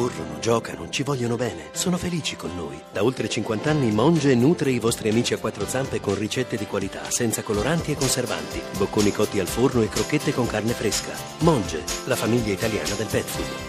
corrono, 0.00 0.38
giocano, 0.38 0.88
ci 0.88 1.02
vogliono 1.02 1.36
bene, 1.36 1.68
sono 1.72 1.98
felici 1.98 2.34
con 2.34 2.56
noi. 2.56 2.80
Da 2.90 3.04
oltre 3.04 3.28
50 3.28 3.68
anni 3.68 3.90
Monge 3.90 4.34
nutre 4.34 4.70
i 4.70 4.78
vostri 4.78 5.10
amici 5.10 5.34
a 5.34 5.38
quattro 5.38 5.66
zampe 5.66 6.00
con 6.00 6.14
ricette 6.14 6.56
di 6.56 6.64
qualità, 6.64 7.00
senza 7.10 7.42
coloranti 7.42 7.92
e 7.92 7.96
conservanti, 7.96 8.62
bocconi 8.78 9.12
cotti 9.12 9.40
al 9.40 9.46
forno 9.46 9.82
e 9.82 9.90
crocchette 9.90 10.32
con 10.32 10.46
carne 10.46 10.72
fresca. 10.72 11.12
Monge, 11.40 11.82
la 12.06 12.16
famiglia 12.16 12.50
italiana 12.50 12.94
del 12.94 13.08
pet 13.08 13.24
food. 13.24 13.68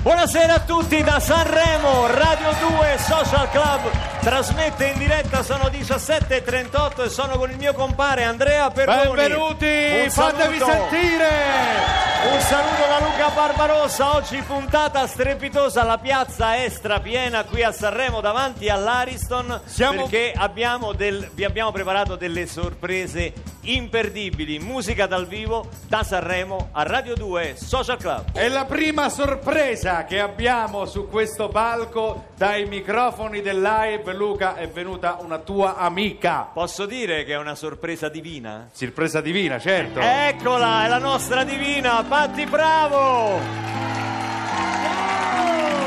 Buonasera 0.00 0.54
a 0.54 0.60
tutti 0.60 1.02
da 1.02 1.20
Sanremo, 1.20 2.06
Radio 2.06 2.48
2 2.68 2.96
Social 2.98 3.50
Club 3.50 3.90
trasmette 4.20 4.86
in 4.86 4.98
diretta, 4.98 5.42
sono 5.42 5.64
17.38 5.64 7.04
e 7.04 7.08
sono 7.10 7.36
con 7.36 7.50
il 7.50 7.58
mio 7.58 7.74
compare 7.74 8.24
Andrea 8.24 8.70
Perroni. 8.70 9.14
Benvenuti, 9.14 9.66
Un 9.66 10.10
fatevi 10.10 10.58
saluto. 10.58 10.88
sentire! 10.88 12.07
Un 12.20 12.40
saluto 12.40 12.86
da 12.88 12.98
Luca 13.00 13.28
Barbarossa, 13.30 14.16
oggi 14.16 14.42
puntata 14.42 15.06
strepitosa, 15.06 15.82
la 15.84 15.98
piazza 15.98 16.56
è 16.56 16.68
strapiena 16.68 17.44
qui 17.44 17.62
a 17.62 17.70
Sanremo 17.72 18.20
davanti 18.20 18.68
all'Ariston 18.68 19.60
Siamo- 19.64 20.02
perché 20.02 20.32
abbiamo 20.36 20.92
del- 20.92 21.28
vi 21.32 21.44
abbiamo 21.44 21.70
preparato 21.70 22.16
delle 22.16 22.46
sorprese 22.46 23.32
imperdibili, 23.74 24.58
musica 24.58 25.06
dal 25.06 25.26
vivo 25.26 25.68
da 25.86 26.02
Sanremo 26.02 26.68
a 26.72 26.82
Radio 26.84 27.14
2 27.14 27.54
Social 27.56 27.98
Club. 27.98 28.32
È 28.32 28.48
la 28.48 28.64
prima 28.64 29.08
sorpresa 29.08 30.04
che 30.04 30.20
abbiamo 30.20 30.86
su 30.86 31.08
questo 31.08 31.48
palco 31.48 32.28
dai 32.36 32.66
microfoni 32.66 33.42
del 33.42 33.60
live. 33.60 34.14
Luca, 34.14 34.54
è 34.56 34.68
venuta 34.68 35.18
una 35.20 35.38
tua 35.38 35.76
amica. 35.76 36.48
Posso 36.52 36.86
dire 36.86 37.24
che 37.24 37.32
è 37.32 37.38
una 37.38 37.54
sorpresa 37.54 38.08
divina? 38.08 38.68
Sorpresa 38.72 39.20
divina, 39.20 39.58
certo. 39.58 40.00
Eccola, 40.00 40.84
è 40.84 40.88
la 40.88 40.98
nostra 40.98 41.44
divina, 41.44 42.02
Patti 42.02 42.46
Bravo! 42.46 43.38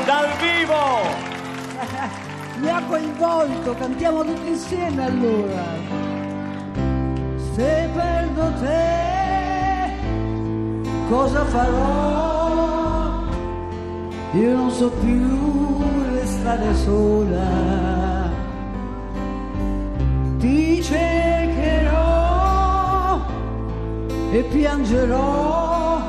Dal 0.04 0.28
vivo! 0.38 1.30
Mi 2.56 2.68
ha 2.68 2.80
coinvolto, 2.84 3.74
cantiamo 3.74 4.24
tutti 4.24 4.46
insieme 4.46 5.04
allora. 5.04 6.11
Se 7.54 7.88
perdo 7.94 8.52
te, 8.60 9.90
cosa 11.10 11.44
farò? 11.44 13.20
Io 14.32 14.56
non 14.56 14.70
so 14.70 14.88
più 14.88 15.78
restare 16.14 16.74
sola. 16.76 18.30
Ti 20.38 20.82
cercherò 20.82 22.00
e 24.30 24.42
piangerò 24.44 26.00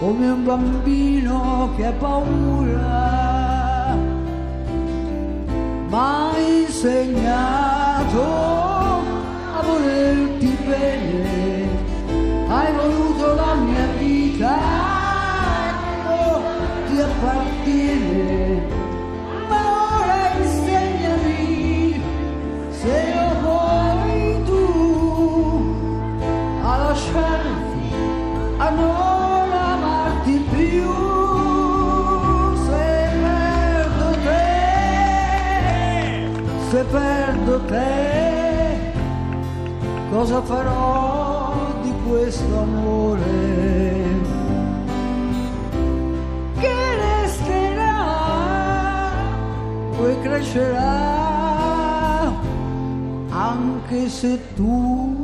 come 0.00 0.30
un 0.30 0.44
bambino 0.44 1.70
che 1.76 1.86
ha 1.86 1.92
paura 1.92 3.16
ma 5.88 6.30
insegnato 6.36 7.48
volerti 9.68 10.50
bene, 10.66 11.68
hai 12.48 12.72
voluto 12.72 13.34
la 13.34 13.54
mia 13.54 13.86
vita, 13.98 14.54
oh, 16.06 16.40
ti 16.86 16.96
appartiene, 17.00 18.62
ma 19.48 19.60
ora 20.00 20.20
insegnami 20.40 22.02
se 22.70 22.96
lo 23.14 23.28
vuoi 23.42 24.42
tu 24.48 24.64
a 26.62 26.76
lasciarti, 26.84 27.86
a 28.56 28.68
non 28.70 29.52
amarti 29.52 30.36
più. 30.50 30.90
Se 32.66 32.84
perdo 33.22 34.08
te, 34.26 34.46
se 36.70 36.80
perdo 36.84 37.54
te, 37.66 38.27
cosa 40.10 40.42
farò 40.42 41.54
di 41.82 41.92
questo 42.08 42.58
amore? 42.58 44.06
Che 46.60 46.74
resterà, 47.22 49.12
poi 49.96 50.20
crescerà, 50.20 50.86
anche 53.30 54.08
se 54.08 54.54
tu 54.54 55.17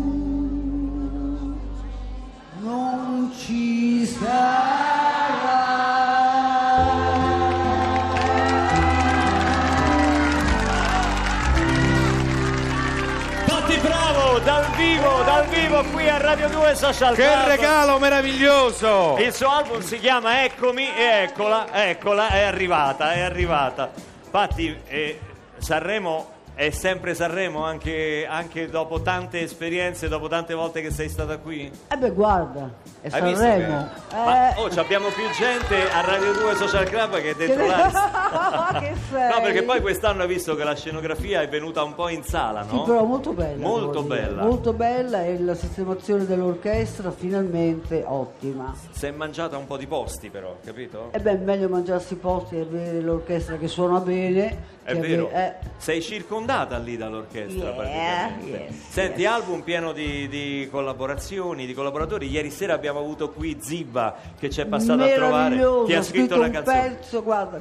vivo 15.75 15.91
qui 15.91 16.09
a 16.09 16.19
Radio 16.19 16.49
2 16.49 16.75
Social 16.77 17.17
Che 17.17 17.23
Club. 17.23 17.47
regalo 17.49 17.99
meraviglioso! 17.99 19.17
Il 19.19 19.33
suo 19.33 19.49
album 19.49 19.81
si 19.81 19.99
chiama 19.99 20.45
Eccomi 20.45 20.87
e 20.87 21.23
eccola, 21.25 21.67
eccola, 21.73 22.29
è 22.29 22.43
arrivata, 22.43 23.13
è 23.13 23.21
arrivata. 23.21 23.91
Patti, 24.31 24.77
eh, 24.87 25.19
Sanremo 25.59 26.31
è 26.55 26.71
sempre 26.71 27.15
Sanremo 27.15 27.65
anche, 27.65 28.27
anche 28.29 28.69
dopo 28.69 29.01
tante 29.03 29.41
esperienze, 29.41 30.09
dopo 30.09 30.29
tante 30.29 30.55
volte 30.55 30.81
che 30.83 30.91
sei 30.91 31.09
stata 31.09 31.39
qui? 31.39 31.71
Eh 31.89 31.97
beh, 31.97 32.11
guarda, 32.11 32.71
è 33.01 33.09
Hai 33.11 33.35
Sanremo. 33.35 33.89
che- 34.09 34.15
Ma 34.15 34.55
Eh, 34.55 34.61
oh, 34.61 34.71
ci 34.71 34.79
abbiamo 34.79 35.09
più 35.09 35.25
gente 35.37 35.91
a 35.91 36.01
Radio 36.03 36.33
2 36.33 36.55
Social 36.55 36.85
Club 36.89 37.21
che 37.21 37.35
dentro 37.35 37.65
Che- 37.65 37.69
l'Ariston. 37.69 38.79
che 38.81 38.93
sei? 39.11 39.29
No, 39.31 39.41
perché 39.43 39.63
poi 39.65 39.81
quest'anno 39.81 40.23
hai 40.23 40.29
visto 40.29 40.55
che 40.55 40.63
la 40.65 40.77
scenografia 40.77 41.41
è 41.43 41.49
venuta 41.49 41.83
un 41.83 41.95
po' 41.95 42.09
in 42.09 42.23
sala, 42.23 42.65
Sì, 42.69 42.75
no? 42.75 42.83
però 42.85 43.05
molto 43.05 43.33
bella. 43.33 43.67
Molto 43.67 44.03
bella. 44.03 44.43
Molto 44.45 44.73
bella 44.73 45.25
e 45.25 45.41
la 45.41 45.55
sistemazione 45.55 46.25
dell'orchestra 46.25 47.11
finalmente 47.11 48.05
ottima. 48.07 48.75
Si 48.91 49.07
è 49.07 49.11
mangiata 49.11 49.57
un 49.57 49.67
po' 49.67 49.77
di 49.77 49.87
posti 49.87 50.31
però, 50.31 50.57
capito? 50.65 51.09
E 51.11 51.19
beh, 51.19 51.39
meglio 51.39 51.69
mangiarsi 51.69 52.13
i 52.13 52.17
posti 52.17 52.57
e 52.57 52.61
avere 52.61 53.01
l'orchestra 53.01 53.57
che 53.57 53.67
suona 53.69 53.99
bene. 53.99 54.73
È 54.85 54.95
vero, 54.97 55.29
avere- 55.29 55.59
eh, 55.63 55.67
sei 55.79 56.01
circondata 56.45 56.79
lì 56.79 56.97
dall'orchestra 56.97 57.73
Yeah, 57.75 58.37
yes, 58.45 58.89
Senti, 58.91 59.23
yes. 59.23 59.31
album 59.31 59.63
pieno 59.63 59.93
di, 59.93 60.29
di 60.29 60.69
collaborazioni, 60.71 61.67
di 61.67 61.75
collaboratori. 61.75 62.29
Ieri 62.29 62.51
sera 62.51 62.75
abbiamo 62.75 62.99
avuto 62.99 63.31
qui 63.31 63.57
Zibba 63.61 64.15
che 64.39 64.51
ci 64.51 64.61
è 64.61 64.67
passato 64.67 65.03
a 65.03 65.09
trovare, 65.09 65.59
che 65.87 65.97
ha 65.97 66.03
scritto 66.03 66.35
una 66.37 66.47
un 66.47 66.53
canzone. 66.53 66.97
pezzo, 66.97 67.23
guarda, 67.23 67.59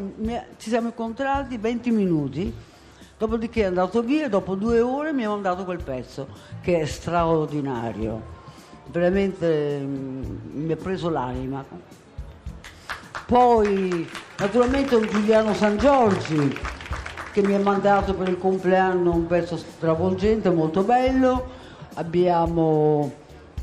ci 0.58 0.70
siamo 0.70 0.88
incontrati 0.88 1.58
20 1.58 1.92
minuti, 1.92 2.54
dopodiché 3.18 3.62
è 3.62 3.66
andato 3.66 4.02
via 4.02 4.26
e 4.26 4.30
dopo 4.30 4.56
due 4.56 4.82
ore 4.82 5.14
mi 5.14 5.26
ha 5.26 5.30
mandato 5.30 5.64
quel 5.64 5.82
pezzo 5.82 6.28
che 6.62 6.80
è 6.82 6.86
straordinario. 6.86 8.42
Veramente 8.88 9.80
mm, 9.80 10.24
mi 10.54 10.72
ha 10.72 10.78
preso 10.78 11.10
l'anima. 11.10 11.64
Poi 13.26 14.10
naturalmente 14.38 14.96
un 14.96 15.08
Giuliano 15.08 15.54
San 15.54 15.78
Giorgi 15.78 16.72
che 17.34 17.42
mi 17.42 17.56
ha 17.56 17.60
mandato 17.60 18.14
per 18.14 18.28
il 18.30 18.38
compleanno 18.38 19.12
un 19.12 19.26
pezzo 19.26 19.58
stravolgente, 19.58 20.50
molto 20.52 20.84
bello. 20.84 21.50
Abbiamo, 21.96 23.12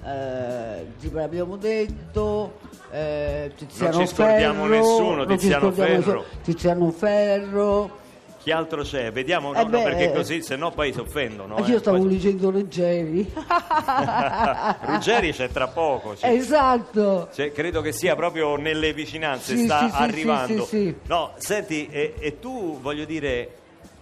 eh, 0.04 0.86
l'abbiamo 1.12 1.56
detto, 1.56 2.58
eh, 2.90 3.52
Tiziano 3.56 3.96
Non 3.98 4.06
ci 4.06 4.14
scordiamo 4.14 4.64
Ferro, 4.64 4.74
nessuno, 4.76 5.24
Tiziano 5.26 5.72
scordiamo 5.72 5.88
Ferro. 6.02 6.18
nessuno, 6.18 6.24
Tiziano 6.42 6.90
Ferro. 6.90 7.98
Chi 8.42 8.50
altro 8.52 8.82
c'è? 8.82 9.12
Vediamo, 9.12 9.52
no, 9.52 9.58
Eh 9.60 9.64
no, 9.64 9.68
beh, 9.68 9.82
perché 9.82 10.04
eh, 10.04 10.12
così, 10.14 10.40
se 10.42 10.56
no 10.56 10.70
poi 10.70 10.94
si 10.94 10.98
offendono. 11.00 11.56
Anche 11.56 11.70
io 11.72 11.76
eh. 11.76 11.80
stavo 11.80 11.98
Poi- 11.98 12.08
leggendo 12.08 12.50
Leggeri. 12.50 13.30
Ruggeri 14.80 15.32
c'è 15.32 15.48
tra 15.50 15.68
poco. 15.68 16.16
ci- 16.16 16.24
esatto. 16.26 17.28
Cioè, 17.34 17.52
credo 17.52 17.82
che 17.82 17.92
sia 17.92 18.16
proprio 18.16 18.56
nelle 18.56 18.94
vicinanze, 18.94 19.56
Sì, 19.56 19.64
sta 19.64 19.90
sì, 19.90 19.94
arrivando. 20.02 20.64
sì. 20.64 20.94
No, 21.06 21.32
senti, 21.36 21.88
e, 21.90 22.14
e 22.18 22.38
tu 22.38 22.78
voglio 22.80 23.04
dire, 23.04 23.56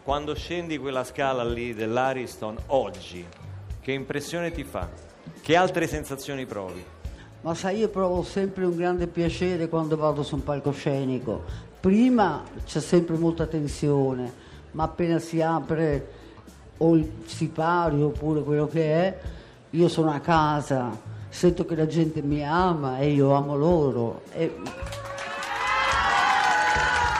quando 0.08 0.34
scendi 0.34 0.78
quella 0.78 1.04
scala 1.04 1.44
lì 1.44 1.74
dell'Ariston 1.74 2.56
oggi, 2.68 3.26
che 3.78 3.92
impressione 3.92 4.50
ti 4.50 4.64
fa? 4.64 4.88
Che 5.38 5.54
altre 5.54 5.86
sensazioni 5.86 6.46
provi? 6.46 6.82
Ma 7.42 7.52
sai, 7.52 7.80
io 7.80 7.90
provo 7.90 8.22
sempre 8.22 8.64
un 8.64 8.74
grande 8.74 9.06
piacere 9.06 9.68
quando 9.68 9.98
vado 9.98 10.22
su 10.22 10.36
un 10.36 10.44
palcoscenico. 10.44 11.44
Prima 11.78 12.42
c'è 12.64 12.80
sempre 12.80 13.18
molta 13.18 13.44
tensione, 13.44 14.32
ma 14.70 14.84
appena 14.84 15.18
si 15.18 15.42
apre 15.42 16.10
o 16.78 16.96
il 16.96 17.06
sipario 17.26 18.06
oppure 18.06 18.42
quello 18.42 18.66
che 18.66 18.90
è, 18.90 19.18
io 19.68 19.88
sono 19.88 20.10
a 20.10 20.20
casa, 20.20 20.90
sento 21.28 21.66
che 21.66 21.76
la 21.76 21.86
gente 21.86 22.22
mi 22.22 22.42
ama 22.42 22.98
e 22.98 23.10
io 23.10 23.32
amo 23.32 23.54
loro. 23.56 24.22
E 24.32 24.54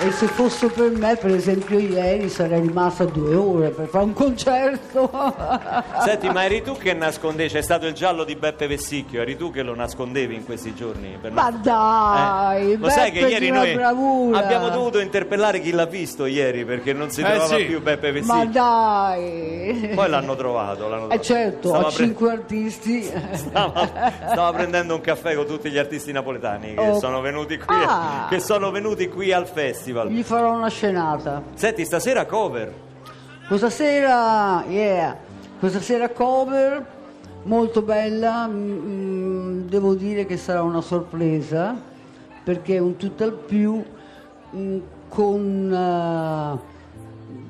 E 0.01 0.13
se 0.13 0.27
fosse 0.29 0.69
per 0.69 0.91
me, 0.93 1.17
per 1.17 1.33
esempio 1.33 1.77
ieri, 1.77 2.29
sarei 2.29 2.61
rimasta 2.61 3.05
due 3.05 3.35
ore 3.35 3.71
per 3.71 3.89
fare 3.89 4.05
un 4.05 4.13
concerto. 4.13 5.11
Senti, 6.05 6.29
ma 6.31 6.45
eri 6.45 6.63
tu 6.63 6.77
che 6.77 6.95
nascondevi? 6.95 7.49
C'è 7.51 7.63
stato 7.63 7.85
il 7.87 7.95
giallo 7.95 8.23
di 8.23 8.37
Beppe 8.37 8.69
Vessicchio, 8.69 9.21
eri 9.23 9.37
tu 9.37 9.51
che 9.51 9.63
lo 9.63 9.75
nascondevi 9.75 10.37
in 10.37 10.45
questi 10.45 10.73
giorni? 10.73 11.19
Per 11.21 11.33
Ma 11.33 11.49
noi? 11.51 11.61
dai, 11.63 12.73
Eh, 12.73 12.77
lo 12.77 12.89
sai 12.91 13.11
che 13.11 13.21
Beppe 13.23 13.33
ieri 13.33 13.51
noi 13.51 13.75
bravura. 13.75 14.39
abbiamo 14.39 14.69
dovuto 14.69 15.01
interpellare 15.01 15.59
chi 15.61 15.73
l'ha 15.73 15.87
visto 15.87 16.27
ieri 16.27 16.65
perché 16.65 16.93
non 16.93 17.11
si 17.11 17.21
Eh, 17.21 17.25
trovava 17.25 17.57
sì. 17.57 17.65
più 17.65 17.83
Beppe 17.83 18.13
Ma 18.13 18.13
Vessicchio. 18.21 18.51
dai! 18.53 19.91
Poi 19.97 20.09
l'hanno 20.09 20.37
trovato. 20.37 20.89
L'hanno 20.89 21.11
Eh 21.11 21.21
certo, 21.21 21.69
Stava 21.71 21.89
a 21.89 21.91
pre- 21.93 22.05
cinque 22.05 22.31
artisti. 22.31 23.03
Stava, 23.35 23.91
stava 24.31 24.53
prendendo 24.53 24.95
un 24.95 25.01
caffè 25.01 25.35
con 25.35 25.47
tutti 25.47 25.71
gli 25.71 25.79
artisti 25.79 26.13
napoletani 26.13 26.75
che, 26.75 26.81
Oh. 26.89 26.99
sono 27.01 27.21
venuti 27.21 27.57
qui, 27.59 27.75
Ah. 27.77 28.27
che 28.31 28.39
sono 28.39 28.71
venuti 28.71 29.09
qui 29.09 29.33
al 29.33 29.47
festival. 29.49 29.87
Gli 29.93 30.23
farò 30.23 30.55
una 30.55 30.69
scenata. 30.69 31.43
Senti, 31.55 31.85
stasera 31.85 32.27
cover. 32.27 32.73
Questa 33.47 33.71
sera, 33.71 34.65
yeah, 34.69 35.17
questa 35.59 35.81
sera 35.81 36.11
cover 36.11 36.85
molto 37.45 37.83
bella, 37.83 38.47
mm, 38.47 39.69
devo 39.69 39.95
dire 39.95 40.27
che 40.27 40.37
sarà 40.37 40.63
una 40.63 40.83
sorpresa 40.83 41.75
perché 42.45 42.77
è 42.77 42.79
un 42.79 42.97
tutt'al 42.97 43.33
più 43.33 43.83
mm, 44.55 44.79
con 45.09 45.73
eh, 45.73 46.77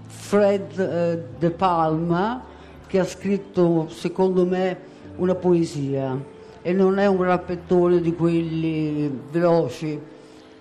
Fred 0.06 0.78
eh, 0.78 1.24
De 1.38 1.50
Palma 1.50 2.42
che 2.86 2.98
ha 2.98 3.04
scritto 3.04 3.88
secondo 3.90 4.44
me 4.44 4.78
una 5.16 5.34
poesia. 5.34 6.36
E 6.60 6.72
non 6.72 6.98
è 6.98 7.06
un 7.06 7.22
rappettone 7.22 8.00
di 8.00 8.14
quelli 8.14 9.10
veloci, 9.30 9.98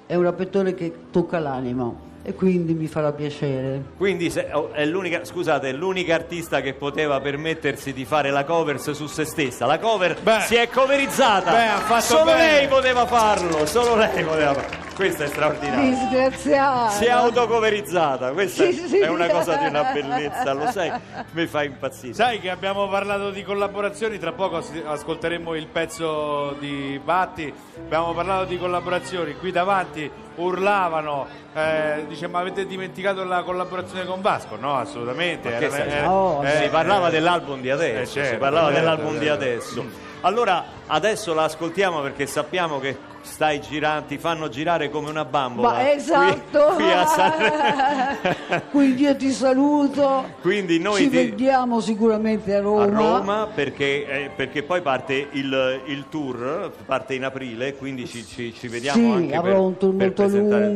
è 0.07 0.15
un 0.15 0.23
rappettone 0.23 0.73
che 0.73 0.91
tocca 1.11 1.37
l'anima 1.37 2.06
e 2.27 2.33
quindi 2.33 2.73
mi 2.73 2.87
farà 2.87 3.13
piacere. 3.13 3.81
Quindi 3.95 4.29
se- 4.29 4.49
oh, 4.51 4.73
è 4.73 4.83
l'unica, 4.83 5.23
scusate, 5.23 5.69
è 5.69 5.71
l'unica 5.71 6.13
artista 6.15 6.59
che 6.59 6.73
poteva 6.73 7.21
permettersi 7.21 7.93
di 7.93 8.03
fare 8.03 8.31
la 8.31 8.43
cover 8.43 8.81
su 8.81 9.07
se 9.07 9.23
stessa. 9.23 9.65
La 9.65 9.79
cover 9.79 10.19
Beh. 10.21 10.41
si 10.41 10.55
è 10.55 10.67
coverizzata. 10.67 11.51
Beh, 11.51 11.67
ha 11.67 11.77
fatto 11.77 12.01
solo 12.01 12.25
bene. 12.25 12.51
lei 12.51 12.67
poteva 12.67 13.05
farlo, 13.05 13.65
solo 13.65 13.95
lei 13.95 14.25
poteva 14.25 14.53
farlo. 14.55 14.85
Questo 14.93 15.23
è 15.23 15.27
straordinario. 15.27 15.89
Disgraziata. 15.91 16.89
Si 16.89 17.05
è 17.05 17.11
autocoverizzata, 17.11 18.31
questa 18.31 18.65
Sì, 18.65 18.73
sì. 18.87 18.99
è 18.99 19.07
una 19.07 19.27
cosa 19.27 19.55
di 19.55 19.65
una 19.67 19.83
bellezza, 19.93 20.51
lo 20.51 20.65
sai, 20.69 20.91
mi 21.31 21.45
fa 21.47 21.63
impazzire. 21.63 22.13
Sai 22.13 22.41
che 22.41 22.49
abbiamo 22.49 22.89
parlato 22.89 23.29
di 23.31 23.41
collaborazioni, 23.43 24.17
tra 24.19 24.33
poco 24.33 24.57
as- 24.57 24.71
ascolteremo 24.85 25.55
il 25.55 25.67
pezzo 25.67 26.57
di 26.59 26.99
Batti, 27.01 27.53
abbiamo 27.77 28.11
parlato 28.13 28.45
di 28.45 28.57
collaborazioni, 28.57 29.35
qui 29.35 29.51
davanti 29.51 30.11
urlavano, 30.37 31.27
eh, 31.53 32.05
dice 32.07 32.27
ma 32.27 32.39
avete 32.39 32.65
dimenticato 32.65 33.23
la 33.23 33.43
collaborazione 33.43 34.05
con 34.05 34.21
Vasco? 34.21 34.55
No, 34.59 34.75
assolutamente. 34.77 35.69
Stai- 35.69 35.87
eh, 35.87 36.05
Oh, 36.05 36.43
eh, 36.45 36.63
si 36.63 36.69
parlava 36.69 37.07
eh, 37.07 37.11
dell'album 37.11 37.61
di 37.61 37.69
adesso, 37.69 38.01
eh, 38.19 38.23
certo, 38.23 38.33
si 38.33 38.39
parlava 38.39 38.67
certo, 38.67 38.79
dell'album 38.79 39.11
certo. 39.11 39.23
di 39.23 39.29
adesso. 39.29 39.85
Allora, 40.21 40.63
adesso 40.87 41.33
la 41.33 41.43
ascoltiamo 41.43 42.01
perché 42.01 42.25
sappiamo 42.25 42.79
che 42.79 42.97
stai 43.27 43.61
girando, 43.61 44.07
ti 44.07 44.17
fanno 44.17 44.49
girare 44.49 44.89
come 44.89 45.09
una 45.09 45.25
bambola. 45.25 45.69
Ma 45.69 45.91
esatto. 45.91 46.73
Qui, 46.75 46.83
qui 46.83 46.91
a 46.91 47.05
Sanremo. 47.05 48.63
Quindi 48.71 49.01
io 49.03 49.15
ti 49.15 49.31
saluto. 49.31 50.25
Quindi 50.41 50.79
noi 50.79 51.01
Ci 51.03 51.09
ti- 51.09 51.15
vediamo 51.15 51.79
sicuramente 51.81 52.55
a 52.55 52.61
Roma. 52.61 52.83
a 52.83 52.87
Roma 52.87 53.47
perché, 53.53 54.07
eh, 54.07 54.29
perché 54.35 54.63
poi 54.63 54.81
parte 54.81 55.27
il, 55.31 55.81
il 55.85 56.05
tour, 56.09 56.71
parte 56.85 57.13
in 57.13 57.25
aprile, 57.25 57.75
quindi 57.75 58.07
ci, 58.07 58.25
ci- 58.25 58.53
ci 58.53 58.67
vediamo 58.67 58.97
Sì, 58.97 59.05
anche 59.23 59.35
avrò 59.35 59.51
per, 59.51 59.59
un 59.59 59.77
tour 59.77 59.93
molto 59.93 60.23
il 60.23 60.31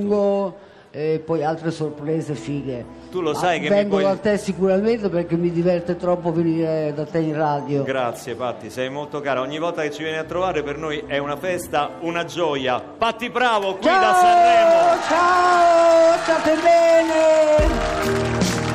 tour. 0.05 0.53
E 0.91 1.21
poi 1.25 1.43
altre 1.43 1.71
sorprese 1.71 2.35
fighe. 2.35 2.85
Tu 3.09 3.21
lo 3.21 3.33
sai 3.33 3.59
che 3.59 3.69
mi 3.69 3.75
vengo 3.75 3.97
puoi- 3.97 4.03
da 4.03 4.15
te 4.17 4.37
sicuramente 4.37 5.09
perché 5.09 5.35
mi 5.37 5.51
diverte 5.51 5.95
troppo 5.95 6.31
venire 6.31 6.93
da 6.95 7.05
te 7.05 7.19
in 7.19 7.35
radio. 7.35 7.83
Grazie 7.83 8.35
Patti, 8.35 8.69
sei 8.69 8.89
molto 8.89 9.19
cara. 9.21 9.41
Ogni 9.41 9.57
volta 9.59 9.81
che 9.81 9.91
ci 9.91 10.03
vieni 10.03 10.17
a 10.17 10.23
trovare 10.23 10.63
per 10.63 10.77
noi 10.77 11.03
è 11.07 11.17
una 11.17 11.35
festa, 11.37 11.91
una 12.01 12.25
gioia. 12.25 12.79
Patti 12.81 13.29
Bravo 13.29 13.75
qui 13.75 13.89
da 13.89 14.13
Sanremo. 14.13 15.01
Ciao, 15.07 15.07
ciao, 15.07 16.17
state 16.23 16.55
bene. 16.61 17.69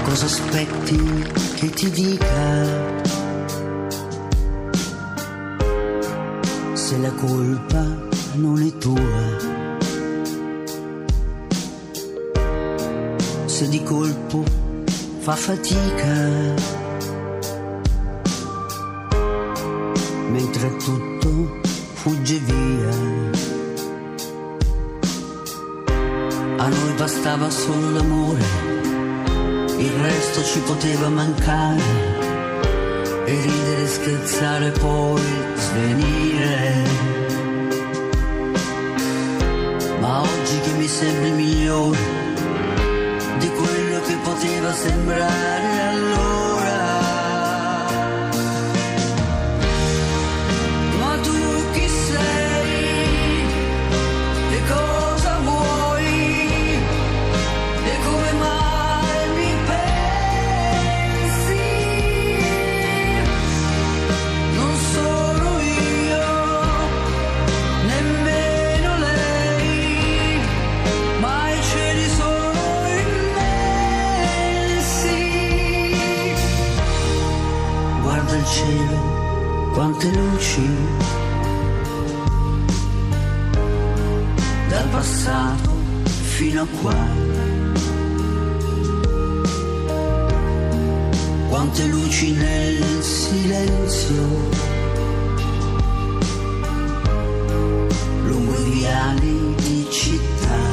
Cosa 0.04 0.24
aspetti 0.26 1.24
che 1.56 1.70
ti 1.70 1.90
dica? 1.90 2.94
Se 6.72 6.98
la 6.98 7.10
colpa 7.12 7.84
non 8.34 8.62
è 8.62 8.76
tua. 8.78 9.45
Se 13.56 13.66
di 13.70 13.82
colpo 13.82 14.44
fa 15.20 15.34
fatica. 15.34 16.14
Mentre 20.28 20.76
tutto 20.76 21.60
fugge 21.94 22.38
via. 22.40 22.90
A 26.58 26.68
noi 26.68 26.92
bastava 26.98 27.48
solo 27.48 27.92
l'amore 27.92 28.44
il 29.78 29.92
resto 30.02 30.44
ci 30.44 30.58
poteva 30.58 31.08
mancare 31.08 31.82
e 33.24 33.40
ridere, 33.40 33.86
scherzare, 33.86 34.70
poi 34.72 35.22
svenire. 35.54 36.82
Ma 40.00 40.20
oggi 40.20 40.60
che 40.60 40.72
mi 40.76 40.86
sembri 40.86 41.30
migliore 41.30 42.25
quello 44.36 44.68
che 44.70 44.70
poteva 44.70 44.72
sembrare 44.72 45.80
allora. 45.80 46.36
Ma 46.36 46.45
quante 80.06 80.10
luci 80.10 80.68
dal 84.68 84.88
passato 84.88 85.70
fino 86.04 86.62
a 86.62 86.66
qua. 86.80 86.94
Quante 91.48 91.86
luci 91.86 92.32
nel 92.32 93.02
silenzio, 93.02 94.22
lungo 98.24 98.54
i 98.54 98.70
viali 98.70 99.54
di 99.56 99.86
città. 99.90 100.64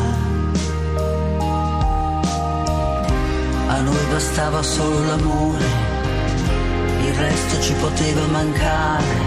A 3.67 3.81
noi 3.81 4.05
bastava 4.11 4.61
solo 4.61 5.05
l'amore, 5.05 5.65
il 7.05 7.13
resto 7.13 7.61
ci 7.61 7.73
poteva 7.73 8.25
mancare. 8.27 9.22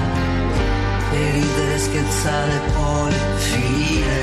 E 1.19 1.31
ridere, 1.31 1.79
scherzare, 1.79 2.61
poi 2.75 3.13
finire. 3.37 4.15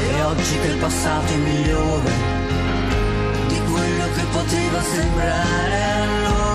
E 0.00 0.22
oggi 0.22 0.58
che 0.60 0.66
il 0.68 0.78
passato 0.78 1.32
è 1.32 1.36
migliore 1.36 2.12
di 3.48 3.60
quello 3.70 4.04
che 4.14 4.24
poteva 4.32 4.82
sembrare 4.82 5.82
allora. 6.02 6.45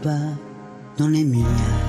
Colpa 0.00 0.16
non 0.96 1.14
è 1.14 1.22
mia. 1.22 1.88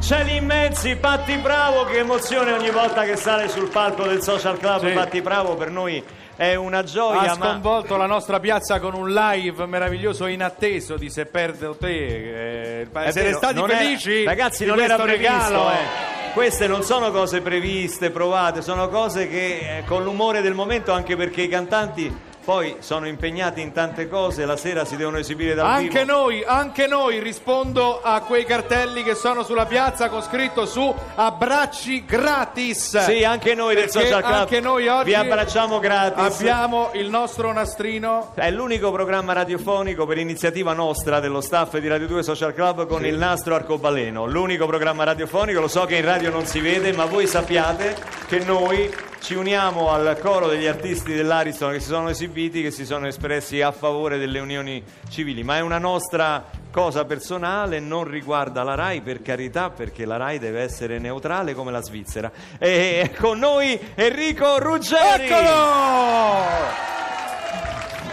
Cieli 0.00 0.36
immensi, 0.36 0.94
Patti 0.96 1.36
Bravo, 1.38 1.84
che 1.84 1.98
emozione 1.98 2.52
ogni 2.52 2.70
volta 2.70 3.02
che 3.02 3.16
sale 3.16 3.48
sul 3.48 3.68
palco 3.68 4.04
del 4.04 4.22
Social 4.22 4.56
Club. 4.58 4.86
Sì. 4.86 4.92
Patti 4.92 5.20
Bravo 5.20 5.56
per 5.56 5.70
noi 5.70 6.02
è 6.36 6.54
una 6.54 6.84
gioia, 6.84 7.32
ha 7.32 7.36
ma 7.36 7.48
sconvolto 7.50 7.96
la 7.96 8.06
nostra 8.06 8.38
piazza 8.38 8.78
con 8.78 8.94
un 8.94 9.10
live 9.12 9.66
meraviglioso 9.66 10.26
inatteso 10.26 10.96
di 10.96 11.10
Se 11.10 11.26
perdo 11.26 11.74
te. 11.76 12.80
eh, 12.82 12.88
È 12.90 13.10
siete 13.10 13.22
vero, 13.22 13.36
stati 13.38 13.54
non 13.54 13.70
è- 13.70 13.76
felici? 13.76 14.24
ragazzi, 14.24 14.64
non 14.64 14.78
era 14.80 14.94
previsto. 14.96 15.22
regalo? 15.32 15.70
eh. 15.70 16.06
Queste 16.32 16.68
non 16.68 16.82
sono 16.84 17.10
cose 17.10 17.40
previste, 17.40 18.10
provate, 18.10 18.62
sono 18.62 18.88
cose 18.88 19.28
che 19.28 19.78
eh, 19.78 19.84
con 19.84 20.04
l'umore 20.04 20.40
del 20.40 20.54
momento, 20.54 20.92
anche 20.92 21.16
perché 21.16 21.42
i 21.42 21.48
cantanti 21.48 22.14
poi 22.48 22.76
sono 22.78 23.06
impegnati 23.06 23.60
in 23.60 23.72
tante 23.72 24.08
cose, 24.08 24.46
la 24.46 24.56
sera 24.56 24.86
si 24.86 24.96
devono 24.96 25.18
esibire 25.18 25.52
dal 25.52 25.66
Anche 25.66 26.04
vivo. 26.04 26.12
noi, 26.12 26.42
anche 26.46 26.86
noi 26.86 27.18
rispondo 27.18 28.00
a 28.00 28.22
quei 28.22 28.46
cartelli 28.46 29.02
che 29.02 29.14
sono 29.14 29.42
sulla 29.42 29.66
piazza 29.66 30.08
con 30.08 30.22
scritto 30.22 30.64
su 30.64 30.94
abbracci 31.14 32.06
gratis. 32.06 33.00
Sì, 33.00 33.22
anche 33.22 33.54
noi 33.54 33.74
del 33.74 33.90
Social 33.90 34.22
Club 34.22 34.34
anche 34.34 34.60
noi 34.60 34.88
oggi 34.88 35.10
vi 35.10 35.14
abbracciamo 35.14 35.78
gratis. 35.78 36.38
Abbiamo 36.38 36.88
il 36.94 37.10
nostro 37.10 37.52
nastrino. 37.52 38.30
È 38.32 38.50
l'unico 38.50 38.90
programma 38.92 39.34
radiofonico 39.34 40.06
per 40.06 40.16
iniziativa 40.16 40.72
nostra 40.72 41.20
dello 41.20 41.42
staff 41.42 41.76
di 41.76 41.86
Radio 41.86 42.06
2 42.06 42.22
Social 42.22 42.54
Club 42.54 42.86
con 42.86 43.04
il 43.04 43.18
nastro 43.18 43.56
arcobaleno. 43.56 44.24
L'unico 44.24 44.64
programma 44.64 45.04
radiofonico, 45.04 45.60
lo 45.60 45.68
so 45.68 45.84
che 45.84 45.96
in 45.96 46.04
radio 46.06 46.30
non 46.30 46.46
si 46.46 46.60
vede, 46.60 46.94
ma 46.94 47.04
voi 47.04 47.26
sappiate 47.26 47.94
che 48.26 48.38
noi 48.38 48.90
ci 49.20 49.34
uniamo 49.34 49.90
al 49.90 50.16
coro 50.20 50.48
degli 50.48 50.66
artisti 50.66 51.12
dell'Ariston 51.12 51.72
che 51.72 51.80
si 51.80 51.88
sono 51.88 52.08
esibiti, 52.08 52.37
che 52.38 52.70
si 52.70 52.86
sono 52.86 53.08
espressi 53.08 53.60
a 53.62 53.72
favore 53.72 54.16
delle 54.16 54.38
unioni 54.38 54.80
civili, 55.08 55.42
ma 55.42 55.56
è 55.56 55.60
una 55.60 55.78
nostra 55.78 56.44
cosa 56.70 57.04
personale, 57.04 57.80
non 57.80 58.04
riguarda 58.04 58.62
la 58.62 58.76
RAI 58.76 59.00
per 59.00 59.22
carità, 59.22 59.70
perché 59.70 60.04
la 60.04 60.16
RAI 60.18 60.38
deve 60.38 60.60
essere 60.60 61.00
neutrale 61.00 61.52
come 61.52 61.72
la 61.72 61.82
Svizzera. 61.82 62.30
E 62.58 63.10
con 63.18 63.40
noi 63.40 63.76
Enrico 63.96 64.56
Ruggeri. 64.60 65.24
Eccolo! 65.24 67.07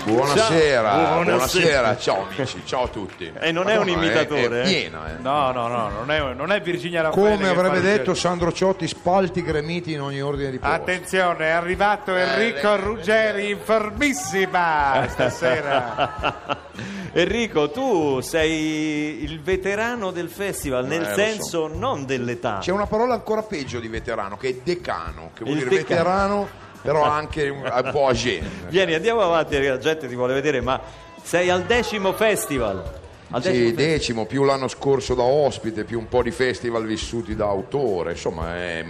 Buonasera, 0.06 0.90
Ciao. 0.92 1.14
buonasera, 1.24 1.24
Buonasera. 1.24 1.98
ciao 1.98 2.28
amici, 2.30 2.62
ciao 2.64 2.84
a 2.84 2.88
tutti. 2.90 3.32
E 3.40 3.52
non 3.52 3.70
è 3.70 3.76
un 3.76 3.88
Madonna, 3.88 4.06
imitatore, 4.06 4.42
È, 4.42 4.54
eh? 4.60 4.62
è 4.62 4.68
piena, 4.68 5.10
eh. 5.10 5.20
No, 5.20 5.52
no, 5.52 5.68
no, 5.68 5.90
non 5.90 6.12
è, 6.12 6.34
non 6.36 6.52
è 6.52 6.62
Virginia 6.62 7.02
Raffaele. 7.02 7.36
Come 7.38 7.48
avrebbe 7.50 7.78
il 7.78 7.82
detto 7.82 8.02
giro. 8.04 8.14
Sandro 8.14 8.52
Ciotti, 8.54 8.88
spalti 8.88 9.42
gremiti 9.42 9.94
in 9.94 10.02
ogni 10.02 10.22
ordine 10.22 10.52
di 10.52 10.60
posto. 10.60 10.76
Attenzione, 10.76 11.46
è 11.48 11.50
arrivato 11.50 12.14
Enrico 12.16 12.76
Ruggeri 12.76 13.50
in 13.50 13.58
formissima 13.58 15.06
stasera. 15.10 16.54
Enrico, 17.14 17.72
tu 17.72 18.20
sei 18.20 19.24
il 19.24 19.42
veterano 19.42 20.12
del 20.12 20.30
festival, 20.30 20.86
nel 20.86 21.02
Eh, 21.04 21.14
senso 21.16 21.68
non 21.68 22.06
dell'età. 22.06 22.60
C'è 22.62 22.72
una 22.72 22.86
parola 22.86 23.16
ancora 23.16 23.42
peggio 23.42 23.80
di 23.80 23.88
veterano, 23.88 24.38
che 24.38 24.50
è 24.50 24.56
decano, 24.64 25.32
che 25.34 25.44
vuol 25.46 25.58
Il 25.58 25.64
dire 25.64 25.78
decano. 25.78 25.98
veterano, 25.98 26.48
però 26.86 27.04
anche 27.04 27.50
un, 27.50 27.90
po' 27.92 28.08
age. 28.08 28.42
Vieni, 28.70 28.94
andiamo 28.94 29.22
avanti, 29.22 29.62
la 29.62 29.78
gente 29.78 30.08
ti 30.08 30.16
vuole 30.16 30.34
vedere, 30.34 30.62
ma 30.62 30.80
sei 31.22 31.50
al 31.50 31.64
decimo 31.64 32.14
festival. 32.14 32.84
Al 33.32 33.42
Sì, 33.42 33.50
decimo 33.52 33.70
fe- 33.70 33.76
decimo, 33.76 34.26
più 34.26 34.44
l'anno 34.44 34.68
scorso 34.68 35.16
da 35.16 35.24
ospite, 35.24 35.84
più 35.84 35.98
un 36.00 36.08
po' 36.08 36.22
di 36.22 36.32
festival 36.32 36.86
vissuti 36.86 37.36
da 37.36 37.46
autore, 37.48 38.12
insomma, 38.12 38.56
è 38.56 38.86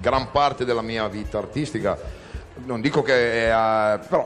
gran 0.00 0.30
parte 0.32 0.64
della 0.64 0.82
mia 0.82 1.06
vita 1.08 1.38
artistica. 1.38 2.24
Non 2.64 2.80
dico 2.80 3.02
che 3.02 3.12
è, 3.12 3.52
eh, 3.54 3.98
però 4.08 4.24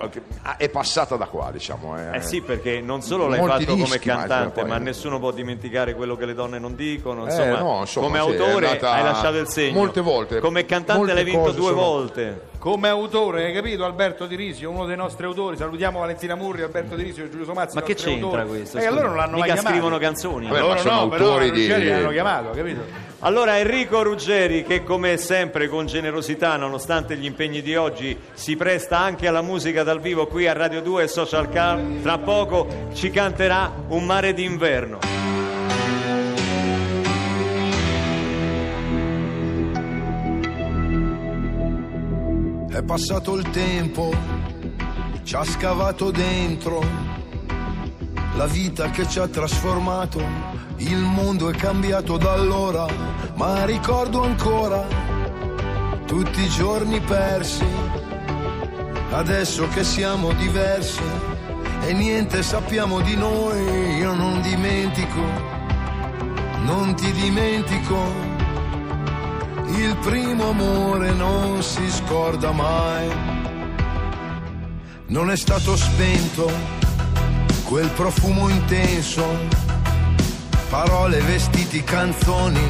è 0.56 0.68
passata 0.68 1.16
da 1.16 1.26
qua, 1.26 1.50
diciamo. 1.52 1.98
eh. 1.98 2.18
Eh 2.18 2.20
sì, 2.22 2.40
perché 2.42 2.80
non 2.80 3.02
solo 3.02 3.26
l'hai 3.26 3.44
fatto 3.44 3.76
come 3.76 3.98
cantante, 3.98 4.64
ma 4.64 4.78
nessuno 4.78 5.18
può 5.18 5.32
dimenticare 5.32 5.94
quello 5.94 6.16
che 6.16 6.26
le 6.26 6.34
donne 6.34 6.60
non 6.60 6.76
dicono. 6.76 7.26
Eh, 7.26 7.30
Insomma, 7.30 7.58
no, 7.58 7.80
insomma, 7.80 8.06
come 8.06 8.20
sì, 8.20 8.24
è 8.24 8.30
autore 8.40 8.78
hai 8.80 9.02
lasciato 9.02 9.36
il 9.36 9.48
segno. 9.48 9.76
molte 9.78 10.00
volte. 10.00 10.38
Come 10.38 10.64
cantante 10.64 11.12
l'hai 11.12 11.24
vinto 11.24 11.50
due 11.50 11.70
sono- 11.70 11.74
volte. 11.80 12.40
Come 12.60 12.88
autore, 12.90 13.46
hai 13.46 13.54
capito 13.54 13.86
Alberto 13.86 14.26
Di 14.26 14.36
Risio, 14.36 14.68
uno 14.70 14.84
dei 14.84 14.94
nostri 14.94 15.24
autori. 15.24 15.56
Salutiamo 15.56 16.00
Valentina 16.00 16.34
Murri, 16.34 16.60
Alberto 16.60 16.94
Di 16.94 17.04
Risio 17.04 17.24
e 17.24 17.30
Giulio 17.30 17.46
Somazzi. 17.46 17.74
Ma 17.74 17.82
che 17.82 17.94
c'entra 17.94 18.42
autori. 18.42 18.48
questo? 18.48 18.76
E 18.76 18.80
Scusa, 18.82 18.92
allora 18.92 19.06
non 19.06 19.16
l'hanno 19.16 19.30
mai 19.38 19.40
mica 19.40 19.52
chiamato. 19.54 19.68
scrivono 19.74 19.98
canzoni. 19.98 20.46
Vabbè, 20.46 20.60
ma 20.60 20.66
Loro 20.66 20.78
sono 20.78 20.94
no, 21.00 21.08
però 21.08 21.24
autori 21.30 21.50
di- 21.52 21.60
Ruggeri 21.66 21.88
l'hanno 21.88 22.10
chiamato, 22.10 22.50
capito? 22.50 22.80
Allora 23.20 23.58
Enrico 23.58 24.02
Ruggeri 24.02 24.62
che 24.64 24.84
come 24.84 25.16
sempre 25.16 25.68
con 25.68 25.86
generosità 25.86 26.56
nonostante 26.56 27.16
gli 27.16 27.24
impegni 27.24 27.62
di 27.62 27.74
oggi 27.76 28.14
si 28.34 28.56
presta 28.56 28.98
anche 28.98 29.26
alla 29.26 29.40
musica 29.42 29.82
dal 29.82 30.00
vivo 30.00 30.26
qui 30.26 30.46
a 30.46 30.52
Radio 30.52 30.82
2 30.82 31.04
e 31.04 31.08
Social 31.08 31.48
Club 31.48 32.02
tra 32.02 32.18
poco 32.18 32.66
ci 32.92 33.08
canterà 33.10 33.72
Un 33.88 34.04
mare 34.04 34.34
d'inverno. 34.34 35.19
È 42.80 42.82
passato 42.82 43.36
il 43.36 43.50
tempo, 43.50 44.10
ci 45.22 45.34
ha 45.34 45.44
scavato 45.44 46.10
dentro, 46.10 46.82
la 48.36 48.46
vita 48.46 48.88
che 48.88 49.06
ci 49.06 49.18
ha 49.18 49.28
trasformato, 49.28 50.18
il 50.78 50.96
mondo 50.96 51.50
è 51.50 51.54
cambiato 51.54 52.16
da 52.16 52.32
allora, 52.32 52.86
ma 53.34 53.66
ricordo 53.66 54.22
ancora 54.22 54.86
tutti 56.06 56.40
i 56.40 56.48
giorni 56.48 57.00
persi, 57.00 57.66
adesso 59.10 59.68
che 59.68 59.84
siamo 59.84 60.32
diversi 60.32 61.02
e 61.82 61.92
niente 61.92 62.42
sappiamo 62.42 63.02
di 63.02 63.14
noi, 63.14 63.98
io 63.98 64.14
non 64.14 64.40
dimentico, 64.40 65.20
non 66.62 66.94
ti 66.96 67.12
dimentico. 67.12 68.29
Il 69.72 69.96
primo 70.02 70.50
amore 70.50 71.12
non 71.12 71.62
si 71.62 71.88
scorda 71.90 72.50
mai. 72.50 73.08
Non 75.06 75.30
è 75.30 75.36
stato 75.36 75.76
spento 75.76 76.50
quel 77.64 77.88
profumo 77.90 78.48
intenso, 78.48 79.24
parole, 80.68 81.20
vestiti, 81.20 81.84
canzoni 81.84 82.60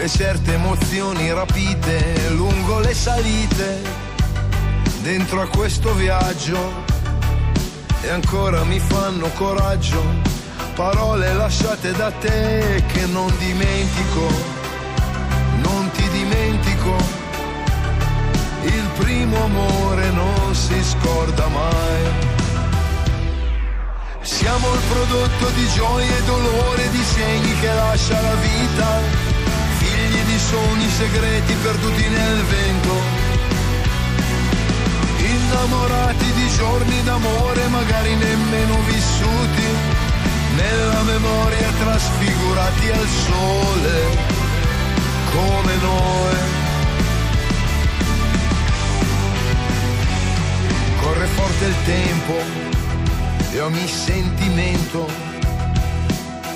e 0.00 0.08
certe 0.08 0.54
emozioni 0.54 1.32
rapite 1.32 2.30
lungo 2.30 2.78
le 2.80 2.94
salite. 2.94 3.80
Dentro 5.02 5.40
a 5.40 5.48
questo 5.48 5.94
viaggio 5.94 6.84
e 8.02 8.10
ancora 8.10 8.64
mi 8.64 8.78
fanno 8.78 9.28
coraggio. 9.34 10.02
Parole 10.74 11.32
lasciate 11.32 11.92
da 11.92 12.10
te 12.10 12.84
che 12.86 13.06
non 13.06 13.32
dimentico 13.38 14.57
dimentico, 16.78 16.96
il 18.62 18.88
primo 18.98 19.44
amore 19.44 20.10
non 20.10 20.54
si 20.54 20.82
scorda 20.82 21.46
mai. 21.48 22.26
Siamo 24.20 24.72
il 24.72 24.80
prodotto 24.88 25.50
di 25.54 25.66
gioie 25.74 26.18
e 26.18 26.22
dolore, 26.24 26.90
di 26.90 27.02
segni 27.02 27.58
che 27.60 27.72
lascia 27.72 28.20
la 28.20 28.34
vita, 28.34 29.00
figli 29.78 30.22
di 30.22 30.38
sogni 30.38 30.88
segreti 30.90 31.54
perduti 31.62 32.08
nel 32.08 32.42
vento. 32.44 33.26
Innamorati 35.18 36.32
di 36.32 36.48
giorni 36.56 37.02
d'amore 37.02 37.66
magari 37.68 38.14
nemmeno 38.14 38.76
vissuti, 38.86 39.66
nella 40.56 41.02
memoria 41.02 41.70
trasfigurati 41.80 42.90
al 42.90 43.06
sole 43.06 44.36
come 45.30 45.76
noi. 45.76 46.57
Corre 51.18 51.30
forte 51.32 51.64
il 51.64 51.74
tempo 51.84 52.34
e 53.50 53.60
ogni 53.60 53.88
sentimento 53.88 55.04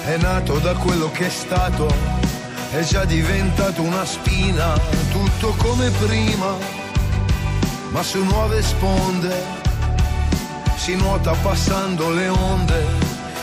è 0.04 0.16
nato 0.18 0.60
da 0.60 0.74
quello 0.74 1.10
che 1.10 1.26
è 1.26 1.30
stato, 1.30 1.92
è 2.70 2.80
già 2.84 3.04
diventato 3.04 3.82
una 3.82 4.04
spina, 4.04 4.78
tutto 5.10 5.52
come 5.56 5.90
prima, 6.06 6.54
ma 7.88 8.04
su 8.04 8.22
nuove 8.22 8.62
sponde 8.62 9.34
si 10.76 10.94
nuota 10.94 11.32
passando 11.42 12.10
le 12.10 12.28
onde 12.28 12.86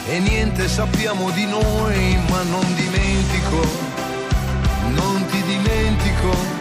e 0.07 0.19
niente 0.19 0.69
sappiamo 0.69 1.31
di 1.31 1.45
noi, 1.45 2.17
ma 2.29 2.43
non 2.43 2.63
dimentico, 2.75 3.67
non 4.87 5.25
ti 5.25 5.43
dimentico, 5.43 6.58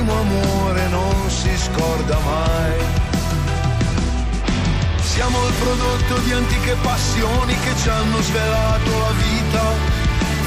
primo 0.00 0.18
amore 0.18 0.88
non 0.88 1.28
si 1.28 1.50
scorda 1.56 2.18
mai. 2.24 2.78
Siamo 5.02 5.46
il 5.46 5.52
prodotto 5.60 6.18
di 6.24 6.32
antiche 6.32 6.74
passioni 6.80 7.54
che 7.60 7.72
ci 7.76 7.88
hanno 7.90 8.22
svelato 8.22 8.90
la 8.98 9.12
vita, 9.12 9.62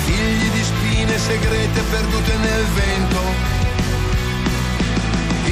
figli 0.06 0.50
di 0.50 0.64
spine 0.64 1.18
segrete 1.20 1.82
perdute 1.82 2.36
nel 2.38 2.66
vento, 2.82 3.22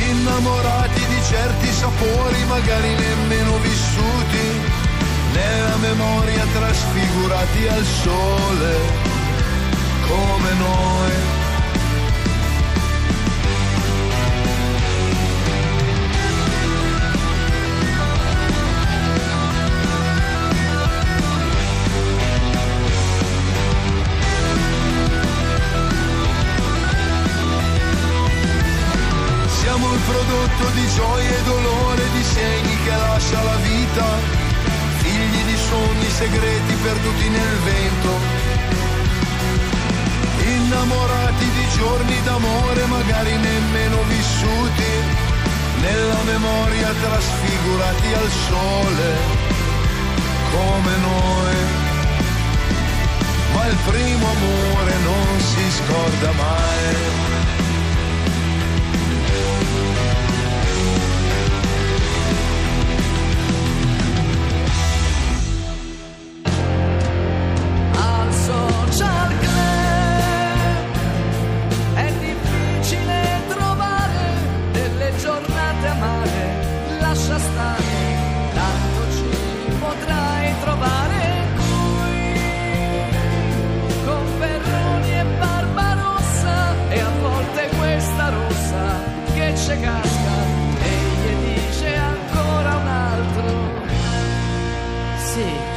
innamorati 0.10 1.06
di 1.06 1.22
certi 1.30 1.72
sapori 1.72 2.44
magari 2.46 2.96
nemmeno 2.96 3.58
vissuti, 3.58 4.46
nella 5.34 5.76
memoria 5.78 6.46
trasfigurati 6.54 7.68
al 7.68 7.86
sole, 7.86 8.76
come 10.08 10.54
noi. 10.58 11.41
Prodotto 30.52 30.70
di 30.74 30.88
gioia 30.90 31.30
e 31.30 31.44
dolore, 31.44 32.04
di 32.12 32.24
segni 32.24 32.78
che 32.84 32.96
lascia 32.96 33.42
la 33.42 33.56
vita, 33.58 34.06
figli 34.98 35.44
di 35.44 35.58
sogni 35.58 36.10
segreti 36.10 36.74
perduti 36.84 37.30
nel 37.30 37.58
vento, 37.64 38.20
innamorati 40.44 41.46
di 41.46 41.68
giorni 41.78 42.22
d'amore 42.24 42.86
magari 42.86 43.36
nemmeno 43.38 44.04
vissuti, 44.08 44.92
nella 45.82 46.22
memoria 46.26 46.94
trasfigurati 47.02 48.14
al 48.14 48.30
sole, 48.48 49.18
come 50.52 50.98
noi. 50.98 51.56
Ma 53.54 53.66
il 53.68 53.78
primo 53.86 54.28
amore 54.30 54.98
non 55.04 55.40
si 55.40 55.72
scorda 55.72 56.32
mai. 56.32 57.41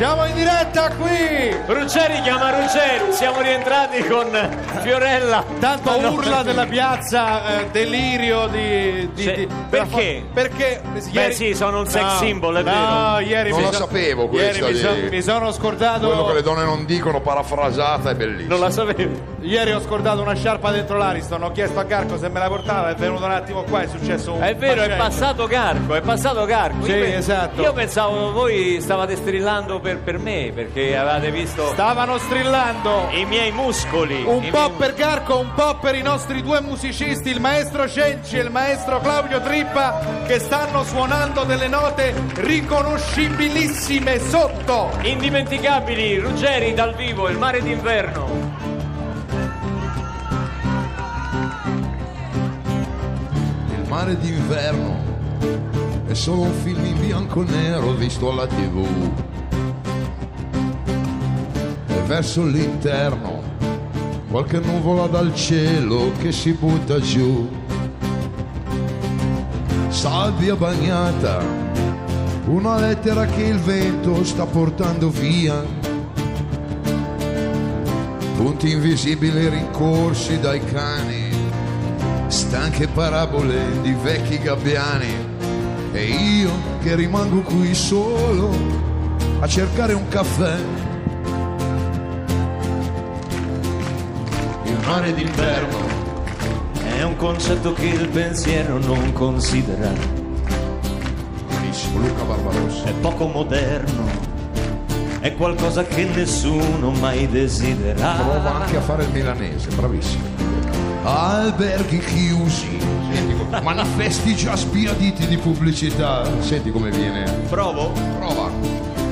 Siamo 0.05 0.27
in 0.27 0.35
diretta 0.35 0.91
qui! 0.91 1.57
Ruggeri 1.65 2.21
chiama 2.21 2.51
Ruggeri, 2.51 3.11
siamo 3.13 3.41
rientrati 3.41 4.05
con 4.07 4.27
Fiorella. 4.83 5.43
Tanto 5.59 5.93
Ma 5.93 5.97
no, 5.97 6.11
urla 6.13 6.43
della 6.43 6.67
piazza, 6.67 7.61
eh, 7.61 7.71
delirio 7.71 8.47
di... 8.49 9.09
di- 9.15 9.33
di- 9.35 9.49
perché? 9.71 10.23
Perché 10.31 10.83
Beh, 11.11 11.33
sì, 11.33 11.55
sono 11.55 11.79
un 11.79 11.87
sex 11.87 12.03
No, 12.03 12.19
symbol, 12.19 12.57
è 12.57 12.63
no, 12.63 12.71
vero. 12.71 13.19
ieri 13.21 13.49
Non 13.49 13.59
mi 13.61 13.65
lo 13.65 13.73
so- 13.73 13.79
sapevo 13.79 14.29
Ieri 14.31 14.59
questa 14.59 14.67
mi, 14.67 14.75
so- 14.75 14.93
di- 14.93 15.09
mi 15.09 15.23
sono 15.23 15.51
scordato... 15.53 16.07
Quello 16.07 16.27
che 16.27 16.35
le 16.35 16.43
donne 16.43 16.65
non 16.65 16.85
dicono, 16.85 17.23
parafrasata, 17.23 18.11
è 18.11 18.15
bellissimo. 18.15 18.51
Non 18.51 18.61
la 18.61 18.71
sapevo. 18.71 19.33
Ieri 19.41 19.73
ho 19.73 19.81
scordato 19.81 20.21
una 20.21 20.35
sciarpa 20.35 20.71
dentro 20.71 20.99
l'Ariston, 20.99 21.43
ho 21.45 21.53
chiesto 21.53 21.79
a 21.81 21.85
Garco 21.85 22.19
se 22.19 22.29
me 22.29 22.41
la 22.41 22.49
portava, 22.49 22.91
è 22.91 22.95
venuto 22.95 23.25
un 23.25 23.31
attimo 23.31 23.63
qua, 23.63 23.81
è 23.83 23.87
successo 23.89 24.35
un 24.35 24.43
È 24.43 24.55
vero, 24.55 24.83
è 24.83 24.89
macello. 24.89 25.03
passato 25.03 25.47
Carco, 25.47 25.95
è 25.95 26.01
passato 26.03 26.45
Carco. 26.45 26.85
Sì, 26.85 26.91
Io 26.93 27.05
esatto. 27.05 27.63
Io 27.63 27.73
pensavo 27.73 28.33
voi 28.33 28.79
stavate 28.83 29.17
strillando 29.17 29.81
per, 29.81 29.94
per 29.99 30.19
me, 30.19 30.53
perché 30.55 30.97
avevate 30.97 31.31
visto 31.31 31.67
Stavano 31.73 32.19
strillando 32.19 33.09
i 33.13 33.25
miei 33.25 33.51
muscoli. 33.53 34.23
un 34.25 34.49
po' 34.51 34.69
miei- 34.69 34.73
per 34.77 34.95
Garco, 34.95 35.39
un 35.39 35.53
po' 35.55 35.77
per 35.81 35.95
i 35.95 36.03
nostri 36.03 36.43
due 36.43 36.61
musicisti, 36.61 37.31
il 37.31 37.41
maestro 37.41 37.89
Cenci 37.89 38.37
e 38.37 38.43
il 38.43 38.51
maestro 38.51 39.01
Claudio 39.01 39.41
Trippa, 39.41 40.01
che 40.27 40.39
stanno 40.39 40.85
suonando 40.85 41.45
delle 41.45 41.69
note 41.69 42.15
riconoscibilissime 42.35 44.19
sotto. 44.19 44.91
Indimenticabili, 45.03 46.19
Ruggeri 46.19 46.75
dal 46.75 46.95
vivo, 46.95 47.29
il 47.29 47.39
mare 47.39 47.63
d'inverno. 47.63 48.53
Il 53.69 53.89
mare 53.89 54.19
d'inverno 54.19 55.03
è 56.07 56.15
solo 56.15 56.43
un 56.43 56.53
film 56.63 56.85
in 56.85 57.01
bianco 57.01 57.43
e 57.43 57.45
nero 57.51 57.91
visto 57.93 58.31
alla 58.31 58.47
tv. 58.47 58.87
Verso 62.07 62.45
l'interno 62.45 63.43
qualche 64.31 64.59
nuvola 64.59 65.07
dal 65.07 65.35
cielo 65.35 66.11
che 66.19 66.33
si 66.33 66.53
butta 66.53 66.99
giù. 66.99 67.49
Sabbia 69.89 70.57
bagnata, 70.57 71.41
una 72.47 72.77
lettera 72.79 73.27
che 73.27 73.45
il 73.45 73.59
vento 73.59 74.25
sta 74.25 74.45
portando 74.45 75.09
via. 75.09 75.65
Punti 78.37 78.73
invisibili 78.73 79.49
rincorsi 79.49 80.41
dai 80.41 80.65
cani 80.65 81.31
stanche 82.27 82.89
parabole 82.89 83.81
di 83.83 83.93
vecchi 83.93 84.39
gabbiani 84.39 85.15
e 85.93 86.05
io 86.05 86.51
che 86.83 86.97
rimango 86.97 87.43
qui 87.43 87.73
solo 87.73 88.51
a 89.39 89.47
cercare 89.47 89.93
un 89.93 90.09
caffè. 90.09 90.84
Mare 94.87 95.13
d'inverno 95.15 96.03
È 96.83 97.03
un 97.03 97.17
concetto 97.17 97.73
che 97.73 97.87
il 97.87 98.09
pensiero 98.09 98.79
non 98.79 99.13
considera. 99.13 99.91
Benissimo, 101.49 101.99
Luca 101.99 102.23
Barbarossa. 102.23 102.85
È 102.85 102.93
poco 102.93 103.27
moderno. 103.27 104.33
È 105.21 105.35
qualcosa 105.35 105.85
che 105.85 106.05
nessuno 106.05 106.91
mai 106.93 107.27
desidera. 107.29 108.13
Prova 108.13 108.55
anche 108.63 108.77
a 108.77 108.81
fare 108.81 109.05
il 109.05 109.11
milanese, 109.11 109.69
bravissimo. 109.75 110.23
Alberghi 111.03 111.99
chiusi, 111.99 112.79
senti 113.13 113.35
come- 113.37 113.61
manifesti 113.61 114.35
già 114.37 114.55
sbiaditi 114.55 115.27
di 115.27 115.37
pubblicità. 115.37 116.25
Senti 116.41 116.71
come 116.71 116.91
viene. 116.91 117.25
Provo. 117.49 117.91
Prova. 118.19 118.51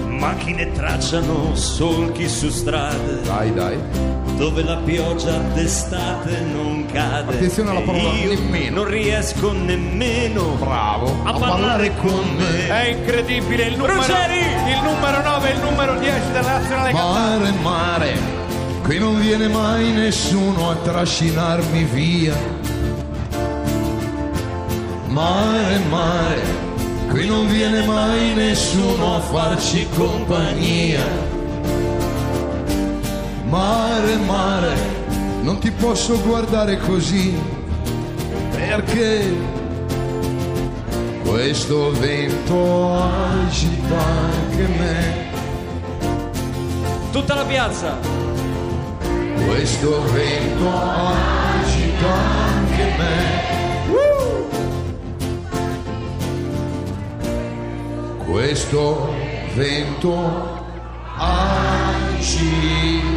Macchine 0.09 0.71
tracciano 0.71 1.55
solchi 1.57 2.29
su 2.29 2.49
strade 2.49 3.23
Dai, 3.23 3.53
dai. 3.53 3.79
Dove 4.37 4.63
la 4.63 4.77
pioggia 4.77 5.39
d'estate 5.39 6.41
non 6.41 6.87
cade. 6.87 7.35
Attenzione 7.35 7.71
alla 7.71 7.81
parola 7.81 8.09
Io 8.11 8.35
nemmeno. 8.35 8.83
Non 8.83 8.91
riesco 8.91 9.53
nemmeno 9.53 10.57
Bravo. 10.59 11.21
a 11.25 11.33
parlare 11.33 11.93
con 11.97 12.35
me. 12.37 12.67
È 12.69 12.89
incredibile 12.89 13.65
il 13.65 13.77
numero, 13.77 13.95
Ruggeri! 13.95 14.39
il 14.39 14.81
numero 14.83 15.23
9 15.23 15.49
e 15.49 15.53
il 15.53 15.61
numero 15.61 15.99
10 15.99 16.31
della 16.33 16.59
nazionale 16.59 16.93
Mare, 16.93 17.53
mare, 17.63 18.15
qui 18.83 18.99
non 18.99 19.21
viene 19.21 19.49
mai 19.49 19.93
nessuno 19.93 20.71
a 20.71 20.75
trascinarmi 20.77 21.85
via. 21.85 22.37
Mare, 25.07 25.79
mare, 25.91 26.41
qui 27.11 27.27
non 27.27 27.47
viene 27.47 27.85
mai 27.85 28.35
nessuno 28.35 29.17
a 29.17 29.21
farci 29.21 29.87
compagnia. 29.95 31.32
Mare, 33.53 34.17
mare, 34.17 34.75
non 35.43 35.59
ti 35.59 35.71
posso 35.71 36.19
guardare 36.23 36.79
così, 36.79 37.39
perché 38.51 39.31
questo 41.23 41.91
vento 41.91 42.95
agita 42.95 43.99
anche 43.99 44.67
me. 44.69 45.31
Tutta 47.11 47.35
la 47.35 47.45
piazza. 47.45 47.99
Questo 49.45 50.03
vento 50.13 50.71
agita 50.71 52.11
anche 52.55 52.85
me. 52.97 53.41
Questo 58.25 59.13
vento 59.55 60.65
agita 61.19 63.12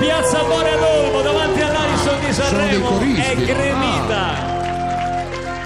Piazza 0.00 0.42
Bore 0.44 0.70
all'Olmo, 0.72 1.20
davanti 1.20 1.60
all'Ariston 1.60 2.20
di 2.24 2.32
Sanremo, 2.32 2.98
è 3.00 3.34
gremita. 3.36 4.58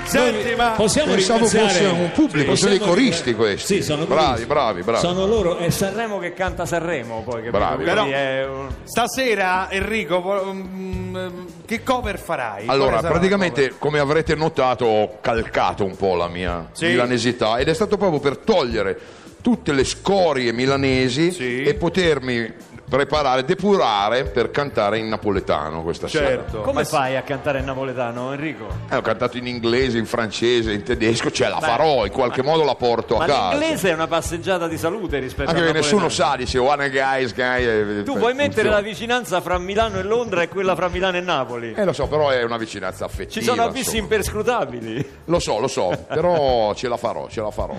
Senti, 0.06 0.54
ma 0.56 0.70
Possiamo 0.70 1.12
Pensavo 1.14 1.44
ringraziare- 1.46 1.68
fosse 1.68 2.00
un 2.02 2.10
pubblico, 2.12 2.50
Sì, 2.54 2.56
sono 2.58 2.70
dei 2.70 2.78
possiamo- 2.78 2.84
coristi 3.00 3.34
questi. 3.34 3.74
Sì, 3.76 3.82
sono 3.82 4.04
bravi, 4.04 4.24
coristi. 4.24 4.46
bravi, 4.46 4.82
bravi. 4.82 4.98
Sono 5.06 5.26
loro, 5.26 5.56
è 5.58 5.70
Sanremo 5.70 6.18
che 6.18 6.34
canta 6.34 6.66
Sanremo 6.66 7.22
poi, 7.22 7.34
capito? 7.36 7.50
Bravi. 7.58 7.84
Però- 7.84 8.06
è 8.06 8.46
un- 8.46 8.68
stasera 8.84 9.70
Enrico, 9.70 10.20
vo- 10.20 10.52
mm, 10.52 11.16
che 11.64 11.82
cover 11.82 12.18
farai? 12.18 12.66
Allora, 12.66 12.90
Quale 12.90 12.90
sarà 12.96 13.00
la 13.02 13.08
praticamente, 13.10 13.74
come 13.78 13.98
avrete 13.98 14.34
notato, 14.34 14.84
ho 14.84 15.18
calcato 15.20 15.84
un 15.84 15.96
po' 15.96 16.14
la 16.16 16.28
mia 16.28 16.68
Sì. 16.72 16.86
milanesità 16.86 17.58
ed 17.58 17.68
è 17.68 17.74
stato 17.74 17.96
proprio 17.96 18.20
per 18.20 18.36
togliere 18.38 18.98
tutte 19.40 19.72
le 19.72 19.84
scorie 19.84 20.52
milanesi 20.52 21.30
Sì. 21.32 21.62
e 21.62 21.74
potermi 21.74 22.52
preparare, 22.88 23.44
depurare 23.44 24.24
per 24.24 24.50
cantare 24.50 24.98
in 24.98 25.08
napoletano 25.08 25.82
questa 25.82 26.06
cover? 26.06 26.22
sera. 26.26 26.42
Certo. 26.42 26.60
Come 26.60 26.82
Ma 26.82 26.84
fai 26.84 27.16
a 27.16 27.22
cantare 27.22 27.58
in 27.60 27.64
napoletano, 27.64 28.32
Enrico? 28.32 28.66
Eh, 28.90 28.96
ho 28.96 29.00
cantato 29.00 29.36
in 29.36 29.46
inglese, 29.46 29.98
in 29.98 30.06
francese, 30.06 30.72
in 30.72 30.82
tedesco, 30.82 31.30
cioè 31.30 31.48
la 31.48 31.60
farò, 31.60 32.04
in 32.06 32.12
qualche 32.12 32.42
modo 32.42 32.62
la 32.64 32.74
porto 32.74 33.16
Ma 33.16 33.24
a 33.24 33.26
casa. 33.26 33.48
l'inglese 33.50 33.90
è 33.90 33.94
una 33.94 34.06
passeggiata 34.06 34.68
di 34.68 34.76
salute 34.78 35.18
rispetto 35.18 35.48
Anche 35.50 35.60
al 35.62 35.66
perché 35.72 35.80
nessuno 35.80 36.08
sa, 36.08 36.34
dice 36.36 36.58
one 36.58 36.90
guys, 36.90 37.34
guy. 37.34 37.64
eh, 37.64 38.02
Tu 38.04 38.14
eh, 38.14 38.18
puoi 38.18 38.34
mettere 38.34 38.68
la 38.68 38.80
vicinanza 38.80 39.40
fra 39.40 39.58
Milano 39.58 39.98
e 39.98 40.02
Londra 40.02 40.42
e 40.42 40.48
quella 40.48 40.74
fra 40.74 40.88
Milano 40.88 41.16
e 41.16 41.20
Napoli. 41.20 41.72
Eh 41.74 41.84
lo 41.84 41.92
so, 41.92 42.06
però 42.06 42.28
è 42.30 42.42
una 42.42 42.56
vicinanza 42.58 43.04
affettiva. 43.04 43.30
Ci 43.40 43.42
sono 43.42 43.62
abissi 43.64 43.96
imperscrutabili. 43.96 45.10
Lo 45.26 45.38
so, 45.38 45.58
lo 45.58 45.68
so, 45.68 46.04
però 46.08 46.74
ce 46.74 46.88
la 46.88 46.96
farò, 46.96 47.28
ce 47.28 47.40
la 47.40 47.50
farò. 47.50 47.74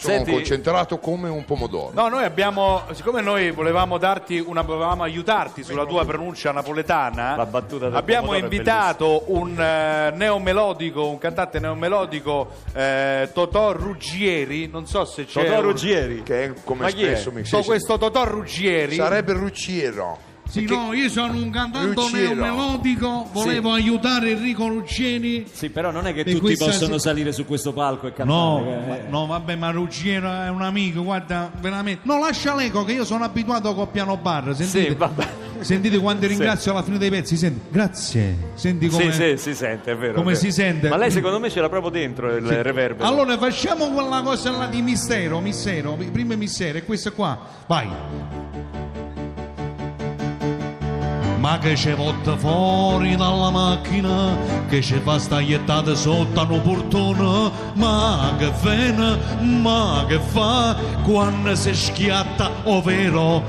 Sono 0.00 0.14
Senti- 0.14 0.30
concentrato 0.32 0.98
come 0.98 1.28
un 1.28 1.44
pomodoro. 1.44 1.90
No, 1.92 2.08
noi 2.08 2.24
abbiamo, 2.24 2.82
siccome 2.92 3.20
noi 3.20 3.50
volevamo 3.50 3.98
darti 3.98 4.38
una, 4.38 4.62
volevamo 4.62 5.02
aiutarti 5.02 5.62
sulla 5.62 5.84
tua 5.84 6.06
pronuncia 6.06 6.52
napoletana, 6.52 7.36
La 7.36 7.44
battuta 7.44 7.86
del 7.88 7.96
abbiamo 7.96 8.34
invitato 8.34 9.24
un 9.26 9.60
eh, 9.60 10.10
neomelodico, 10.14 11.06
un 11.06 11.18
cantante 11.18 11.58
neomelodico, 11.60 12.48
eh, 12.72 13.28
Totò 13.34 13.72
Ruggieri, 13.72 14.68
non 14.68 14.86
so 14.86 15.04
se 15.04 15.26
c'è... 15.26 15.42
Totò 15.44 15.56
un- 15.58 15.62
Ruggieri. 15.64 16.22
Che 16.22 16.44
è 16.44 16.52
come 16.64 16.82
Ma 16.84 16.88
chi 16.88 17.04
è? 17.04 17.08
spesso 17.16 17.30
mi 17.32 17.44
So, 17.44 17.56
sì, 17.56 17.62
sì. 17.62 17.68
questo 17.68 17.98
Totò 17.98 18.24
Ruggieri 18.24 18.94
Sarebbe 18.94 19.34
Rucciero. 19.34 20.28
Sì, 20.50 20.64
no, 20.64 20.92
io 20.92 21.08
sono 21.08 21.34
un 21.34 21.50
cantante 21.50 21.94
Ruggero. 21.94 22.34
melodico, 22.34 23.28
volevo 23.32 23.72
aiutare 23.72 24.30
Enrico 24.32 24.66
Ruggeri. 24.66 25.46
Sì, 25.50 25.70
però 25.70 25.90
non 25.90 26.06
è 26.06 26.12
che 26.12 26.24
tutti 26.24 26.40
questa 26.40 26.64
possono 26.66 26.98
salire 26.98 27.32
su 27.32 27.44
questo 27.46 27.72
palco 27.72 28.08
e 28.08 28.12
cantare. 28.12 28.38
No, 28.38 28.64
eh. 28.66 28.86
ma- 28.88 28.98
no, 29.08 29.26
vabbè, 29.26 29.54
ma 29.56 29.70
Ruggiero 29.70 30.28
è 30.32 30.48
un 30.48 30.62
amico, 30.62 31.02
guarda, 31.04 31.50
veramente. 31.60 32.00
No, 32.04 32.18
lascia 32.18 32.54
l'eco 32.54 32.84
che 32.84 32.92
io 32.92 33.04
sono 33.04 33.24
abituato 33.24 33.74
col 33.74 33.88
piano 33.88 34.16
bar. 34.16 34.54
Sentite, 34.56 34.88
Sì, 34.88 34.94
vabbè. 34.94 35.28
sentite 35.60 35.98
quando 35.98 36.26
ringrazio 36.26 36.72
alla 36.72 36.82
fine 36.82 36.98
dei 36.98 37.10
pezzi, 37.10 37.36
senti, 37.36 37.60
grazie. 37.70 38.36
Senti 38.54 38.88
come 38.88 39.12
Sì, 39.12 39.20
sì, 39.20 39.36
si 39.36 39.54
sente, 39.54 39.92
è 39.92 39.96
vero. 39.96 40.14
come 40.14 40.32
è 40.32 40.34
vero. 40.34 40.44
si 40.46 40.50
sente? 40.52 40.88
Ma 40.88 40.96
lei 40.96 41.10
secondo 41.10 41.38
me 41.38 41.48
ce 41.50 41.60
l'ha 41.60 41.68
proprio 41.68 41.90
dentro 41.90 42.34
il 42.34 42.42
reverbero. 42.62 43.08
Allora 43.08 43.38
facciamo 43.38 43.90
quella 43.90 44.20
cosa 44.22 44.50
là 44.50 44.66
di 44.66 44.82
mistero, 44.82 45.38
mistero, 45.40 45.96
prima 46.10 46.34
mistero 46.34 46.78
e 46.78 46.84
questo 46.84 47.12
qua. 47.12 47.38
Vai. 47.66 48.79
Ma 51.40 51.56
che 51.56 51.72
c'è 51.72 51.96
votta 51.96 52.36
fuori 52.36 53.16
dalla 53.16 53.48
macchina, 53.48 54.36
che 54.68 54.82
ci 54.82 55.00
fa 55.02 55.18
stagliettata 55.18 55.94
sotto 55.94 56.38
a 56.38 56.42
un 56.44 56.60
portone, 56.60 57.50
ma 57.76 58.34
che 58.36 58.52
vena, 58.62 59.16
ma 59.40 60.04
che 60.06 60.20
fa 60.20 60.76
quando 61.02 61.54
si 61.54 61.74
schiatta, 61.74 62.50
ovvero 62.64 63.42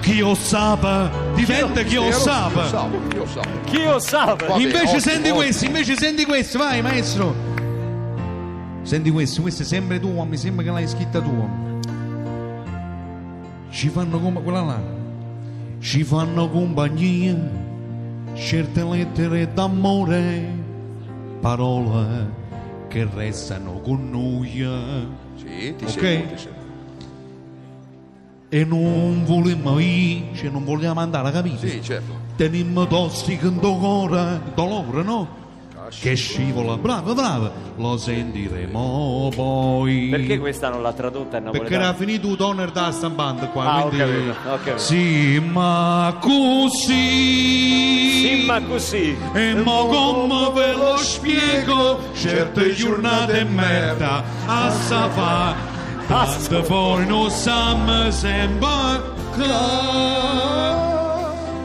chi 0.00 0.20
lo 0.20 0.34
sa, 0.34 1.10
diventa 1.34 1.82
chi 1.82 1.96
lo 1.96 2.10
sa. 2.12 2.50
Io 2.54 2.64
so, 2.66 2.88
io 3.14 3.26
so. 3.26 3.40
Chi 3.64 3.82
lo 3.82 3.98
sa? 3.98 4.24
Va 4.24 4.34
bene, 4.36 4.62
Invece 4.62 4.84
ottimo, 4.84 5.00
senti 5.00 5.30
questo, 5.30 5.64
invece 5.66 5.96
senti 5.96 6.24
questo, 6.24 6.58
vai 6.58 6.80
maestro. 6.80 7.34
Senti 8.84 9.10
questo, 9.10 9.42
questo 9.42 9.62
è 9.62 9.66
sempre 9.66 10.00
tuo, 10.00 10.24
mi 10.24 10.38
sembra 10.38 10.64
che 10.64 10.70
l'hai 10.70 10.88
scritta 10.88 11.20
tu. 11.20 11.48
Ci 13.68 13.88
fanno 13.90 14.18
come 14.18 14.42
quella 14.42 14.62
là. 14.62 15.02
Ci 15.84 16.02
fanno 16.02 16.48
compagnia, 16.48 17.36
certe 18.32 18.82
lettere 18.82 19.52
d'amore, 19.52 20.48
parole 21.40 22.32
che 22.88 23.06
restano 23.14 23.80
con 23.80 24.08
noi. 24.08 24.66
Sì, 25.36 25.74
ti 25.76 25.84
Ok. 25.84 25.90
seguo, 25.90 26.26
ti 26.28 26.38
seguo. 26.38 26.62
E 28.48 28.64
non 28.64 29.24
vogliamo 29.26 29.78
io, 29.78 30.22
cioè 30.32 30.48
non 30.48 30.64
vogliamo 30.64 31.00
andare 31.00 31.28
a 31.28 31.30
capire. 31.32 31.68
Sì, 31.68 31.82
certo. 31.82 32.12
Teniamo 32.36 32.86
tossico 32.86 33.48
in 33.48 33.58
dolore, 33.60 34.40
dolore 34.54 35.02
no? 35.02 35.28
Che 36.00 36.14
scivola, 36.16 36.76
bravo, 36.76 37.14
bravo, 37.14 37.50
lo 37.76 37.96
sentiremo 37.96 39.30
poi. 39.34 40.08
Perché 40.10 40.38
questa 40.38 40.68
non 40.68 40.82
l'ha 40.82 40.92
tradotta 40.92 41.38
in 41.38 41.44
Perché 41.44 41.74
era 41.74 41.86
napoletano? 41.86 41.94
finito 41.96 42.28
il 42.28 42.36
toner 42.36 42.70
da 42.70 42.90
stampante 42.92 43.48
qua, 43.48 43.64
Ah, 43.64 43.84
ho 43.84 43.88
quindi... 43.88 44.04
capito, 44.12 44.30
ho 44.50 44.56
capito. 44.56 44.78
Sì, 44.78 45.38
ma 45.40 46.16
così... 46.20 48.10
Sì, 48.20 48.44
ma 48.46 48.60
così. 48.62 49.16
E 49.32 49.54
mo 49.54 49.86
come 49.86 50.50
ve 50.52 50.72
lo 50.72 50.96
spiego, 50.98 52.00
certe 52.14 52.74
giornate 52.74 53.44
merda 53.44 54.22
a 54.46 54.70
sa 54.70 55.72
Basta 56.06 56.62
fuori 56.62 57.06
non 57.06 57.30
siamo 57.30 58.10
sempre. 58.10 59.12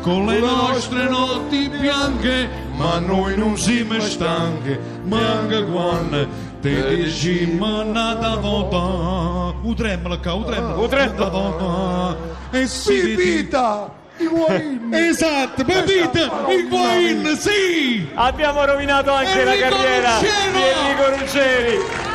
Con 0.02 0.26
le 0.26 0.40
nostre 0.40 1.10
notti 1.10 1.70
bianche, 1.70 2.50
ma 2.80 2.98
noi 3.00 3.36
non 3.36 3.58
siamo 3.58 4.00
stanche, 4.00 4.80
manca 5.04 5.62
quando 5.66 6.26
te 6.62 6.96
diciamo 6.96 7.84
nata 7.84 8.38
volta. 8.38 9.58
U 9.62 9.74
tremolo 9.74 10.18
qua, 10.20 10.34
u 10.34 10.44
tremolo. 10.46 10.84
U 10.84 10.88
tremolo. 10.88 11.18
Nata 11.18 11.30
volta. 11.30 12.18
E 12.52 12.68
si 12.68 13.16
vita. 13.16 13.98
Esatto, 14.92 15.64
bevita, 15.64 16.46
il 16.50 16.68
wine, 16.70 17.36
sì! 17.38 18.10
Abbiamo 18.14 18.66
rovinato 18.66 19.12
anche 19.14 19.44
la 19.44 19.54
Enrico 19.54 19.76
carriera 19.76 20.14
Ruggero! 20.16 20.52
di 20.52 20.60
Enrico 20.60 21.18
Ruggeri. 21.18 22.09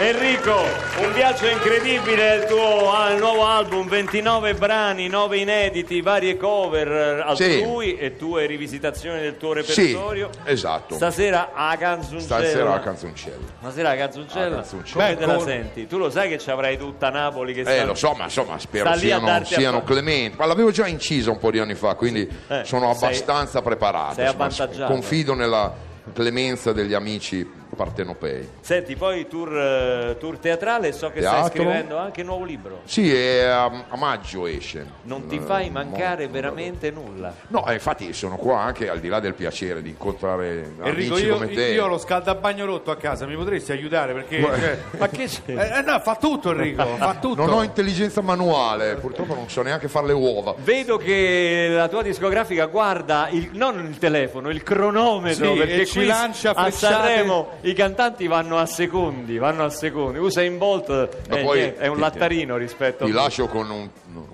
Enrico, 0.00 0.54
un 1.00 1.12
viaggio 1.12 1.48
incredibile 1.48 2.36
il 2.36 2.44
tuo 2.44 2.92
ah, 2.94 3.10
il 3.10 3.18
nuovo 3.18 3.44
album, 3.44 3.88
29 3.88 4.54
brani, 4.54 5.08
9 5.08 5.38
inediti, 5.38 6.00
varie 6.02 6.36
cover 6.36 7.26
eh, 7.28 7.34
Sì. 7.34 7.42
altrui 7.44 7.96
e 7.98 8.14
tue 8.16 8.46
rivisitazioni 8.46 9.18
del 9.20 9.36
tuo 9.36 9.60
Sì, 9.64 9.86
repertorio. 9.86 10.30
esatto. 10.44 10.94
Stasera 10.94 11.50
a 11.52 11.76
canzoncella. 11.76 12.20
Stasera 12.44 12.68
la 12.70 12.78
canzoncella. 12.80 13.36
Stasera 13.60 13.90
a 13.90 13.96
canzoncella. 13.96 14.46
A 14.46 14.50
canzoncella. 14.60 14.92
Come 15.04 15.14
Beh, 15.14 15.20
te 15.20 15.26
la 15.26 15.34
con- 15.34 15.44
senti? 15.44 15.86
Tu 15.88 15.98
lo 15.98 16.10
sai 16.10 16.28
che 16.28 16.38
ci 16.38 16.50
avrai 16.52 16.78
tutta 16.78 17.10
Napoli 17.10 17.52
che 17.52 17.60
Eh, 17.62 17.64
sta... 17.64 17.84
lo 17.84 17.94
so, 17.94 18.12
ma 18.12 18.24
insomma, 18.24 18.56
spero 18.60 18.88
a 18.90 18.96
siano, 18.96 19.26
a 19.28 19.44
siano 19.44 19.82
clementi. 19.82 20.36
Ma 20.38 20.46
l'avevo 20.46 20.70
già 20.70 20.86
incisa 20.86 21.32
un 21.32 21.38
po' 21.38 21.50
di 21.50 21.58
anni 21.58 21.74
fa, 21.74 21.94
quindi 21.96 22.20
Eh, 22.46 22.62
sono 22.64 22.94
sei- 22.94 23.08
abbastanza 23.08 23.62
preparato. 23.62 24.14
sei 24.14 24.26
insomma, 24.26 24.44
avvantaggiato. 24.44 24.92
Confido 24.92 25.34
nella 25.34 25.74
clemenza 26.14 26.72
degli 26.72 26.94
amici 26.94 27.56
partenopei. 27.78 28.48
Senti, 28.60 28.96
poi 28.96 29.28
tour, 29.28 29.56
eh, 29.56 30.16
tour 30.18 30.38
teatrale, 30.38 30.90
so 30.92 31.10
che 31.10 31.20
Teatro. 31.20 31.46
stai 31.46 31.50
scrivendo 31.50 31.96
anche 31.96 32.20
un 32.22 32.26
nuovo 32.26 32.44
libro. 32.44 32.80
Sì, 32.84 33.14
è 33.14 33.42
a, 33.44 33.64
a 33.88 33.96
maggio 33.96 34.46
esce. 34.46 34.84
Non 35.02 35.26
ti 35.28 35.36
Eh, 35.36 35.40
fai 35.40 35.70
mancare 35.70 36.26
veramente 36.26 36.90
nulla. 36.90 37.32
No, 37.48 37.64
eh, 37.68 37.74
infatti 37.74 38.12
sono 38.12 38.36
qua 38.36 38.60
anche 38.62 38.88
al 38.88 38.98
di 38.98 39.06
là 39.08 39.20
del 39.20 39.34
piacere 39.34 39.80
di 39.80 39.90
incontrare 39.90 40.72
Enrico, 40.82 41.14
amici 41.14 41.26
io, 41.26 41.34
come 41.34 41.48
te. 41.50 41.66
io 41.68 41.84
ho 41.84 41.88
lo 41.88 41.98
scaldabagno 41.98 42.64
rotto 42.66 42.90
a 42.90 42.96
casa, 42.96 43.24
mi 43.26 43.36
potresti 43.36 43.70
aiutare? 43.70 44.12
Perché 44.12 44.42
cioè, 44.42 44.78
Ma 44.98 45.08
che 45.08 45.28
eh, 45.46 45.82
no, 45.82 46.00
fa 46.00 46.16
tutto 46.16 46.50
Enrico, 46.50 46.84
fa 46.98 47.16
tutto. 47.20 47.44
Non 47.44 47.54
ho 47.54 47.62
intelligenza 47.62 48.20
manuale, 48.20 48.96
purtroppo 48.96 49.34
non 49.34 49.48
so 49.48 49.62
neanche 49.62 49.86
fare 49.88 50.08
le 50.08 50.12
uova. 50.14 50.54
Vedo 50.58 50.96
che 50.96 51.68
la 51.70 51.86
tua 51.88 52.02
discografica 52.02 52.66
guarda 52.66 53.28
il- 53.30 53.50
non 53.52 53.78
il 53.86 53.98
telefono, 53.98 54.50
il 54.50 54.62
cronometro, 54.64 55.52
Sì, 55.52 55.58
perché 55.58 55.80
e 55.82 55.86
ci 55.86 55.98
qui 55.98 56.06
lancia 56.06 56.50
a. 56.54 56.70
Sanremo 56.70 57.50
i 57.68 57.74
cantanti 57.74 58.26
vanno 58.26 58.58
a 58.58 58.66
secondi, 58.66 59.38
vanno 59.38 59.64
a 59.64 59.70
secondi. 59.70 60.18
Usa 60.18 60.42
in 60.42 60.58
Bolt, 60.58 60.88
Ma 61.28 61.36
eh, 61.38 61.42
poi 61.44 61.60
è 61.60 61.86
un 61.86 61.94
ti- 61.96 62.00
lattarino 62.00 62.56
rispetto 62.56 63.04
Ti 63.04 63.10
a 63.10 63.14
lascio 63.14 63.46
con 63.46 63.70
un, 63.70 63.88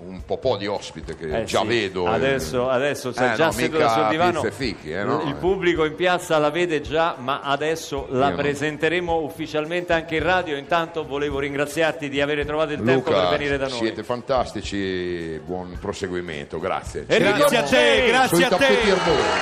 un 0.05 0.23
po' 0.25 0.57
di 0.57 0.67
ospite 0.67 1.15
che 1.15 1.41
Eh 1.41 1.43
già 1.43 1.61
sì, 1.61 1.67
vedo. 1.67 2.05
eh. 2.07 2.13
Adesso, 2.13 2.69
adesso 2.69 3.11
sei 3.11 3.31
Eh, 3.31 3.35
già 3.35 3.45
no, 3.45 3.51
seduto 3.51 3.89
sul 3.89 4.07
divano. 4.09 4.43
fichi, 4.51 4.91
eh, 4.91 5.03
no? 5.03 5.23
Il 5.27 5.35
pubblico 5.35 5.85
in 5.85 5.95
piazza 5.95 6.37
la 6.37 6.49
vede 6.49 6.81
già, 6.81 7.15
ma 7.19 7.41
adesso 7.41 8.07
la 8.09 8.25
Io 8.29 8.35
no. 8.35 8.41
presenteremo 8.41 9.17
ufficialmente 9.21 9.93
anche 9.93 10.15
in 10.15 10.23
radio. 10.23 10.55
Intanto 10.57 11.05
volevo 11.05 11.39
ringraziarti 11.39 12.09
di 12.09 12.21
aver 12.21 12.45
trovato 12.45 12.71
il 12.73 12.81
tempo 12.83 13.09
Luca, 13.11 13.27
per 13.27 13.37
venire 13.37 13.57
da 13.57 13.67
noi. 13.67 13.77
siete 13.77 14.03
fantastici, 14.03 15.39
buon 15.45 15.77
proseguimento, 15.79 16.59
grazie. 16.59 17.05
E 17.07 17.15
Ci 17.15 17.21
grazie 17.21 17.57
a 17.57 17.63
te, 17.63 18.03
grazie 18.07 18.45
a 18.45 18.49
te. 18.55 18.77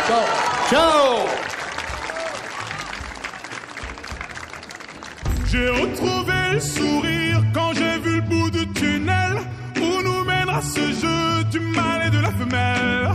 Ciao. 0.05 0.23
Ciao! 0.69 1.82
J'ai 5.53 5.69
retrouvé 5.69 6.33
le 6.51 6.59
sourire 6.59 7.43
quand 7.53 7.73
j'ai 7.75 7.99
vu 7.99 8.15
le 8.15 8.21
bout 8.21 8.49
du 8.49 8.67
tunnel 8.69 9.33
où 9.77 10.01
nous 10.01 10.23
mènera 10.23 10.59
ce 10.63 10.79
jeu 10.79 11.43
du 11.51 11.59
mal 11.59 12.07
et 12.07 12.09
de 12.09 12.17
la 12.17 12.31
femelle. 12.31 13.09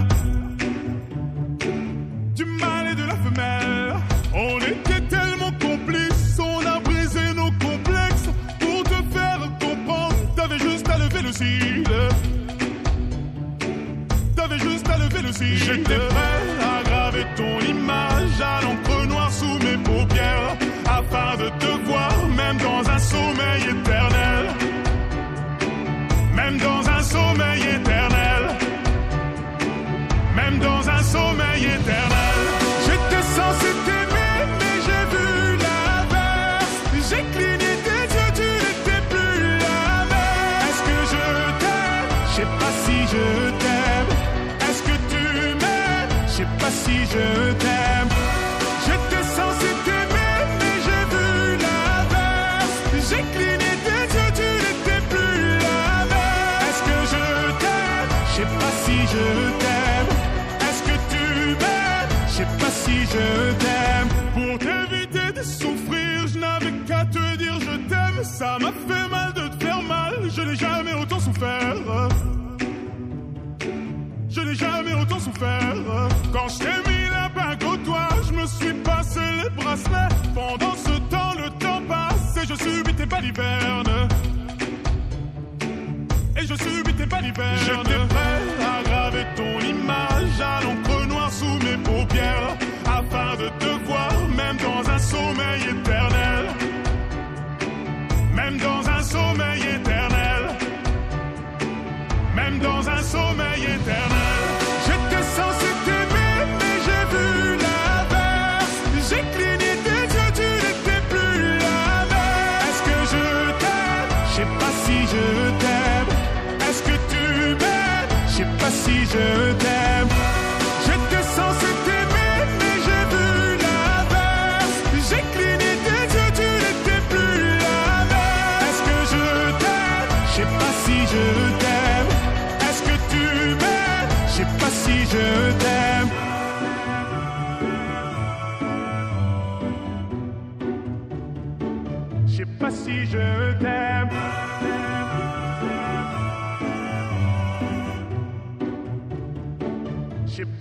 Du 2.36 2.44
mal 2.44 2.92
et 2.92 2.94
de 2.94 3.02
la 3.02 3.16
femelle. 3.16 3.94
On 4.32 4.56
était 4.58 5.00
tellement 5.08 5.50
complices, 5.60 6.38
on 6.38 6.64
a 6.64 6.78
brisé 6.78 7.34
nos 7.34 7.50
complexes 7.66 8.28
pour 8.60 8.84
te 8.84 8.98
faire 9.12 9.40
comprendre. 9.60 10.14
T'avais 10.36 10.60
juste 10.60 10.88
à 10.88 10.98
lever 10.98 11.22
le 11.22 11.32
cil. 11.32 11.82
T'avais 14.36 14.60
juste 14.60 14.88
à 14.88 14.96
lever 14.98 15.22
le 15.22 15.32
cil. 15.32 15.56
J'étais 15.56 15.98
prêt 16.12 16.42
à 16.62 16.84
graver 16.88 17.26
ton 17.34 17.58
image 17.68 18.40
à 18.40 18.62
l'encre 18.62 19.06
noire 19.08 19.32
sous 19.32 19.58
mes 19.58 19.76
paupières 19.82 20.56
afin 20.86 21.36
de 21.36 21.48
te 21.58 21.77
même 22.48 22.56
dans 22.58 22.90
un 22.90 22.98
sommeil 22.98 23.62
éternel. 23.62 24.46
Même 26.34 26.56
dans 26.58 26.88
un 26.88 27.02
sommeil 27.02 27.62
éternel. 27.62 28.07
Ça 68.38 68.56
m'a 68.60 68.70
fait 68.70 69.08
mal 69.08 69.32
de 69.32 69.48
te 69.48 69.64
faire 69.64 69.82
mal. 69.82 70.14
Je 70.30 70.42
n'ai 70.42 70.54
jamais 70.54 70.94
autant 70.94 71.18
souffert. 71.18 71.74
Je 74.28 74.40
n'ai 74.40 74.54
jamais 74.54 74.94
autant 74.94 75.18
souffert. 75.18 75.74
Quand 76.32 76.48
je 76.48 76.58
t'ai 76.58 76.76
mis 76.88 77.08
la 77.10 77.28
bague 77.30 77.64
au 77.64 77.76
doigt, 77.78 78.08
je 78.28 78.32
me 78.34 78.46
suis 78.46 78.74
passé 78.74 79.18
les 79.42 79.50
bracelets. 79.50 80.14
Pendant 80.36 80.74
ce 80.76 80.94
temps, 81.10 81.34
le 81.36 81.50
temps 81.58 81.82
passe 81.88 82.36
et 82.40 82.46
je 82.46 82.54
subis 82.54 82.94
tes 82.94 83.06
balivernes. 83.06 84.08
Et 86.36 86.46
je 86.46 86.54
subis 86.54 86.94
tes 86.94 87.06
balivernes. 87.06 87.58
J'étais 87.66 88.06
prêt 88.06 88.40
à 88.72 88.82
graver 88.84 89.26
ton 89.34 89.58
image 89.66 90.40
à 90.40 90.62
l'encre 90.62 91.06
noire 91.08 91.32
sous 91.32 91.58
mes 91.66 91.76
paupières. 91.78 92.56
Afin 92.86 93.34
de 93.42 93.48
te 93.58 93.84
voir, 93.84 94.12
même 94.36 94.56
dans 94.58 94.88
un 94.88 94.98
sommeil 94.98 95.67
sommeil 99.12 99.62
éternel. 99.76 100.42
Même 102.36 102.58
dans 102.58 102.88
un 102.88 103.02
sommeil 103.02 103.47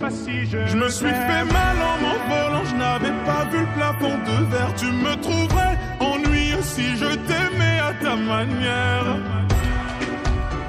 Je 0.08 0.14
sais 0.14 0.24
pas 0.24 0.30
si 0.30 0.46
je. 0.46 0.66
Je 0.66 0.76
me 0.76 0.88
suis 0.88 1.06
fait 1.06 1.44
mal 1.44 1.76
en 1.90 1.96
m'envolant, 2.02 2.64
je 2.64 2.74
n'avais 2.76 3.12
pas 3.24 3.44
vu 3.50 3.60
le 3.60 3.66
plafond 3.76 4.16
de 4.28 4.44
verre. 4.50 4.74
Tu 4.76 4.86
me 4.86 5.14
trouverais 5.20 5.78
ennuyeux 6.00 6.62
si 6.62 6.96
je 6.96 7.14
t'aimais 7.28 7.78
à 7.80 7.92
ta 8.02 8.16
manière. 8.16 9.16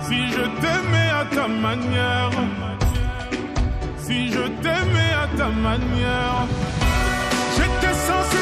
Si 0.01 0.31
je 0.31 0.43
t'aimais 0.61 1.09
à 1.21 1.25
ta 1.35 1.47
manière. 1.47 2.31
Si 3.97 4.31
je 4.31 4.41
t'aimais 4.61 5.13
à 5.23 5.37
ta 5.37 5.47
manière. 5.49 6.47
J'étais 7.55 7.93
censé 7.93 8.38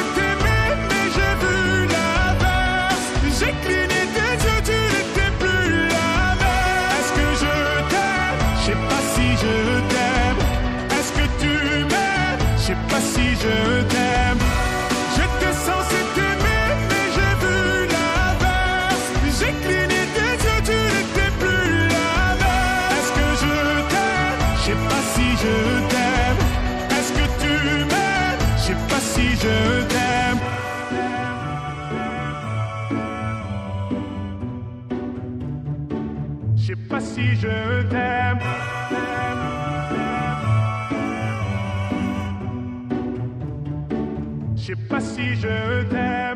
Je 44.56 44.74
sais 44.74 44.76
pas 44.88 45.00
si 45.00 45.34
je 45.34 45.82
t'aime. 45.84 46.27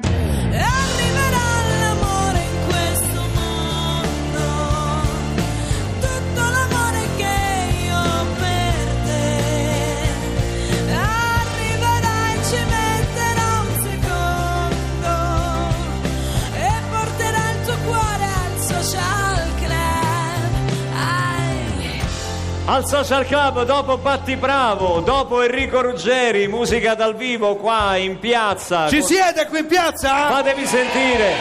Al 22.73 22.87
Social 22.87 23.27
Club 23.27 23.67
dopo 23.67 23.99
Batti 23.99 24.35
Bravo, 24.35 25.01
dopo 25.01 25.43
Enrico 25.43 25.83
Ruggeri, 25.83 26.49
musica 26.49 26.95
dal 26.95 27.15
vivo 27.15 27.57
qua 27.57 27.99
in 27.99 28.19
piazza. 28.19 28.89
Ci 28.89 29.03
siete 29.03 29.47
qui 29.47 29.59
in 29.59 29.67
piazza? 29.67 30.31
Fatevi 30.31 30.65
sentire. 30.65 31.35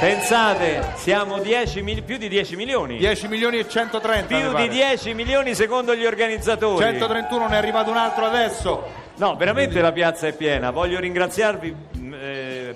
Pensate, 0.00 0.94
siamo 0.96 1.38
10 1.38 1.82
mil- 1.82 2.02
più 2.02 2.16
di 2.16 2.28
10 2.28 2.56
milioni. 2.56 2.96
10 2.96 3.28
milioni 3.28 3.58
e 3.58 3.68
130 3.68 4.34
mi 4.34 4.42
Più 4.42 4.56
di 4.56 4.68
10 4.68 5.14
milioni 5.14 5.54
secondo 5.54 5.94
gli 5.94 6.04
organizzatori. 6.04 6.84
131 6.84 7.46
ne 7.46 7.54
è 7.54 7.56
arrivato 7.58 7.90
un 7.90 7.96
altro 7.96 8.24
adesso. 8.24 8.86
No, 9.18 9.36
veramente 9.36 9.80
la 9.80 9.92
piazza 9.92 10.26
è 10.26 10.32
piena. 10.32 10.72
Voglio 10.72 10.98
ringraziarvi 10.98 11.76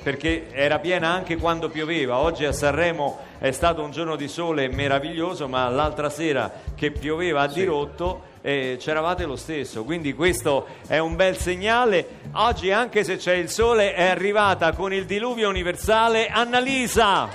perché 0.03 0.49
era 0.53 0.79
piena 0.79 1.09
anche 1.09 1.37
quando 1.37 1.69
pioveva. 1.69 2.19
Oggi 2.19 2.45
a 2.45 2.53
Sanremo 2.53 3.19
è 3.39 3.51
stato 3.53 3.83
un 3.83 3.91
giorno 3.91 4.17
di 4.17 4.29
sole 4.29 4.69
meraviglioso, 4.69 5.49
ma 5.49 5.69
l'altra 5.69 6.11
sera 6.11 6.51
che 6.75 6.91
pioveva 6.91 7.43
a 7.43 7.47
dirotto 7.47 8.31
eh, 8.43 8.77
c'eravate 8.79 9.25
lo 9.25 9.37
stesso. 9.37 9.85
Quindi 9.85 10.13
questo 10.15 10.67
è 10.87 10.99
un 10.99 11.17
bel 11.17 11.37
segnale. 11.37 12.07
Oggi, 12.33 12.71
anche 12.71 13.05
se 13.05 13.17
c'è 13.17 13.35
il 13.35 13.49
sole, 13.49 13.95
è 13.95 14.05
arrivata 14.05 14.73
con 14.73 14.93
il 14.93 15.07
diluvio 15.07 15.49
universale 15.49 16.29
Annalisa. 16.29 17.29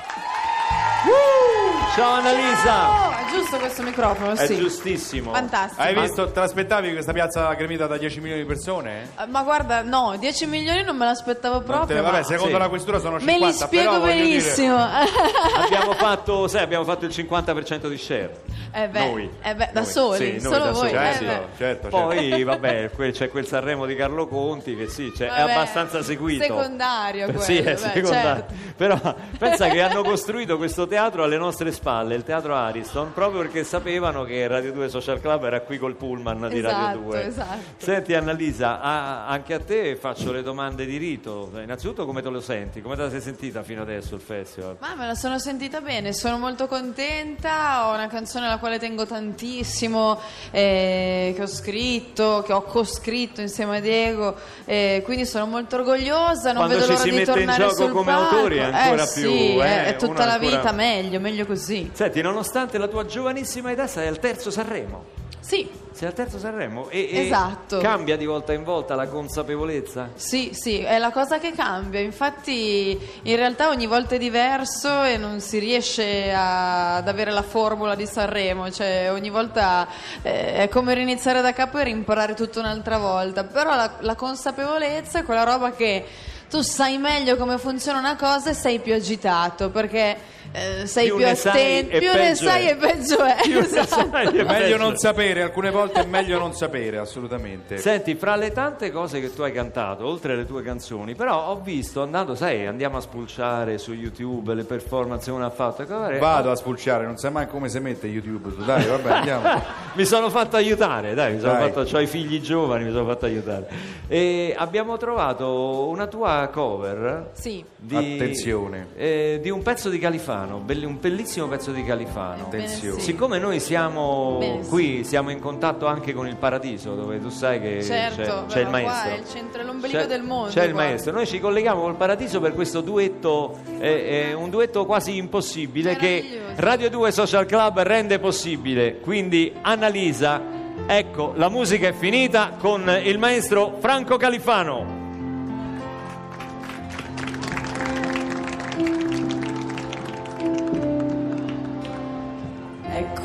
Uh! 1.06 1.67
Ciao 1.96 2.14
Annalisa! 2.14 2.90
Oh, 3.08 3.12
è 3.12 3.32
giusto 3.34 3.58
questo 3.58 3.82
microfono, 3.82 4.34
È 4.34 4.46
sì. 4.46 4.56
giustissimo. 4.58 5.34
Fantastico. 5.34 5.82
Hai 5.82 5.96
visto, 6.00 6.30
te 6.32 6.40
l'aspettavi 6.40 6.92
questa 6.92 7.12
piazza 7.12 7.52
gremita 7.54 7.88
da 7.88 7.98
10 7.98 8.20
milioni 8.20 8.42
di 8.44 8.48
persone? 8.48 9.10
Eh, 9.20 9.26
Ma 9.26 9.42
guarda, 9.42 9.82
no, 9.82 10.16
10 10.18 10.46
milioni 10.46 10.84
non 10.84 10.96
me 10.96 11.06
l'aspettavo 11.06 11.56
Non 11.56 11.64
te- 11.66 11.72
proprio. 11.72 12.02
vabbè, 12.04 12.18
ma 12.18 12.24
secondo 12.24 12.54
Sì. 12.54 12.60
la 12.60 12.70
questura 12.70 13.00
sono 13.00 13.14
me 13.20 13.20
50, 13.32 13.46
li 13.48 13.54
spiego 13.54 13.90
però 13.90 14.00
voglio 14.02 14.14
dire- 14.14 14.28
benissimo. 14.28 14.78
abbiamo, 15.58 15.94
fatto, 15.98 16.48
sai, 16.48 16.62
abbiamo 16.62 16.84
fatto 16.84 17.06
il 17.06 17.12
50% 17.12 17.88
di 17.90 17.98
share. 17.98 18.42
eh 18.74 18.88
beh, 18.90 19.00
Noi. 19.08 19.30
eh 19.42 19.56
beh, 19.56 19.70
da 19.74 19.80
Noi. 19.82 19.90
soli, 19.90 20.18
Sì, 20.18 20.32
noi 20.34 20.40
solo 20.42 20.58
da 20.66 20.72
voi. 20.72 20.76
soli, 20.76 20.90
eh 20.92 20.94
Certo, 20.94 21.24
beh. 21.26 21.26
certo, 21.32 21.56
certo. 21.58 21.88
Poi, 21.90 22.44
vabbè, 22.46 22.92
que- 22.94 23.12
c'è 23.12 23.30
quel 23.30 23.48
Sanremo 23.48 23.86
di 23.88 23.96
Carlo 23.96 24.28
Conti 24.28 24.76
che 24.76 24.88
sì, 24.88 25.12
cioè, 25.18 25.28
è 25.30 25.40
Vabbè, 25.40 25.52
abbastanza 25.54 26.04
seguito. 26.04 26.44
secondario 26.44 27.26
quello, 27.26 27.40
Sì, 27.40 27.58
è 27.58 27.64
beh, 27.64 27.78
secondario. 27.78 28.12
certo. 28.12 28.54
Però 28.78 29.00
pensa 29.40 29.68
che 29.70 29.82
hanno 29.82 30.04
costruito 30.04 30.58
questo 30.58 30.86
teatro 30.86 31.24
alle 31.24 31.38
nostre 31.38 31.72
spalle, 31.78 32.16
il 32.16 32.24
teatro 32.24 32.56
Ariston, 32.56 33.14
proprio 33.14 33.42
perché 33.42 33.64
sapevano 33.64 34.24
che 34.24 34.48
Radio 34.48 34.72
2 34.74 34.90
Social 34.90 35.22
Club 35.22 35.44
era 35.46 35.62
qui 35.62 35.78
col 35.78 35.96
pullman 35.96 36.48
di 36.50 36.60
Radio 36.60 36.78
Esatto, 36.80 36.98
2. 37.00 37.26
esatto. 37.26 37.58
Senti 37.78 38.14
Annalisa, 38.16 38.82
a- 38.82 39.28
anche 39.28 39.54
a 39.54 39.60
te 39.60 39.96
faccio 39.96 40.32
le 40.32 40.42
domande 40.42 40.86
di 40.86 40.98
rito. 40.98 41.52
Innanzitutto 41.62 42.06
come 42.06 42.22
te 42.22 42.30
lo 42.30 42.42
senti? 42.42 42.82
Come 42.82 42.96
te 42.96 43.04
la 43.04 43.10
sei 43.10 43.22
sentita 43.22 43.62
fino 43.64 43.82
adesso 43.84 44.16
il 44.16 44.22
festival? 44.22 44.78
Ma 44.80 44.96
me 44.96 45.06
la 45.08 45.16
sono 45.16 45.38
sentita 45.40 45.80
bene, 45.82 46.12
sono 46.14 46.38
molto 46.40 46.68
contenta, 46.68 47.88
ho 47.88 47.94
una 47.94 48.08
canzone 48.08 48.48
alla 48.48 48.58
quale 48.58 48.80
tengo 48.80 49.06
tantissimo, 49.06 50.20
eh, 50.52 51.34
che 51.36 51.42
ho 51.42 51.48
scritto, 51.48 52.44
che 52.46 52.54
ho 52.54 52.64
coscritto 52.64 53.42
insieme 53.42 53.78
a 53.78 53.80
Diego, 53.80 54.36
eh, 54.66 55.02
quindi 55.06 55.26
sono 55.26 55.46
molto 55.46 55.76
orgogliosa, 55.78 56.52
non 56.54 56.66
Quando 56.66 56.74
vedo 56.76 56.86
ci 56.86 56.92
l'ora 56.92 57.04
si 57.04 57.10
di 57.10 57.16
mette 57.18 57.40
in 57.42 57.54
gioco 57.58 57.90
come 57.90 58.12
palco. 58.12 58.36
autori 58.36 58.58
è 58.58 58.64
ancora 58.64 59.04
eh, 59.04 59.12
più, 59.14 59.22
Sì, 59.30 59.58
eh, 59.58 59.86
è, 59.86 59.96
tutta 59.98 60.26
la 60.26 60.34
ancora- 60.34 60.58
vita 60.58 60.72
meglio, 60.72 61.20
meglio 61.20 61.46
così. 61.46 61.66
Senti, 61.94 62.22
nonostante 62.22 62.78
la 62.78 62.88
tua 62.88 63.06
giovanissima 63.06 63.72
età, 63.72 63.88
sei 63.88 64.08
al 64.08 64.20
terzo 64.20 64.50
Sanremo. 64.52 65.16
Sì, 65.40 65.70
Sei 65.98 66.08
al 66.10 66.14
terzo 66.14 66.38
Sanremo 66.38 66.90
e, 66.90 67.10
e 67.12 67.26
Esatto. 67.26 67.80
cambia 67.80 68.18
di 68.18 68.26
volta 68.26 68.54
in 68.54 68.64
volta 68.64 68.94
la 68.96 69.08
consapevolezza? 69.08 70.10
Sì, 70.14 70.52
sì, 70.54 70.80
è 70.82 70.98
la 71.00 71.10
cosa 71.10 71.40
che 71.40 71.54
cambia. 71.54 72.00
Infatti, 72.02 73.00
in 73.24 73.36
realtà 73.36 73.70
ogni 73.70 73.88
volta 73.88 74.14
è 74.16 74.18
diverso 74.20 75.04
e 75.04 75.18
non 75.18 75.40
si 75.40 75.58
riesce 75.58 76.32
a- 76.32 76.98
ad 76.98 77.08
avere 77.08 77.32
la 77.32 77.42
formula 77.42 77.96
di 77.96 78.06
Sanremo. 78.06 78.70
Cioè, 78.70 79.10
ogni 79.12 79.30
volta 79.32 79.88
eh, 80.22 80.56
è 80.58 80.70
come 80.70 80.94
riniziare 80.94 81.42
da 81.42 81.54
capo 81.54 81.78
e 81.80 81.86
rimparare 81.86 82.34
tutto 82.36 82.60
un'altra 82.60 82.98
volta. 83.00 83.44
Però 83.46 83.74
la, 83.76 83.94
la 84.02 84.16
consapevolezza 84.16 85.20
è 85.20 85.24
quella 85.24 85.44
roba 85.44 85.72
che 85.72 86.06
tu 86.50 86.62
sai 86.62 86.98
meglio 87.00 87.38
come 87.38 87.58
funziona 87.58 88.00
una 88.00 88.16
cosa 88.16 88.52
e 88.52 88.54
sei 88.54 88.80
più 88.80 88.94
agitato 88.94 89.70
perché 89.70 90.16
eh, 90.52 90.86
sei 90.88 91.12
Più 91.12 91.26
attento, 91.26 91.98
più 91.98 92.12
ne 92.14 92.36
sai 92.36 92.70
e 92.70 92.76
peggio 92.76 93.24
è. 93.24 93.38
Più 93.44 93.60
Esatto. 93.60 94.10
sai 94.12 94.38
e 94.38 94.44
meglio 94.44 94.78
non 94.78 94.98
sapere, 94.98 95.42
alcune 95.44 95.70
volte 95.72 96.02
è 96.02 96.06
meglio 96.06 96.40
non 96.40 96.54
sapere, 96.54 96.98
assolutamente. 96.98 97.78
Senti, 97.78 98.16
fra 98.16 98.36
le 98.36 98.52
tante 98.52 98.92
cose 98.92 99.20
che 99.20 99.34
tu 99.34 99.42
hai 99.42 99.52
cantato, 99.52 100.06
oltre 100.08 100.34
alle 100.34 100.46
tue 100.46 100.64
canzoni, 100.64 101.16
però 101.16 101.48
ho 101.50 101.60
visto 101.62 102.02
andando, 102.02 102.36
sai, 102.36 102.66
andiamo 102.66 102.98
a 102.98 103.02
spulciare 103.02 103.78
su 103.78 103.94
YouTube 103.94 104.54
le 104.54 104.64
performance 104.64 105.26
che 105.26 105.32
uno 105.32 105.46
ha 105.46 105.50
fatto. 105.50 105.82
e 105.84 105.86
cose- 105.86 106.18
Vado 106.18 106.52
a 106.52 106.56
spulciare, 106.56 107.06
non 107.06 107.18
sai 107.18 107.32
mai 107.32 107.48
come 107.48 107.70
si 107.70 107.80
mette 107.80 108.08
YouTube. 108.08 108.54
tu. 108.56 108.64
Dai, 108.64 108.86
vabbè, 108.86 109.12
andiamo. 109.12 109.62
mi 109.94 110.06
sono 110.06 110.30
fatto 110.30 110.56
aiutare, 110.56 111.14
dai, 111.14 111.34
mi 111.34 111.40
sono 111.40 111.54
Dai. 111.54 111.72
fatto, 111.72 111.96
ho 111.96 112.00
i 112.00 112.08
figli 112.08 112.40
giovani, 112.42 112.84
mi 112.86 112.92
sono 112.92 113.06
fatto 113.06 113.26
aiutare. 113.26 113.68
E 114.08 114.54
abbiamo 114.58 114.98
trovato 114.98 115.88
una 115.88 116.08
tua 116.08 116.50
cover 116.52 117.32
Sì. 117.34 117.64
di, 117.76 117.96
Attenzione. 117.96 118.88
eh, 118.96 119.40
di 119.42 119.50
un 119.50 119.62
pezzo 119.62 119.90
di 119.90 120.00
Califano, 120.00 120.37
belli- 120.64 120.86
un 120.86 121.00
bellissimo 121.00 121.48
pezzo 121.48 121.72
di 121.72 121.84
Califano. 121.84 122.50
Sì. 122.66 122.94
Siccome 123.00 123.40
noi 123.40 123.60
siamo 123.60 124.38
Bene, 124.40 124.66
qui, 124.68 125.04
siamo 125.04 125.30
in 125.32 125.40
contatto 125.40 125.86
anche 125.88 126.14
con 126.14 126.28
il 126.28 126.36
paradiso, 126.36 126.96
dove 126.96 127.20
tu 127.20 127.30
sai 127.30 127.60
che 127.60 127.82
Certo, 127.84 128.46
c'è, 128.48 128.54
c'è 128.54 128.60
il 128.62 128.70
ma 128.70 128.82
qua 128.82 128.92
maestro. 128.92 129.12
è 129.12 129.18
il 129.18 129.28
centro, 129.28 129.64
l'ombelico 129.64 130.00
C'è- 130.00 130.06
del 130.08 130.22
mondo, 130.24 130.52
C'è 130.52 130.64
il 130.66 130.72
qua. 130.74 130.84
maestro. 130.84 131.12
Noi 131.14 131.26
ci 131.28 131.40
colleghiamo 131.40 131.82
col 131.82 131.96
paradiso 131.96 132.40
per 132.40 132.54
questo 132.54 132.82
duetto, 132.82 133.58
eh, 133.80 134.28
eh, 134.30 134.34
un 134.34 134.50
duetto 134.50 134.86
quasi 134.86 135.18
impossibile 135.18 135.96
che. 135.96 136.42
Radio 136.58 136.90
2 136.90 137.12
Social 137.12 137.46
Club 137.46 137.80
rende 137.82 138.20
possibile. 138.20 139.00
Quindi 139.00 139.54
Annalisa, 139.62 140.42
ecco, 140.88 141.34
la 141.36 141.50
musica 141.50 141.88
è 141.88 141.94
finita 141.94 142.54
con 142.58 142.90
il 143.04 143.18
maestro 143.20 143.78
Franco 143.80 144.18
Califano. 144.18 145.06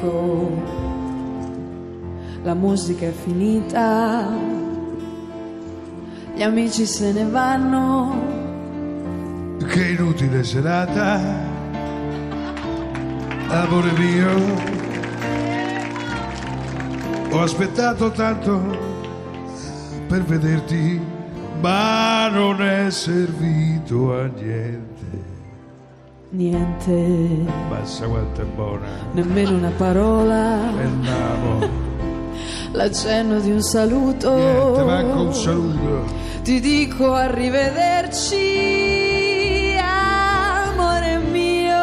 Ecco, 0.02 0.50
la 2.42 2.54
musica 2.54 3.06
è 3.06 3.12
finita, 3.12 4.28
gli 6.34 6.42
amici 6.42 6.86
se 6.86 7.12
ne 7.12 7.24
vanno, 7.24 8.40
Che 9.64 9.88
inutile 9.90 10.42
serata, 10.42 11.20
amore 13.46 13.92
mio. 13.92 14.70
Ho 17.30 17.40
aspettato 17.40 18.10
tanto 18.10 18.60
per 20.08 20.24
vederti, 20.24 21.00
ma 21.60 22.28
non 22.28 22.60
è 22.60 22.90
servito 22.90 24.18
a 24.18 24.24
niente. 24.24 24.91
Niente, 26.32 27.44
Basta 27.68 28.06
quanto 28.06 28.42
è 28.42 28.44
buona, 28.44 28.86
nemmeno 29.12 29.56
una 29.56 29.72
parola, 29.76 30.60
andiamo. 30.68 31.90
l'accenno 32.72 33.40
di 33.40 33.50
un 33.50 33.62
saluto. 33.62 34.34
Niente, 34.34 34.82
manco 34.82 35.20
un 35.22 35.34
saluto. 35.34 36.04
Ti 36.42 36.60
dico 36.60 37.12
arrivederci, 37.12 38.36
amore 39.78 41.18
mio. 41.30 41.80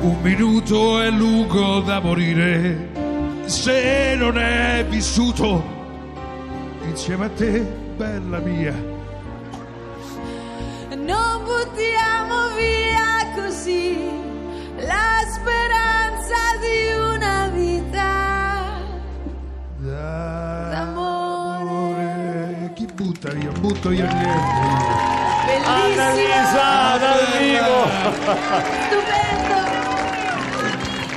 Un 0.00 0.16
minuto 0.22 1.00
è 1.00 1.10
lungo 1.10 1.80
da 1.80 2.00
morire 2.00 2.90
se 3.44 4.14
non 4.16 4.38
è 4.38 4.84
vissuto 4.88 5.62
insieme 6.88 7.26
a 7.26 7.30
te, 7.30 7.60
bella 7.96 8.38
mia. 8.38 8.91
Non 11.04 11.44
buttiamo 11.44 12.48
via 12.56 13.32
così 13.34 13.98
la 14.76 15.24
speranza 15.32 16.36
di 16.60 16.92
una 16.94 17.48
vita 17.52 18.10
D'amore. 21.50 22.70
Chi 22.74 22.86
butta 22.94 23.30
via? 23.30 23.50
Butto 23.58 23.90
io 23.90 24.04
niente. 24.06 24.40
Annalisa 25.64 26.96
dal 26.98 27.26
vivo! 27.38 27.88
Stupendo! 28.86 29.60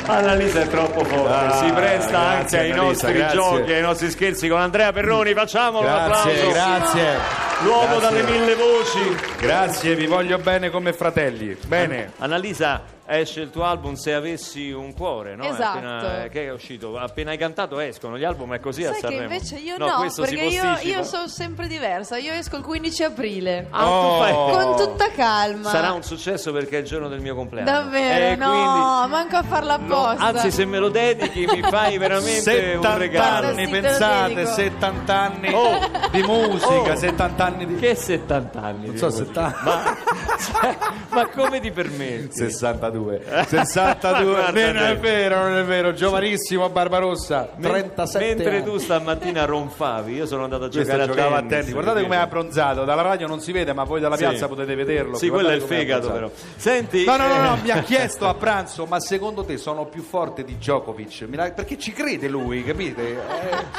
Annalisa 0.07 0.61
è 0.61 0.67
troppo 0.67 1.03
forte, 1.03 1.33
Ah, 1.33 1.51
si 1.63 1.71
presta 1.71 2.19
anche 2.19 2.37
grazie, 2.39 2.59
ai 2.59 2.71
Annalisa, 2.71 2.91
nostri 3.07 3.13
grazie. 3.13 3.37
giochi, 3.39 3.71
ai 3.73 3.81
nostri 3.81 4.09
scherzi 4.11 4.47
con 4.47 4.59
Andrea 4.61 4.91
Perroni. 4.91 5.33
Facciamo 5.33 5.79
un 5.79 5.85
Grazie, 5.85 6.31
applauso. 6.31 6.49
grazie. 6.51 7.17
L'uomo 7.63 7.97
Grazie. 7.97 8.01
dalle 8.21 8.23
mille 8.23 8.55
voci. 8.55 9.15
Grazie, 9.39 9.95
vi 9.95 10.05
voglio 10.07 10.37
bene 10.37 10.69
come 10.69 10.91
fratelli. 10.93 11.57
Bene. 11.65 12.11
Annalisa, 12.17 12.81
esce 13.07 13.41
il 13.41 13.49
tuo 13.51 13.63
album 13.63 13.93
Se 13.93 14.13
avessi 14.13 14.71
un 14.71 14.93
cuore, 14.93 15.35
no? 15.35 15.45
Esatto. 15.45 15.77
appena- 15.77 16.27
che 16.29 16.45
è 16.47 16.51
uscito? 16.51 16.97
Appena 16.97 17.31
hai 17.31 17.37
cantato 17.37 17.79
escono, 17.79 18.17
gli 18.17 18.23
album 18.25 18.53
è 18.55 18.59
così 18.59 18.83
a 18.83 18.87
Sai 18.87 18.95
che 18.95 19.01
Sanremo. 19.01 19.23
invece 19.23 19.55
io 19.55 19.77
no, 19.77 19.85
no, 19.87 20.11
perché 20.15 20.35
io, 20.35 20.77
io 20.81 21.03
sono 21.03 21.27
sempre 21.27 21.67
diversa. 21.67 22.17
Io 22.17 22.33
esco 22.33 22.57
il 22.57 22.63
15 22.63 23.03
aprile. 23.03 23.67
Ah, 23.71 23.89
Oh. 23.89 24.49
Con 24.51 24.75
tutta 24.87 25.09
calma. 25.11 25.69
Sarà 25.69 25.91
un 25.93 26.03
successo 26.03 26.51
perché 26.51 26.77
è 26.77 26.79
il 26.81 26.85
giorno 26.85 27.07
del 27.07 27.21
mio 27.21 27.35
compleanno. 27.35 27.69
Davvero? 27.71 28.25
E 28.25 28.35
no, 28.35 28.49
quindi- 28.49 29.11
manco 29.15 29.35
a 29.37 29.43
farla 29.43 29.77
No, 29.77 30.03
apposta. 30.05 30.25
anzi, 30.25 30.51
se 30.51 30.65
me 30.65 30.77
lo 30.79 30.89
dedichi 30.89 31.45
mi 31.45 31.61
fai 31.61 31.97
veramente 31.97 32.37
un 32.37 32.43
70 32.43 32.97
regalo. 32.97 33.47
anni, 33.47 33.65
Sì, 33.65 33.71
te 33.71 33.75
lo 33.77 33.87
pensate, 33.87 34.33
dedico. 34.33 34.53
70 34.53 35.15
anni 35.15 35.53
Oh. 35.53 35.79
di 36.11 36.21
musica, 36.23 36.91
Oh. 36.91 36.95
70 36.95 37.43
anni 37.44 37.44
di... 37.49 37.75
Che 37.75 37.95
70 37.95 38.61
anni? 38.61 38.87
Non 38.87 38.97
so, 38.97 39.09
di 39.09 39.19
musica. 39.19 39.51
70. 39.51 39.63
Ma 39.63 39.83
Ma 41.09 41.27
come 41.29 41.59
ti 41.59 41.71
permetti? 41.71 42.35
62 42.35 43.21
62 43.47 44.23
Guarda 44.35 44.71
non 44.71 44.83
è 44.83 44.97
vero 44.97 45.43
non 45.47 45.57
è 45.57 45.63
vero 45.63 45.93
giovanissimo 45.93 46.69
Barbarossa 46.69 47.49
Men- 47.57 47.71
37 47.71 48.25
Mentre 48.25 48.55
anni. 48.57 48.63
tu 48.65 48.77
stamattina 48.77 49.45
ronfavi, 49.45 50.13
io 50.15 50.25
sono 50.25 50.43
andato 50.43 50.65
a 50.65 50.69
giocare 50.69 51.03
a 51.03 51.05
giocava 51.07 51.35
a 51.37 51.39
tennis. 51.39 51.49
tennis. 51.49 51.71
Guardate 51.71 52.01
come 52.01 52.15
è 52.15 52.19
abbronzato, 52.19 52.83
dalla 52.83 53.01
radio 53.01 53.27
non 53.27 53.39
si 53.39 53.51
vede, 53.51 53.73
ma 53.73 53.83
voi 53.83 53.99
dalla 53.99 54.17
Sì. 54.17 54.23
piazza 54.25 54.47
potete 54.47 54.75
vederlo. 54.75 55.15
Sì, 55.15 55.29
quello 55.29 55.49
è 55.49 55.53
il 55.55 55.61
fegato 55.61 56.11
però. 56.11 56.29
Senti, 56.55 57.05
No, 57.05 57.17
no, 57.17 57.27
no, 57.27 57.37
no, 57.41 57.55
eh, 57.55 57.61
mi 57.61 57.69
ha 57.71 57.81
chiesto 57.81 58.27
a 58.27 58.33
pranzo, 58.33 58.85
ma 58.85 58.99
secondo 58.99 59.43
te 59.45 59.57
sono 59.57 59.85
più 59.85 60.01
forte 60.01 60.43
di 60.43 60.57
Djokovic? 60.57 61.25
Perché 61.53 61.77
ci 61.77 61.91
crede 61.93 62.27
lui, 62.27 62.63
capite? 62.63 63.01
Eh, 63.11 63.17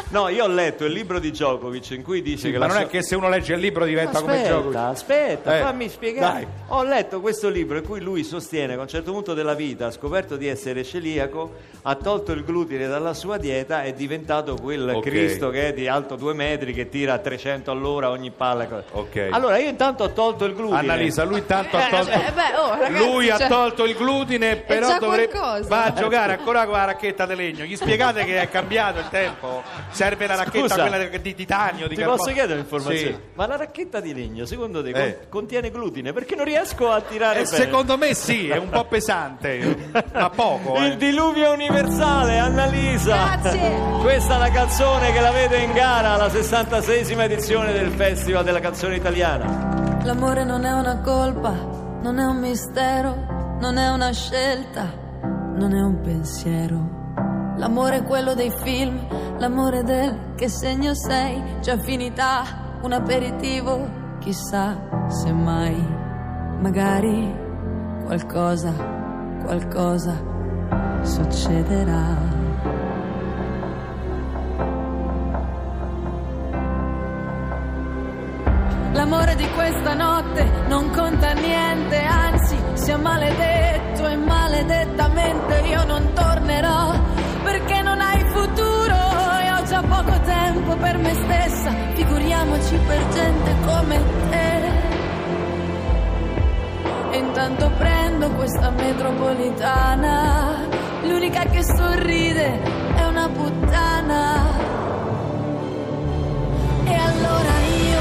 no, 0.08 0.28
io 0.28 0.44
ho 0.44 0.48
letto 0.48 0.84
il 0.84 0.92
libro 0.92 1.18
di 1.18 1.30
Djokovic 1.30 1.90
in 1.90 2.02
cui 2.02 2.22
dice 2.22 2.46
sì, 2.46 2.50
che 2.52 2.58
ma 2.58 2.66
la 2.66 2.72
non 2.72 2.76
è 2.76 2.80
sua- 2.82 2.90
che 2.90 3.02
se 3.02 3.14
uno 3.14 3.28
legge 3.28 3.54
il 3.54 3.60
libro 3.60 3.84
diventa 3.84 4.20
come 4.20 4.34
Aspetta, 4.36 4.54
Djokovic. 4.54 4.76
aspetta, 4.78 5.56
Eh, 5.56 5.60
fammi 5.60 5.88
spiegare. 5.88 6.32
dai. 6.32 6.45
Ho 6.68 6.82
letto 6.82 7.20
questo 7.20 7.48
libro 7.48 7.78
in 7.78 7.84
cui 7.84 8.00
lui 8.00 8.24
sostiene 8.24 8.72
che 8.74 8.78
a 8.78 8.82
un 8.82 8.88
certo 8.88 9.12
punto 9.12 9.34
della 9.34 9.54
vita 9.54 9.86
ha 9.86 9.90
scoperto 9.90 10.36
di 10.36 10.48
essere 10.48 10.82
celiaco, 10.82 11.54
ha 11.82 11.94
tolto 11.94 12.32
il 12.32 12.42
glutine 12.44 12.88
dalla 12.88 13.14
sua 13.14 13.36
dieta 13.36 13.84
e 13.84 13.88
è 13.90 13.92
diventato 13.92 14.56
quel 14.56 14.88
Ok. 14.96 15.02
Cristo 15.04 15.50
che 15.50 15.68
è 15.68 15.72
di 15.72 15.86
alto 15.86 16.16
due 16.16 16.34
metri 16.34 16.72
che 16.72 16.88
tira 16.88 17.14
a 17.14 17.18
300 17.18 17.70
all'ora 17.70 18.10
ogni 18.10 18.30
palla. 18.32 18.82
Ok. 18.92 19.28
Allora 19.30 19.58
io 19.58 19.68
intanto 19.68 20.04
ho 20.04 20.12
tolto 20.12 20.44
il 20.44 20.54
glutine. 20.54 20.78
Annalisa, 20.78 21.22
lui 21.24 21.46
tanto 21.46 21.76
ha 21.76 21.86
tolto. 21.88 22.10
Eh, 22.10 22.32
beh, 22.32 22.56
oh, 22.58 22.70
ragazzi, 22.80 23.04
lui 23.06 23.30
ha 23.30 23.36
cioè- 23.38 23.48
tolto 23.48 23.84
il 23.84 23.94
glutine, 23.94 24.56
però 24.56 24.98
dovrebbe 24.98 25.38
va 25.68 25.84
a 25.84 25.92
giocare 25.92 26.32
ancora 26.34 26.64
con 26.64 26.74
la 26.74 26.84
racchetta 26.86 27.26
di 27.26 27.34
legno. 27.36 27.64
Gli 27.64 27.76
spiegate 27.76 28.24
che 28.24 28.40
è 28.40 28.48
cambiato 28.48 28.98
il 28.98 29.08
tempo? 29.08 29.62
Serve 29.90 30.26
la 30.26 30.34
racchetta 30.36 30.68
Scusa. 30.68 30.86
quella 30.88 31.04
di 31.06 31.34
titanio, 31.34 31.86
di 31.88 31.94
Ti 31.94 32.00
carbonio. 32.00 32.16
posso 32.22 32.32
chiedere 32.32 32.54
un'informazione? 32.54 33.12
Sì. 33.12 33.18
Ma 33.34 33.46
la 33.46 33.56
racchetta 33.56 34.00
di 34.00 34.12
legno, 34.14 34.44
secondo 34.46 34.82
te, 34.82 34.90
Eh. 34.90 35.18
contiene 35.28 35.70
glutine? 35.70 36.12
Perché 36.12 36.34
non 36.36 36.44
riesco 36.44 36.90
a 36.90 37.00
tirare 37.00 37.40
Eh, 37.40 37.44
bene. 37.44 37.56
secondo 37.56 37.96
me 37.96 38.14
sì, 38.14 38.48
è 38.48 38.58
un 38.58 38.68
po' 38.68 38.84
pesante, 38.84 39.90
ma 40.12 40.30
poco. 40.30 40.76
Il 40.76 40.92
eh. 40.92 40.96
diluvio 40.96 41.52
universale, 41.52 42.38
Annalisa. 42.38 43.36
Grazie. 43.40 43.72
Questa 44.02 44.36
è 44.36 44.38
la 44.38 44.50
canzone 44.50 45.12
che 45.12 45.20
la 45.20 45.30
vede 45.30 45.58
in 45.58 45.72
gara 45.72 46.12
alla 46.12 46.28
66esima 46.28 47.22
edizione 47.22 47.72
del 47.72 47.90
Festival 47.90 48.44
della 48.44 48.60
canzone 48.60 48.96
italiana. 48.96 49.98
L'amore 50.04 50.44
non 50.44 50.64
è 50.64 50.72
una 50.72 51.00
colpa, 51.00 51.50
non 52.02 52.18
è 52.18 52.24
un 52.24 52.36
mistero, 52.38 53.56
non 53.60 53.76
è 53.78 53.88
una 53.88 54.12
scelta, 54.12 54.92
non 55.56 55.74
è 55.74 55.80
un 55.80 56.00
pensiero. 56.00 56.94
L'amore 57.56 57.96
è 57.96 58.02
quello 58.04 58.34
dei 58.34 58.52
film, 58.62 59.06
l'amore 59.38 59.82
del 59.82 60.34
che 60.36 60.48
segno 60.48 60.94
sei, 60.94 61.42
già 61.62 61.78
finita, 61.78 62.78
un 62.82 62.92
aperitivo, 62.92 63.88
chissà 64.20 64.76
se 65.08 65.32
mai, 65.32 65.95
magari 66.60 67.32
qualcosa, 68.04 68.72
qualcosa 69.44 70.14
succederà. 71.02 72.34
L'amore 78.92 79.34
di 79.36 79.46
questa 79.54 79.94
notte 79.94 80.50
non 80.68 80.90
conta 80.90 81.32
niente, 81.32 81.98
anzi 81.98 82.56
sia 82.74 82.96
maledetto 82.96 84.06
e 84.08 84.16
maledettamente 84.16 85.60
io 85.68 85.84
non 85.84 86.12
tornerò 86.14 86.94
perché 87.44 87.82
non 87.82 88.00
hai 88.00 88.20
futuro 88.30 88.96
e 89.42 89.52
ho 89.52 89.64
già 89.64 89.82
poco 89.82 90.18
tempo 90.24 90.76
per 90.76 90.96
me 90.98 91.14
stessa, 91.14 91.70
figuriamoci 91.94 92.78
per 92.86 93.08
gente 93.08 93.54
come 93.66 94.00
te. 94.30 94.55
Intanto 97.16 97.70
prendo 97.78 98.30
questa 98.32 98.70
metropolitana, 98.70 100.66
l'unica 101.02 101.44
che 101.44 101.62
sorride 101.62 102.60
è 102.94 103.04
una 103.06 103.28
puttana. 103.28 104.44
E 106.84 106.94
allora 106.94 107.54
io 107.88 108.00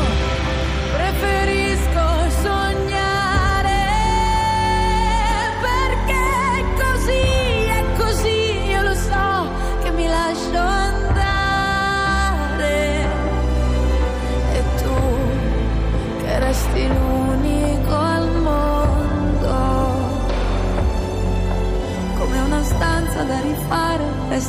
preferisco 0.97 1.64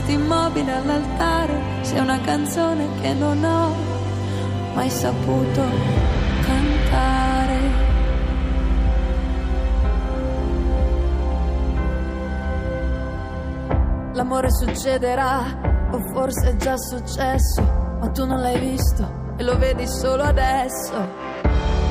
resti 0.07 0.13
immobile 0.13 0.73
all'altare, 0.73 1.61
sei 1.83 1.99
una 1.99 2.21
canzone 2.21 2.87
che 3.01 3.13
non 3.13 3.43
ho 3.43 3.75
mai 4.75 4.89
saputo 4.89 5.63
cantare. 6.43 7.85
L'amore 14.13 14.51
succederà, 14.51 15.45
o 15.91 15.99
forse 16.13 16.51
è 16.51 16.57
già 16.57 16.77
successo, 16.77 17.63
ma 18.01 18.09
tu 18.11 18.25
non 18.25 18.41
l'hai 18.41 18.59
visto 18.59 19.35
e 19.37 19.43
lo 19.43 19.59
vedi 19.59 19.87
solo 19.87 20.23
adesso. 20.23 20.95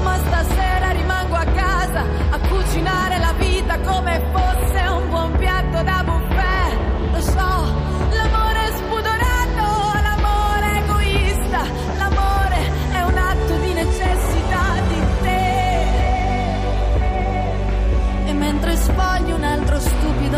Ma 0.04 0.16
stasera 0.18 0.92
rimango 0.92 1.36
a 1.36 1.46
casa 1.46 2.02
a 2.32 2.40
cucinare 2.48 3.18
la 3.20 3.34
vita 3.38 3.80
come 3.82 4.22
fosse 4.32 4.88
un 4.88 5.10
buon 5.10 5.38
piatto 5.38 5.84
da 5.84 6.04
buffet. 6.04 6.94
Lo 7.12 7.22
so, 7.22 7.85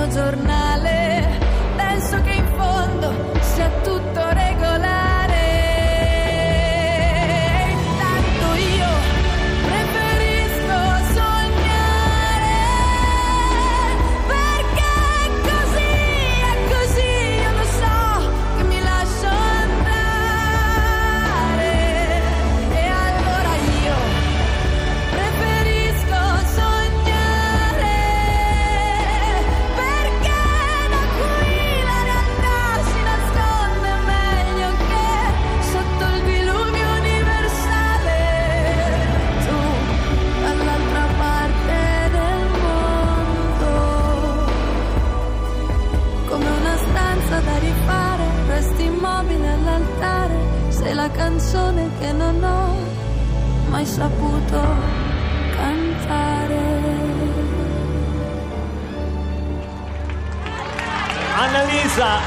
giornale, 0.10 1.40
penso 1.76 2.22
che 2.22 2.32
in 2.32 2.48
fondo 2.56 3.14
sia 3.42 3.70
tutto 3.84 3.97
non 52.32 52.44
ho 52.44 53.70
mai 53.70 53.86
saputo 53.86 54.62
cantare. 55.56 56.66
Annalisa, 61.40 62.18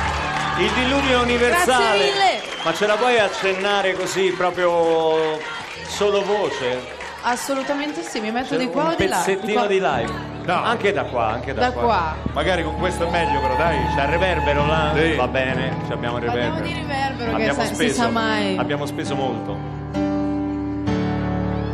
il 0.58 0.70
diluvio 0.72 1.20
universale. 1.22 1.64
Grazie 1.64 2.12
mille. 2.12 2.40
Ma 2.62 2.72
ce 2.74 2.86
la 2.86 2.94
puoi 2.96 3.18
accennare 3.18 3.94
così 3.94 4.30
proprio 4.36 5.38
solo 5.86 6.22
voce? 6.24 6.98
Assolutamente 7.22 8.02
sì, 8.02 8.20
mi 8.20 8.30
metto 8.30 8.56
di 8.56 8.68
qua 8.68 8.84
un 8.84 8.88
o 8.90 8.94
di 8.96 9.06
là? 9.08 9.16
pezzettino 9.16 9.52
qua- 9.60 9.66
di 9.66 9.74
live. 9.80 10.28
No. 10.44 10.62
Anche 10.64 10.92
da 10.92 11.04
qua, 11.04 11.26
anche 11.32 11.52
da, 11.52 11.68
Da 11.68 11.72
qua. 11.72 12.16
Magari 12.32 12.62
con 12.64 12.76
questo 12.78 13.06
è 13.06 13.10
meglio, 13.10 13.40
però 13.40 13.56
dai. 13.56 13.76
C'è 13.94 14.02
il 14.04 14.08
reverbero 14.08 14.66
là? 14.66 14.92
Sì. 14.96 15.14
Va 15.14 15.28
bene, 15.28 15.76
ci 15.86 15.92
abbiamo 15.92 16.16
il 16.18 16.24
Parliamo 16.24 16.54
reverbero. 16.56 16.66
di 16.66 16.72
riverbero, 16.80 17.30
che 17.30 17.34
abbiamo 17.36 17.58
sai- 17.60 17.66
si 17.68 17.74
speso, 17.74 17.94
sa 17.94 18.08
mai. 18.08 18.56
Abbiamo 18.56 18.86
speso 18.86 19.14
molto. 19.14 19.69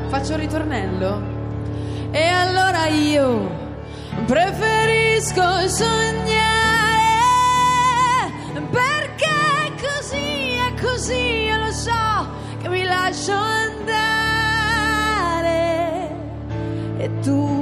Faccio 0.09 0.33
il 0.33 0.39
ritornello? 0.39 1.35
E 2.11 2.27
allora 2.27 2.87
io 2.87 3.51
preferisco 4.25 5.69
sognare 5.69 6.35
perché 8.71 9.73
così 9.81 10.55
è 10.55 10.75
così, 10.81 11.45
io 11.45 11.59
lo 11.59 11.71
so 11.71 12.27
che 12.63 12.69
mi 12.69 12.85
lascio 12.85 13.33
andare 13.33 13.75
e 16.99 17.11
tu 17.21 17.57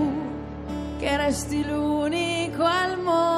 resti 1.25 1.65
l'unico 1.65 2.63
al 2.65 2.99
mondo. 3.01 3.34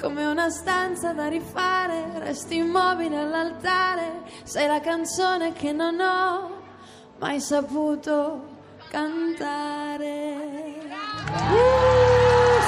Come 0.00 0.24
una 0.24 0.48
stanza 0.48 1.12
da 1.12 1.28
rifare, 1.28 2.20
resti 2.20 2.56
immobile 2.56 3.18
all'altare, 3.18 4.22
sei 4.44 4.66
la 4.66 4.80
canzone 4.80 5.52
che 5.52 5.72
non 5.72 6.00
ho 6.00 6.50
mai 7.18 7.38
saputo 7.38 8.48
cantare. 8.88 10.29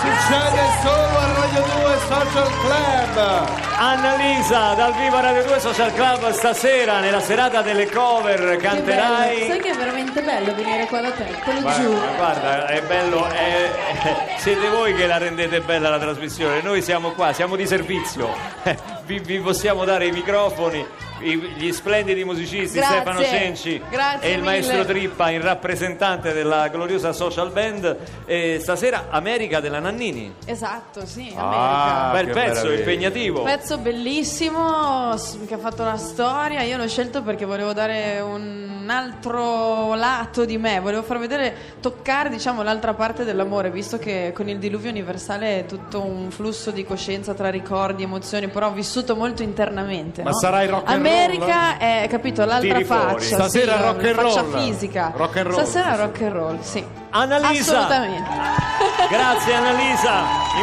Succede 0.02 0.62
solo 0.82 1.16
a 1.18 1.32
Radio 1.32 1.62
2 1.62 1.98
Social 2.08 2.50
Club. 2.60 3.48
Annalisa 3.76 4.74
dal 4.74 4.92
Viva 4.94 5.20
Radio 5.20 5.44
2 5.44 5.60
Social 5.60 5.92
Club 5.94 6.30
stasera 6.32 6.98
nella 7.00 7.20
serata 7.20 7.62
delle 7.62 7.88
cover 7.90 8.56
Che 8.56 8.56
canterai 8.56 9.46
Sai 9.46 9.58
che 9.60 9.70
è 9.70 9.76
veramente 9.76 10.22
bello 10.22 10.54
venire 10.54 10.86
qua 10.86 11.00
da 11.02 11.10
te, 11.10 11.24
te 11.44 11.52
lo 11.52 11.60
Guarda, 11.60 11.80
giuro. 11.82 12.06
guarda, 12.16 12.66
è 12.66 12.82
bello, 12.82 13.26
è- 13.28 13.70
è- 14.02 14.34
siete 14.38 14.68
voi 14.70 14.94
che 14.94 15.06
la 15.06 15.18
rendete 15.18 15.60
bella 15.60 15.88
la 15.88 15.98
trasmissione, 15.98 16.60
noi 16.62 16.82
siamo 16.82 17.10
qua, 17.12 17.32
siamo 17.32 17.54
di 17.56 17.66
servizio, 17.66 18.28
vi, 19.06 19.18
vi 19.20 19.38
possiamo 19.40 19.84
dare 19.84 20.06
i 20.06 20.10
microfoni, 20.12 20.84
gli 21.22 21.72
splendidi 21.72 22.24
musicisti 22.24 22.78
Grazie, 22.78 22.96
Stefano 22.96 23.22
Cenci 23.22 23.82
grazie 23.90 24.28
e 24.28 24.32
il 24.32 24.42
maestro 24.42 24.78
mille. 24.78 24.86
Trippa 24.86 25.30
in 25.30 25.40
rappresentante 25.42 26.32
della 26.32 26.68
gloriosa 26.68 27.12
social 27.12 27.50
band 27.50 27.96
e 28.26 28.58
stasera 28.60 29.06
America 29.10 29.60
della 29.60 29.78
Nannini, 29.78 30.34
Esatto, 30.44 31.06
sì, 31.06 31.32
Ah, 31.36 32.10
America. 32.10 32.12
bel 32.12 32.26
che 32.26 32.32
pezzo, 32.32 32.62
meraviglia. 32.66 32.78
impegnativo. 32.78 33.42
Pezzo 33.42 33.78
bellissimo 33.78 35.14
che 35.46 35.54
ha 35.54 35.58
fatto 35.58 35.84
la 35.84 35.96
storia. 35.96 36.62
Io 36.62 36.76
l'ho 36.76 36.88
scelto 36.88 37.22
perché 37.22 37.44
volevo 37.44 37.72
dare 37.72 38.20
un 38.20 38.86
altro 38.88 39.94
lato 39.94 40.44
di 40.44 40.58
me, 40.58 40.80
volevo 40.80 41.02
far 41.02 41.18
vedere, 41.18 41.54
toccare 41.80 42.28
diciamo 42.28 42.62
l'altra 42.62 42.94
parte 42.94 43.24
dell'amore, 43.24 43.70
visto 43.70 43.98
che 43.98 44.32
con 44.34 44.48
il 44.48 44.58
diluvio 44.58 44.90
universale 44.90 45.60
è 45.60 45.66
tutto 45.66 46.04
un 46.04 46.30
flusso 46.30 46.70
di 46.70 46.84
coscienza 46.84 47.34
tra 47.34 47.48
ricordi, 47.50 48.02
emozioni, 48.02 48.48
però 48.48 48.70
vissuto 48.72 49.14
molto 49.16 49.42
internamente. 49.42 50.22
Ma 50.22 50.30
no? 50.30 50.36
sarai 50.38 50.66
rock 50.66 50.88
and 50.88 51.02
America 51.12 51.78
è, 51.78 52.06
capito, 52.08 52.44
l'altra 52.44 52.72
Tiri 52.72 52.84
fuori. 52.84 53.00
faccia. 53.02 53.34
Stasera 53.36 53.76
sì, 53.76 53.82
rock 53.82 54.02
la 54.02 54.08
and 54.08 54.16
faccia 54.16 54.40
roll. 54.40 54.52
fisica. 54.64 55.12
Rock 55.14 55.36
and 55.36 55.46
roll, 55.46 55.64
Stasera 55.64 55.94
rock 55.96 56.22
and 56.22 56.32
roll, 56.32 56.60
sì. 56.60 56.84
Annalisa, 57.10 57.78
Assolutamente. 57.78 58.30
grazie 59.10 59.54
Annalisa, 59.54 60.12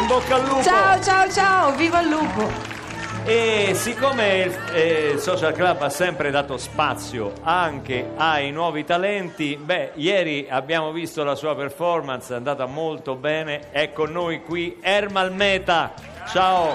in 0.00 0.06
bocca 0.06 0.34
al 0.34 0.44
lupo. 0.46 0.62
Ciao, 0.62 1.00
ciao, 1.02 1.30
ciao, 1.30 1.72
viva 1.76 2.00
il 2.00 2.08
lupo! 2.08 2.78
E 3.24 3.72
siccome 3.74 4.38
il, 4.38 4.58
eh, 4.72 5.10
il 5.14 5.20
Social 5.20 5.52
Club 5.52 5.82
ha 5.82 5.90
sempre 5.90 6.30
dato 6.30 6.56
spazio 6.56 7.32
anche 7.42 8.12
ai 8.16 8.50
nuovi 8.50 8.82
talenti, 8.84 9.56
beh, 9.62 9.92
ieri 9.96 10.46
abbiamo 10.48 10.90
visto 10.90 11.22
la 11.22 11.34
sua 11.34 11.54
performance, 11.54 12.32
è 12.32 12.36
andata 12.36 12.64
molto 12.64 13.16
bene. 13.16 13.70
È 13.70 13.92
con 13.92 14.10
noi 14.10 14.42
qui 14.42 14.78
Ermal 14.80 15.32
Meta. 15.32 15.92
Ciao. 16.32 16.74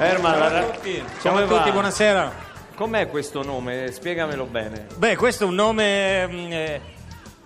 Ermal, 0.00 0.38
Ciao 0.38 0.58
a 0.58 0.62
tutti. 0.70 1.04
Ciao 1.20 1.36
a 1.36 1.42
tutti, 1.42 1.70
buonasera. 1.72 2.32
Com'è 2.76 3.08
questo 3.08 3.42
nome? 3.42 3.90
Spiegamelo 3.90 4.44
bene. 4.44 4.86
Beh, 4.94 5.16
questo 5.16 5.42
è 5.44 5.46
un 5.48 5.54
nome. 5.56 6.26
mm, 6.28 6.52
eh, 6.52 6.80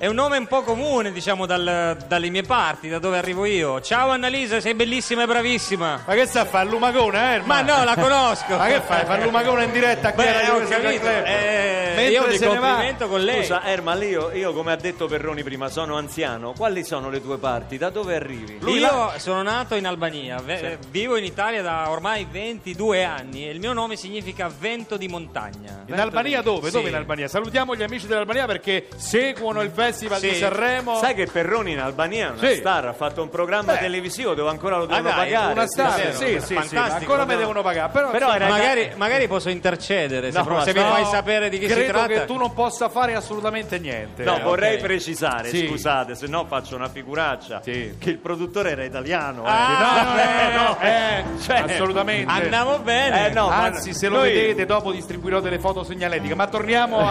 È 0.02 0.08
un 0.08 0.16
nome 0.16 0.36
un 0.36 0.48
po' 0.48 0.62
comune, 0.62 1.12
diciamo, 1.12 1.46
dal- 1.46 1.96
dalle 2.08 2.28
mie 2.28 2.42
parti, 2.42 2.88
da 2.88 2.98
dove 2.98 3.18
arrivo 3.18 3.44
io. 3.44 3.80
Ciao 3.80 4.08
Annalisa, 4.10 4.58
sei 4.58 4.74
bellissima 4.74 5.22
e 5.22 5.26
bravissima. 5.26 6.02
Ma 6.04 6.14
che 6.14 6.26
sta 6.26 6.40
a 6.40 6.44
fare? 6.44 6.64
Il 6.64 6.72
lumagone, 6.72 7.36
eh? 7.36 7.40
Ma 7.44 7.60
no, 7.60 7.84
la 7.84 7.94
conosco. 7.94 8.56
Ma 8.56 8.66
che 8.66 8.80
fai? 8.80 9.04
Fare 9.04 9.22
lumagone 9.22 9.62
in 9.62 9.70
diretta 9.70 10.12
qui 10.12 10.26
a 10.26 10.32
Beh, 10.32 10.50
ho 10.50 10.56
2 10.56 10.66
Social 10.66 10.82
capito. 10.82 11.06
Eh, 11.06 12.08
io 12.10 12.26
di 12.26 12.36
complimento 12.36 13.06
con 13.06 13.20
lei. 13.20 13.42
Scusa, 13.42 13.62
Ermal, 13.62 14.02
io, 14.02 14.32
io 14.32 14.52
come 14.52 14.72
ha 14.72 14.76
detto 14.76 15.06
Perroni 15.06 15.44
prima, 15.44 15.68
sono 15.68 15.96
anziano. 15.96 16.52
Quali 16.56 16.82
sono 16.82 17.08
le 17.08 17.22
tue 17.22 17.38
parti? 17.38 17.78
Da 17.78 17.90
dove 17.90 18.16
arrivi? 18.16 18.58
Io 18.60 19.12
sono 19.18 19.40
nato 19.42 19.76
in 19.76 19.86
Albania, 19.86 20.40
ve- 20.44 20.78
vivo 20.90 21.16
in 21.16 21.22
Italia 21.22 21.62
da 21.62 21.88
ormai 21.88 22.26
22 22.28 23.04
anni 23.04 23.46
e 23.46 23.52
il 23.52 23.60
mio 23.60 23.72
nome 23.72 23.94
significa 23.94 24.50
vento 24.58 24.96
di 24.96 25.06
montagna. 25.06 25.84
In 25.86 26.00
Albania 26.00 26.42
dove? 26.42 26.70
Sì. 26.70 26.72
Dove 26.74 26.88
in 26.88 26.96
Albania? 26.96 27.28
Salutiamo 27.28 27.76
gli 27.76 27.84
amici 27.84 28.08
dell'Albania 28.08 28.46
perché 28.46 28.88
seguono 28.96 29.62
il 29.62 29.68
festival 29.68 29.90
Sì. 29.92 30.08
di 30.28 30.34
Sanremo. 30.34 30.96
Sai 30.96 31.14
che 31.14 31.26
Perroni 31.26 31.72
in 31.72 31.80
Albania 31.80 32.28
è 32.28 32.30
una 32.38 32.48
Sì. 32.48 32.56
star, 32.56 32.86
ha 32.86 32.92
fatto 32.92 33.22
un 33.22 33.28
programma 33.28 33.72
Beh. 33.74 33.78
televisivo 33.80 34.34
dove 34.34 34.50
ancora 34.50 34.76
lo 34.78 34.86
devono 34.86 35.08
Ah, 35.08 35.12
dai, 35.14 35.30
pagare. 35.30 35.52
una 35.52 35.66
star, 35.66 36.14
sì, 36.14 36.40
sì, 36.40 36.58
sì, 36.62 36.76
ancora 36.76 37.24
me 37.24 37.34
no? 37.34 37.38
devono 37.40 37.62
pagare. 37.62 37.90
Però, 37.92 38.10
Però 38.10 38.28
sì, 38.30 38.36
era- 38.36 38.48
Magari, 38.48 38.92
magari 38.96 39.26
posso 39.28 39.48
intercedere 39.48 40.30
se, 40.32 40.38
No, 40.38 40.60
se 40.62 40.72
mi 40.72 40.80
no, 40.80 40.86
fai 40.92 41.04
sapere 41.06 41.48
di 41.48 41.58
chi 41.58 41.66
si 41.68 41.72
credo 41.74 41.92
tratta. 41.92 42.06
che 42.08 42.24
tu 42.24 42.36
non 42.36 42.52
possa 42.52 42.88
fare 42.88 43.14
assolutamente 43.14 43.78
niente. 43.78 44.24
No, 44.24 44.36
Eh, 44.38 44.40
vorrei 44.42 44.74
ok. 44.76 44.82
precisare, 44.82 45.48
Sì. 45.48 45.66
scusate, 45.68 46.14
se 46.14 46.26
no 46.26 46.44
faccio 46.46 46.74
una 46.76 46.88
figuraccia, 46.88 47.60
Sì. 47.62 47.96
che 47.98 48.10
il 48.10 48.18
produttore 48.18 48.70
era 48.72 48.84
italiano. 48.84 49.44
eh. 49.44 49.48
Ah, 49.48 49.70
No, 50.02 50.20
eh, 50.20 50.54
no, 50.56 50.78
eh, 50.80 51.24
Cioè, 51.42 51.58
assolutamente. 51.60 52.30
Andiamo 52.30 52.78
bene. 52.78 53.26
Eh, 53.28 53.30
no, 53.32 53.48
Anzi, 53.48 53.92
se 53.94 54.08
lo 54.08 54.20
vedete 54.20 54.64
dopo 54.66 54.92
distribuirò 54.92 55.40
delle 55.40 55.58
foto 55.58 55.82
segnaletiche. 55.84 56.34
Ma 56.34 56.46
torniamo 56.46 56.98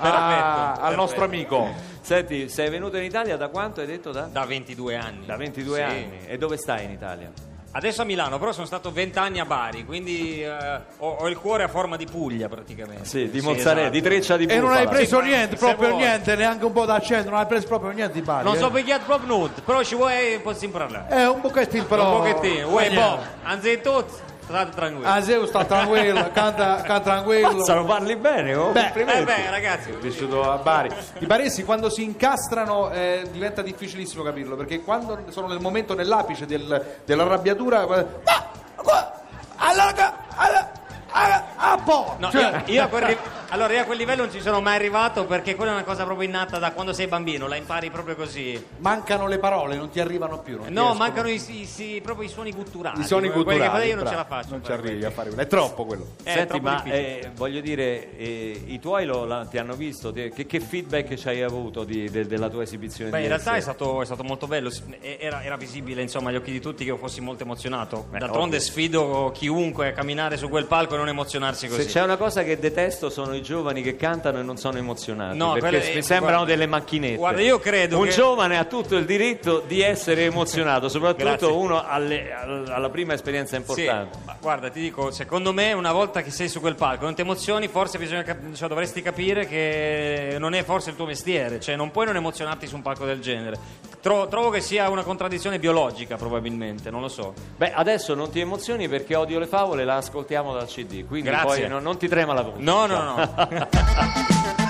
al 0.00 0.94
nostro 0.94 1.24
amico. 1.24 1.88
Senti, 2.10 2.48
sei 2.48 2.68
venuto 2.70 2.96
in 2.96 3.04
Italia 3.04 3.36
da 3.36 3.46
quanto 3.46 3.80
hai 3.80 3.86
detto? 3.86 4.10
Da, 4.10 4.22
Da 4.22 4.44
22 4.44 4.96
anni. 4.96 5.26
da 5.26 5.36
22 5.36 5.76
Sì. 5.76 5.80
anni. 5.82 6.18
E 6.26 6.38
dove 6.38 6.56
stai 6.56 6.82
in 6.86 6.90
Italia? 6.90 7.30
Adesso 7.70 8.02
a 8.02 8.04
Milano, 8.04 8.36
però 8.40 8.50
sono 8.50 8.66
stato 8.66 8.90
20 8.90 9.16
anni 9.20 9.38
a 9.38 9.44
Bari, 9.44 9.84
quindi 9.84 10.42
eh, 10.42 10.50
ho, 10.96 11.08
ho 11.20 11.28
il 11.28 11.38
cuore 11.38 11.62
a 11.62 11.68
forma 11.68 11.96
di 11.96 12.06
Puglia 12.06 12.48
praticamente. 12.48 13.04
Sì, 13.04 13.30
di 13.30 13.40
mozzarella, 13.40 13.82
esatto. 13.82 13.92
di 13.92 14.02
treccia 14.02 14.36
di 14.36 14.42
E 14.42 14.46
bufala. 14.58 14.66
non 14.66 14.76
hai 14.76 14.88
preso 14.88 15.20
Sì, 15.20 15.26
niente, 15.28 15.54
proprio 15.54 15.88
vuoi. 15.90 16.00
niente, 16.00 16.34
neanche 16.34 16.64
un 16.64 16.72
po' 16.72 16.84
d'accento, 16.84 17.30
non 17.30 17.38
hai 17.38 17.46
preso 17.46 17.68
proprio 17.68 17.92
niente 17.92 18.14
di 18.14 18.22
Bari. 18.22 18.44
Non 18.44 18.56
eh. 18.56 18.58
so 18.58 18.70
pigliato 18.72 19.04
proprio 19.04 19.28
nudo, 19.36 19.52
però 19.64 19.84
ci 19.84 19.94
vuoi 19.94 20.40
possiamo 20.42 20.72
parlare. 20.78 21.14
Eh, 21.16 21.26
un 21.28 21.40
pochettino 21.40 21.84
però. 21.84 22.10
Un 22.10 22.16
pochettino. 22.32 22.68
Guardiamo. 22.70 23.16
boh, 23.18 23.22
anzitutto 23.44 24.28
state 24.50 24.70
tranquilli. 24.74 25.06
Ah, 25.10 25.22
Zeu 25.22 25.46
sta 25.46 25.64
tranquillo, 25.64 26.30
canta, 26.32 26.76
canta 26.82 27.00
tranquillo. 27.00 27.52
Mazza, 27.56 27.74
lo 27.74 27.84
parli 27.84 28.16
bene, 28.16 28.54
oh? 28.54 28.70
Beh, 28.72 28.92
eh 28.94 29.24
beh, 29.24 29.50
ragazzi, 29.50 29.90
vissuto 30.00 30.50
a 30.50 30.56
Bari. 30.58 30.90
I 31.20 31.26
baresi 31.26 31.64
quando 31.64 31.88
si 31.88 32.02
incastrano 32.02 32.90
eh, 32.90 33.26
diventa 33.32 33.62
difficilissimo 33.62 34.22
capirlo 34.22 34.56
perché 34.56 34.82
quando 34.82 35.18
sono 35.30 35.46
nel 35.46 35.60
momento, 35.60 35.94
nell'apice 35.94 36.44
del- 36.46 36.98
dell'arrabbiatura. 37.04 37.80
Ah, 37.80 38.46
qua- 38.76 39.20
allora, 39.56 40.14
allora, 40.36 40.69
allora, 41.12 41.46
ah, 41.56 41.78
po'. 41.84 42.16
No, 42.18 42.30
Cioè, 42.30 42.62
io, 42.66 42.72
io 42.74 42.82
a 42.84 42.86
quel 42.88 43.02
ri- 43.02 43.16
allora 43.50 43.72
io 43.72 43.80
a 43.80 43.84
quel 43.84 43.98
livello 43.98 44.22
non 44.22 44.32
ci 44.32 44.40
sono 44.40 44.60
mai 44.60 44.76
arrivato 44.76 45.24
perché 45.24 45.54
quella 45.54 45.72
è 45.72 45.74
una 45.74 45.84
cosa 45.84 46.04
proprio 46.04 46.26
innata 46.28 46.58
da 46.58 46.72
quando 46.72 46.92
sei 46.92 47.06
bambino, 47.06 47.46
la 47.48 47.56
impari 47.56 47.90
proprio 47.90 48.14
così. 48.16 48.62
mancano 48.78 49.26
le 49.26 49.38
parole, 49.38 49.76
non 49.76 49.90
ti 49.90 50.00
arrivano 50.00 50.38
più. 50.40 50.56
non 50.56 50.66
ti 50.66 50.72
No, 50.72 50.80
escono. 50.90 50.98
mancano 50.98 51.28
i, 51.28 51.42
i- 51.48 51.68
i- 51.94 52.00
proprio 52.00 52.26
i 52.26 52.30
suoni 52.30 52.52
gutturali. 52.52 53.00
i 53.00 53.04
suoni 53.04 53.28
quelli 53.28 53.44
culturali. 53.44 53.60
che 53.70 53.76
fate 53.76 53.86
io 53.88 53.96
non 53.96 54.06
ce 54.06 54.14
la 54.14 54.24
faccio. 54.24 54.48
Non 54.50 54.60
a 54.60 54.64
ci 54.64 54.72
arrivi 54.72 54.88
quelli. 54.88 55.04
a 55.04 55.10
fare 55.10 55.28
quello. 55.28 55.42
È 55.42 55.46
troppo 55.46 55.84
quello. 55.84 56.06
È 56.22 56.30
Senti, 56.32 56.46
troppo 56.48 56.62
ma 56.64 56.74
difficile. 56.82 57.20
eh, 57.20 57.30
voglio 57.34 57.60
dire, 57.60 58.16
eh, 58.16 58.62
i 58.66 58.78
tuoi 58.78 59.04
lo- 59.04 59.24
la- 59.24 59.46
ti 59.46 59.58
hanno 59.58 59.74
visto? 59.74 60.12
Ti- 60.12 60.30
che, 60.30 60.46
che 60.46 60.60
feedback 60.60 61.14
ci 61.14 61.28
hai 61.28 61.42
avuto 61.42 61.84
di- 61.84 62.08
de- 62.10 62.26
della 62.26 62.48
tua 62.48 62.62
esibizione? 62.62 63.10
Beh, 63.10 63.18
di 63.18 63.22
in 63.24 63.28
realtà 63.30 63.54
è 63.56 63.60
stato, 63.60 64.00
è 64.02 64.04
stato 64.04 64.22
molto 64.22 64.46
bello, 64.46 64.70
S- 64.70 64.82
e- 65.00 65.18
era, 65.20 65.42
era 65.42 65.56
visibile 65.56 66.02
insomma 66.02 66.28
agli 66.30 66.36
occhi 66.36 66.52
di 66.52 66.60
tutti 66.60 66.84
che 66.84 66.90
io 66.90 66.96
fossi 66.96 67.20
molto 67.20 67.42
emozionato. 67.42 68.06
D'altronde 68.10 68.56
ovvio. 68.56 68.60
sfido 68.60 69.30
chiunque 69.34 69.88
a 69.88 69.92
camminare 69.92 70.36
su 70.36 70.48
quel 70.48 70.66
palco 70.66 70.94
e 70.94 70.98
non 71.00 71.08
emozionarsi 71.08 71.66
così. 71.68 71.82
Se 71.82 71.88
c'è 71.88 72.02
una 72.02 72.16
cosa 72.16 72.42
che 72.44 72.58
detesto 72.58 73.10
sono 73.10 73.34
i 73.34 73.42
giovani 73.42 73.82
che 73.82 73.96
cantano 73.96 74.38
e 74.38 74.42
non 74.42 74.56
sono 74.56 74.78
emozionati. 74.78 75.36
No, 75.36 75.52
perché 75.54 75.78
quelle- 75.78 75.94
mi 75.94 76.02
sembrano 76.02 76.36
guarda- 76.38 76.52
delle 76.52 76.66
macchinette. 76.66 77.16
guarda, 77.16 77.40
io 77.40 77.58
credo 77.58 77.98
Un 77.98 78.04
che- 78.04 78.10
giovane 78.10 78.58
ha 78.58 78.64
tutto 78.64 78.96
il 78.96 79.04
diritto 79.04 79.62
di 79.66 79.80
essere 79.80 80.24
emozionato, 80.24 80.88
soprattutto 80.90 81.24
Grazie. 81.24 81.46
uno 81.48 81.84
alle- 81.84 82.32
al- 82.32 82.66
alla 82.70 82.88
prima 82.90 83.14
esperienza 83.14 83.54
Sì, 83.54 83.60
importante. 83.60 84.18
ma 84.24 84.36
guarda, 84.40 84.68
ti 84.70 84.80
dico, 84.80 85.10
secondo 85.10 85.52
me 85.52 85.72
una 85.72 85.92
volta 85.92 86.22
che 86.22 86.30
sei 86.30 86.48
su 86.48 86.60
quel 86.60 86.74
palco 86.76 87.04
non 87.04 87.14
ti 87.14 87.22
emozioni, 87.22 87.68
forse 87.68 87.98
bisogna 87.98 88.24
cioè, 88.54 88.68
dovresti 88.68 89.02
capire 89.02 89.46
che 89.46 90.36
non 90.38 90.54
è 90.54 90.62
forse 90.62 90.90
il 90.90 90.96
tuo 90.96 91.06
mestiere, 91.06 91.60
cioè 91.60 91.76
non 91.76 91.90
puoi 91.90 92.06
non 92.06 92.16
emozionarti 92.16 92.66
su 92.66 92.74
un 92.76 92.82
palco 92.82 93.04
del 93.04 93.20
genere. 93.20 93.88
Tro- 94.00 94.28
trovo 94.28 94.48
che 94.48 94.60
sia 94.60 94.88
una 94.88 95.02
contraddizione 95.02 95.58
biologica 95.58 96.16
probabilmente, 96.16 96.90
non 96.90 97.02
lo 97.02 97.08
so. 97.08 97.34
Beh, 97.56 97.72
adesso 97.72 98.14
non 98.14 98.30
ti 98.30 98.40
emozioni 98.40 98.88
perché 98.88 99.14
Odio 99.14 99.38
le 99.38 99.46
favole 99.46 99.84
la 99.84 99.96
ascoltiamo 99.96 100.54
dal 100.54 100.66
CD, 100.66 100.89
quindi 101.04 101.28
Grazie. 101.28 101.46
poi 101.60 101.68
non, 101.68 101.82
non 101.82 101.96
ti 101.96 102.08
trema 102.08 102.32
la 102.32 102.42
voce. 102.42 102.62
No, 102.62 102.86
no, 102.86 102.94
Ciao. 102.94 103.48
no. 103.48 104.68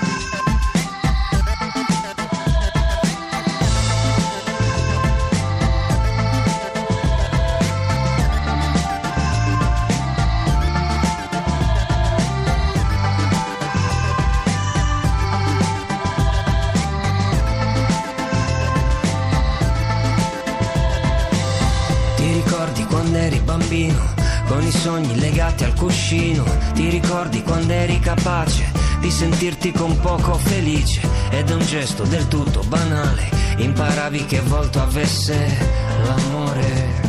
con 24.51 24.63
i 24.63 24.71
sogni 24.71 25.17
legati 25.17 25.63
al 25.63 25.73
cuscino? 25.75 26.43
Ti 26.73 26.89
ricordi 26.89 27.41
quando 27.41 27.71
eri 27.71 27.99
capace, 27.99 28.69
di 28.99 29.09
sentirti 29.09 29.71
con 29.71 29.97
poco 30.01 30.33
felice 30.33 30.99
ed 31.29 31.49
è 31.49 31.53
un 31.53 31.65
gesto 31.65 32.03
del 32.03 32.27
tutto 32.27 32.61
banale. 32.67 33.29
Imparavi 33.55 34.25
che 34.25 34.41
volto 34.41 34.81
avesse 34.81 35.57
l'amore. 36.03 36.99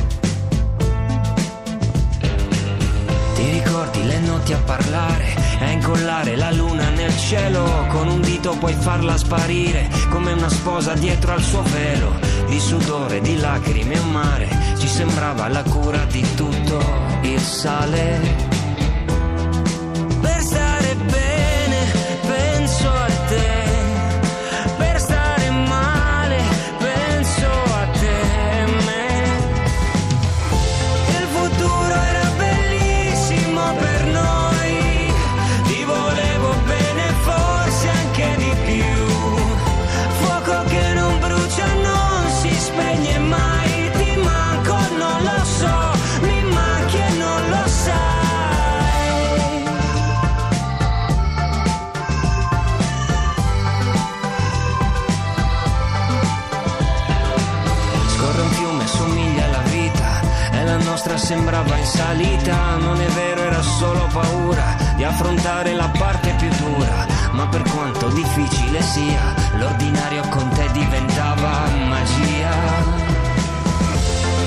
Ti 3.34 3.50
ricordi 3.50 4.04
le 4.04 4.20
notti 4.20 4.52
a 4.52 4.58
parlare, 4.58 5.34
a 5.58 5.70
incollare 5.70 6.36
la 6.36 6.52
luna 6.52 6.90
nel 6.90 7.16
cielo, 7.16 7.86
con 7.88 8.06
un 8.06 8.20
dito 8.20 8.56
puoi 8.56 8.74
farla 8.74 9.16
sparire, 9.16 9.88
come 10.10 10.30
una 10.30 10.48
sposa 10.48 10.94
dietro 10.94 11.32
al 11.32 11.42
suo 11.42 11.62
velo, 11.62 12.14
di 12.46 12.60
sudore, 12.60 13.20
di 13.20 13.36
lacrime 13.38 13.98
a 13.98 14.02
mare, 14.02 14.71
ci 14.82 14.88
sembrava 14.88 15.46
la 15.46 15.62
cura 15.62 16.04
di 16.06 16.26
tutto 16.34 16.82
il 17.22 17.38
sale. 17.38 18.51
Salita. 62.12 62.76
Non 62.76 63.00
è 63.00 63.06
vero, 63.06 63.40
era 63.42 63.62
solo 63.62 64.06
paura 64.12 64.76
di 64.96 65.04
affrontare 65.04 65.72
la 65.74 65.90
parte 65.98 66.34
più 66.38 66.48
dura. 66.60 67.06
Ma 67.32 67.46
per 67.48 67.62
quanto 67.62 68.08
difficile 68.08 68.82
sia, 68.82 69.34
l'ordinario 69.56 70.22
con 70.28 70.48
te 70.50 70.68
diventava 70.72 71.66
magia. 71.88 72.54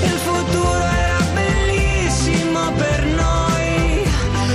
Il 0.02 0.18
futuro 0.28 0.84
era 0.84 1.20
bellissimo 1.34 2.60
per 2.72 3.04
noi. 3.04 4.08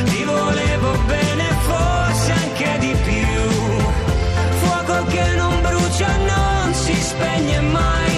Ti 0.05 0.23
volevo 0.23 0.97
bene, 1.05 1.45
forse 1.67 2.31
anche 2.31 2.77
di 2.79 2.95
più. 3.03 3.41
Fuoco 4.61 5.05
che 5.07 5.35
non 5.35 5.61
brucia, 5.61 6.15
non 6.17 6.73
si 6.73 6.93
spegne 6.93 7.59
mai. 7.59 8.10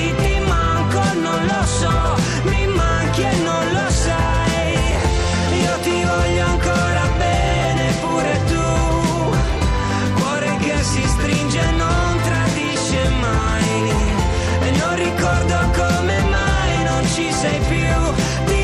Mai 17.16 17.32
non 17.32 18.16
ci 18.48 18.63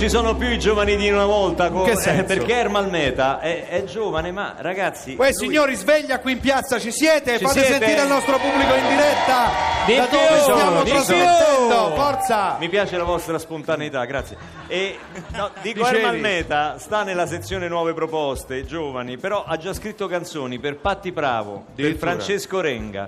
ci 0.00 0.08
sono 0.08 0.34
più 0.34 0.48
i 0.48 0.58
giovani 0.58 0.96
di 0.96 1.10
una 1.10 1.26
volta 1.26 1.70
co- 1.70 1.82
che 1.82 1.90
eh, 1.92 2.24
perché 2.24 2.54
Ermal 2.54 2.88
Meta 2.88 3.38
è, 3.38 3.68
è 3.68 3.84
giovane 3.84 4.32
ma 4.32 4.54
ragazzi 4.56 5.10
Uè, 5.10 5.26
lui- 5.26 5.34
signori, 5.34 5.74
sveglia 5.74 6.20
qui 6.20 6.32
in 6.32 6.40
piazza, 6.40 6.78
ci 6.78 6.90
siete? 6.90 7.36
Ci 7.36 7.44
Fate 7.44 7.60
siete? 7.60 7.84
sentire 7.84 8.02
il 8.04 8.08
nostro 8.08 8.38
pubblico 8.38 8.74
in 8.76 8.88
diretta 8.88 9.50
Di 9.84 9.96
da 9.96 10.04
più, 10.06 10.16
dove 10.16 10.40
stiamo 10.40 10.82
trasmettendo. 10.84 11.94
Forza! 11.96 12.56
Mi 12.58 12.70
piace 12.70 12.96
la 12.96 13.04
vostra 13.04 13.38
spontaneità, 13.38 14.02
grazie. 14.06 14.38
E 14.68 14.98
no, 15.34 15.50
dico 15.60 15.80
Dicevi. 15.80 15.96
Ermal 15.98 16.18
Meta 16.18 16.78
sta 16.78 17.02
nella 17.02 17.26
sezione 17.26 17.68
nuove 17.68 17.92
proposte, 17.92 18.64
giovani, 18.64 19.18
però 19.18 19.44
ha 19.44 19.58
già 19.58 19.74
scritto 19.74 20.06
canzoni 20.06 20.58
per 20.58 20.76
Patti 20.76 21.12
Bravo, 21.12 21.66
per. 21.74 21.96
Francesco 21.96 22.62
Renga, 22.62 23.06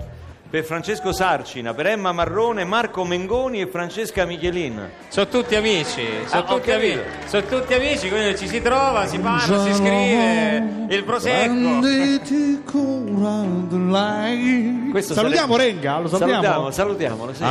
per 0.53 0.63
Francesco 0.65 1.11
Sarcina, 1.11 1.73
per 1.73 1.87
Emma 1.87 2.11
Marrone, 2.11 2.63
Marco 2.63 3.03
Mengoni 3.03 3.59
e 3.59 3.65
Francesca 3.65 4.23
Michelin. 4.23 4.87
Sono 5.07 5.27
tutti 5.27 5.55
amici, 5.55 6.05
sono 6.27 6.43
Ah, 6.43 6.45
tutti 6.45 6.69
amici, 6.69 6.99
sono 7.25 7.41
tutti 7.47 7.73
amici, 7.73 8.07
quindi 8.07 8.37
ci 8.37 8.47
si 8.47 8.61
trova, 8.61 9.07
si 9.07 9.17
parla, 9.17 9.63
si 9.63 9.73
scrive, 9.73 10.85
il 10.89 11.03
prosecco. 11.05 11.79
Questo 14.91 15.15
Salutiamo 15.15 15.55
sarebbe- 15.55 15.71
Renga, 15.71 15.97
lo 15.97 16.07
salutiamo. 16.07 16.69
Salutiamo, 16.69 16.69
salutiamolo, 16.69 17.33
sì. 17.33 17.41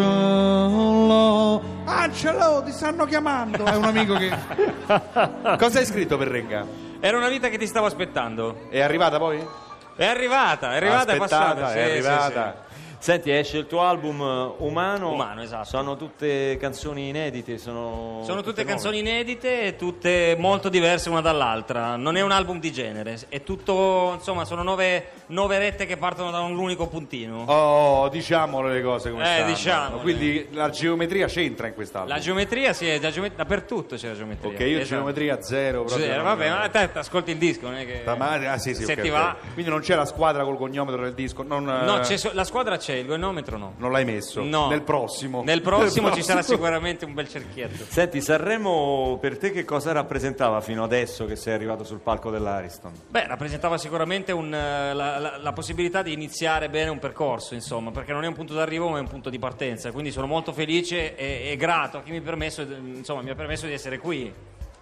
Angelo. 0.00 1.62
Angelo, 1.86 2.62
ti 2.62 2.72
stanno 2.72 3.06
chiamando. 3.06 3.64
È 3.64 3.74
un 3.74 3.84
amico 3.84 4.16
che. 4.16 4.28
Cosa 5.56 5.78
hai 5.78 5.86
scritto 5.86 6.18
per 6.18 6.28
Renga? 6.28 6.66
Era 7.00 7.16
una 7.16 7.28
vita 7.30 7.48
che 7.48 7.56
ti 7.56 7.66
stavo 7.66 7.86
aspettando. 7.86 8.66
È 8.68 8.80
arrivata 8.80 9.16
poi? 9.16 9.68
È 10.00 10.06
arrivata, 10.06 10.72
è 10.72 10.76
arrivata, 10.76 11.12
è 11.12 11.16
Aspettata, 11.18 11.54
passata. 11.60 11.74
è 11.74 11.84
sì, 11.84 11.90
arrivata. 11.90 12.54
sì, 12.68 12.69
Senti, 13.00 13.30
esce 13.30 13.56
il 13.56 13.66
tuo 13.66 13.80
album 13.80 14.20
eh, 14.20 14.54
Umano. 14.62 15.10
Umano, 15.12 15.40
esatto. 15.40 15.64
Sono 15.64 15.96
tutte 15.96 16.58
canzoni 16.60 17.08
inedite, 17.08 17.56
sono... 17.56 18.20
Sono 18.24 18.42
tutte 18.42 18.62
nuove. 18.62 18.64
canzoni 18.64 18.98
inedite 18.98 19.62
e 19.62 19.76
tutte 19.76 20.36
molto 20.38 20.68
diverse 20.68 21.08
una 21.08 21.22
dall'altra. 21.22 21.96
Non 21.96 22.18
è 22.18 22.20
un 22.20 22.30
album 22.30 22.60
di 22.60 22.70
genere, 22.70 23.18
è 23.30 23.42
tutto, 23.42 24.12
insomma, 24.16 24.44
sono 24.44 24.62
nove, 24.62 25.12
nove 25.28 25.58
rette 25.58 25.86
che 25.86 25.96
partono 25.96 26.30
da 26.30 26.40
un 26.40 26.58
unico 26.58 26.88
puntino. 26.88 27.44
Oh, 27.46 28.08
diciamolo 28.10 28.68
le 28.68 28.82
cose 28.82 29.10
come 29.10 29.22
Eh, 29.22 29.34
stanno. 29.36 29.46
diciamole. 29.46 30.02
Quindi 30.02 30.48
la 30.52 30.68
geometria 30.68 31.26
c'entra 31.26 31.68
in 31.68 31.74
quest'album. 31.74 32.12
La 32.12 32.18
geometria, 32.20 32.74
sì, 32.74 32.86
è 32.86 33.00
la 33.00 33.10
geomet- 33.10 33.34
dappertutto 33.34 33.96
c'è 33.96 34.08
la 34.08 34.14
geometria. 34.14 34.50
Ok, 34.52 34.60
io 34.60 34.66
Esatto. 34.78 34.84
geometria 34.96 35.40
zero 35.40 35.84
proprio. 35.84 36.14
Non- 36.16 36.22
vabbè, 36.24 36.50
ma 36.50 36.68
te 36.68 36.90
ascolti 36.98 37.30
il 37.30 37.38
disco, 37.38 37.66
non 37.66 37.76
è 37.78 37.86
che... 37.86 38.02
Ma- 38.14 38.32
ah, 38.52 38.58
sì, 38.58 38.74
sì, 38.74 38.84
se 38.84 38.92
ok, 38.92 39.00
ti 39.00 39.08
va... 39.08 39.34
Quindi 39.54 39.70
non 39.70 39.80
c'è 39.80 39.94
la 39.94 40.04
squadra 40.04 40.44
col 40.44 40.58
cognometro 40.58 41.00
del 41.02 41.14
disco? 41.14 41.42
Non, 41.42 41.64
No, 41.64 41.96
eh, 41.96 42.00
c'è 42.00 42.18
so- 42.18 42.30
la 42.34 42.44
squadra 42.44 42.76
c'è, 42.76 42.88
il 42.98 43.06
gonnometro 43.06 43.56
no. 43.56 43.74
non 43.78 43.92
l'hai 43.92 44.04
messo? 44.04 44.42
No. 44.42 44.68
Nel 44.68 44.82
prossimo? 44.82 45.42
Nel 45.42 45.60
prossimo 45.62 46.08
Nel 46.08 46.16
ci 46.16 46.22
sarà 46.22 46.38
prossimo. 46.38 46.56
sicuramente 46.58 47.04
un 47.04 47.14
bel 47.14 47.28
cerchietto. 47.28 47.84
Senti, 47.88 48.20
Sanremo 48.20 49.18
per 49.20 49.38
te 49.38 49.50
che 49.52 49.64
cosa 49.64 49.92
rappresentava 49.92 50.60
fino 50.60 50.82
adesso 50.84 51.26
che 51.26 51.36
sei 51.36 51.54
arrivato 51.54 51.84
sul 51.84 52.00
palco 52.00 52.30
dell'Ariston? 52.30 52.92
Beh, 53.08 53.26
rappresentava 53.26 53.78
sicuramente 53.78 54.32
un, 54.32 54.52
eh, 54.52 54.92
la, 54.94 55.18
la- 55.18 55.36
la 55.38 55.52
possibilità 55.52 56.02
di 56.02 56.12
iniziare 56.12 56.68
bene 56.68 56.90
un 56.90 56.98
percorso, 56.98 57.54
insomma, 57.54 57.90
perché 57.90 58.12
non 58.12 58.24
è 58.24 58.26
un 58.26 58.34
punto 58.34 58.54
d'arrivo 58.54 58.88
ma 58.88 58.98
è 58.98 59.00
un 59.00 59.08
punto 59.08 59.30
di 59.30 59.38
partenza. 59.38 59.90
Quindi 59.92 60.10
sono 60.10 60.26
molto 60.26 60.52
felice 60.52 61.16
e, 61.16 61.50
e 61.50 61.56
grato 61.56 61.98
a 61.98 62.02
chi 62.02 62.10
mi, 62.10 62.18
ha 62.18 62.22
permesso, 62.22 62.62
insomma, 62.62 63.22
mi 63.22 63.30
ha 63.30 63.34
permesso 63.34 63.66
di 63.66 63.72
essere 63.72 63.98
qui. 63.98 64.32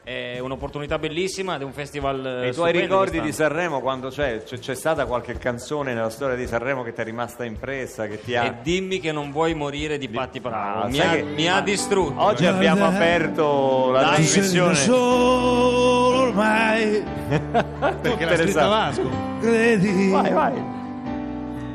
È 0.08 0.38
un'opportunità 0.38 0.98
bellissima 0.98 1.56
ed 1.56 1.60
è 1.60 1.64
un 1.64 1.72
festival 1.74 2.24
eh, 2.24 2.46
E 2.46 2.48
i 2.48 2.54
tuoi 2.54 2.70
stupendo 2.70 2.80
ricordi 2.80 3.20
di. 3.20 3.30
Sanremo 3.30 3.80
quando 3.80 4.08
c'è, 4.08 4.42
c'è, 4.42 4.58
c'è 4.58 4.74
stata 4.74 5.04
qualche 5.04 5.36
canzone 5.36 5.92
nella 5.92 6.08
storia 6.08 6.34
di 6.34 6.46
Sanremo 6.46 6.82
che 6.82 6.94
ti 6.94 7.02
è 7.02 7.04
rimasta 7.04 7.44
impressa, 7.44 8.06
che 8.06 8.18
ti 8.22 8.34
ha... 8.34 8.44
E 8.46 8.54
dimmi 8.62 9.00
che 9.00 9.12
non 9.12 9.30
vuoi 9.30 9.52
morire 9.52 9.98
di 9.98 10.08
Patti 10.08 10.40
Bravo. 10.40 10.84
Ah, 10.84 10.86
mi, 10.88 10.98
ha, 11.00 11.10
che- 11.10 11.22
mi 11.24 11.46
ha 11.46 11.60
distrutto. 11.60 12.22
Oggi 12.22 12.46
abbiamo 12.46 12.86
aperto 12.86 13.90
la 13.90 14.14
trasmissione. 14.14 14.74
solo 14.76 16.16
ormai 16.28 17.02
Perché 18.00 18.24
l'ha 18.24 18.36
scritta 18.36 18.66
Vasco. 18.66 19.10
credi 19.40 20.08
Vai, 20.10 20.32
vai. 20.32 20.62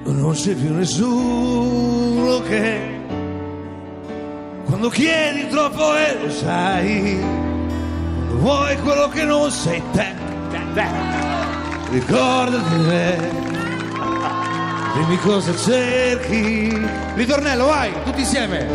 non 0.06 0.32
c'è 0.34 0.56
più 0.56 0.74
nessuno 0.74 2.42
che 2.42 2.92
quando 4.66 4.90
chiedi 4.90 5.48
troppo 5.50 5.96
e 5.96 6.18
lo 6.20 6.30
sai 6.32 7.52
vuoi 8.34 8.78
quello 8.78 9.08
che 9.10 9.24
non 9.24 9.52
sei 9.52 9.82
te. 9.92 10.14
Ricordati 11.90 12.78
di 12.78 12.84
me 12.86 13.44
dimmi 14.94 15.18
cosa 15.18 15.56
cerchi. 15.56 16.72
Ritornello 17.16 17.66
vai 17.66 17.92
tutti 18.04 18.22
insieme. 18.22 18.68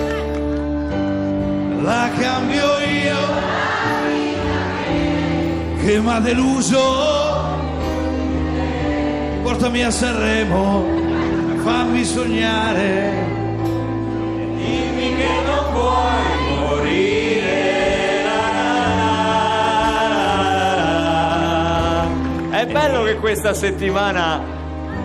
La 1.83 2.11
cambio 2.19 2.79
io. 2.79 3.17
Che 5.81 6.01
mi 6.01 6.11
ha 6.11 6.21
deluso. 6.21 6.81
Portami 9.43 9.85
a 9.85 9.91
Sanremo. 9.91 10.85
Fammi 11.63 12.05
sognare. 12.05 13.27
Dimmi 14.57 15.17
che 15.17 15.29
non 15.47 15.73
vuoi 15.73 16.38
È 22.59 22.67
bello 22.67 23.05
che 23.05 23.15
questa 23.17 23.55
settimana 23.55 24.43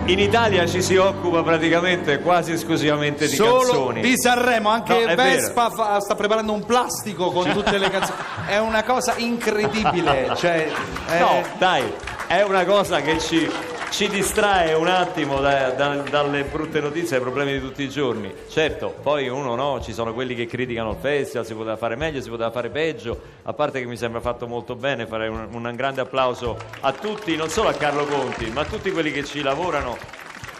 in 0.06 0.18
Italia 0.18 0.66
ci 0.66 0.82
si 0.82 0.96
occupa 0.96 1.42
praticamente 1.44 2.18
quasi 2.18 2.50
esclusivamente 2.52 3.28
di 3.28 3.34
Solo 3.36 3.58
canzoni. 3.60 4.00
di 4.00 4.14
Sanremo, 4.18 4.68
anche 4.70 4.92
No, 5.04 5.10
è 5.10 5.14
Vespa 5.14 5.70
fa- 5.70 6.00
sta 6.00 6.16
preparando 6.16 6.52
un 6.52 6.64
plastico 6.64 7.30
con 7.30 7.50
tutte 7.52 7.78
le 7.78 7.88
canzoni. 7.90 8.18
È 8.46 8.58
una 8.58 8.82
cosa 8.82 9.14
incredibile. 9.18 10.32
Cioè, 10.36 10.68
è- 11.08 11.18
No, 11.20 11.42
dai, 11.58 11.84
è 12.26 12.42
una 12.42 12.64
cosa 12.64 13.00
che 13.00 13.20
ci, 13.20 13.48
ci 13.94 14.08
distrae 14.08 14.72
un 14.72 14.88
attimo 14.88 15.38
da- 15.38 15.70
da- 15.70 15.94
dalle 16.10 16.42
brutte 16.42 16.80
notizie, 16.80 17.10
dai 17.10 17.20
problemi 17.20 17.52
di 17.52 17.60
tutti 17.60 17.84
i 17.84 17.88
giorni. 17.88 18.34
Certo, 18.48 18.92
poi 19.00 19.28
uno 19.28 19.54
no, 19.54 19.80
ci 19.80 19.92
sono 19.92 20.12
quelli 20.12 20.34
che 20.34 20.46
criticano 20.46 20.90
il 20.90 20.96
festival, 21.00 21.46
si 21.46 21.54
poteva 21.54 21.76
fare 21.76 21.94
meglio, 21.94 22.20
si 22.20 22.28
poteva 22.28 22.50
fare 22.50 22.70
peggio, 22.70 23.20
a 23.44 23.52
parte 23.52 23.78
che 23.78 23.86
mi 23.86 23.96
sembra 23.96 24.20
fatto 24.20 24.48
molto 24.48 24.74
bene, 24.74 25.06
farei 25.06 25.28
un, 25.28 25.46
un 25.48 25.72
grande 25.76 26.00
applauso 26.00 26.58
a 26.80 26.90
tutti, 26.90 27.36
non 27.36 27.48
solo 27.50 27.68
a 27.68 27.72
Carlo 27.74 28.04
Conti, 28.06 28.50
ma 28.50 28.62
a 28.62 28.64
tutti 28.64 28.90
quelli 28.90 29.12
che 29.12 29.22
ci 29.22 29.42
lavorano. 29.42 29.96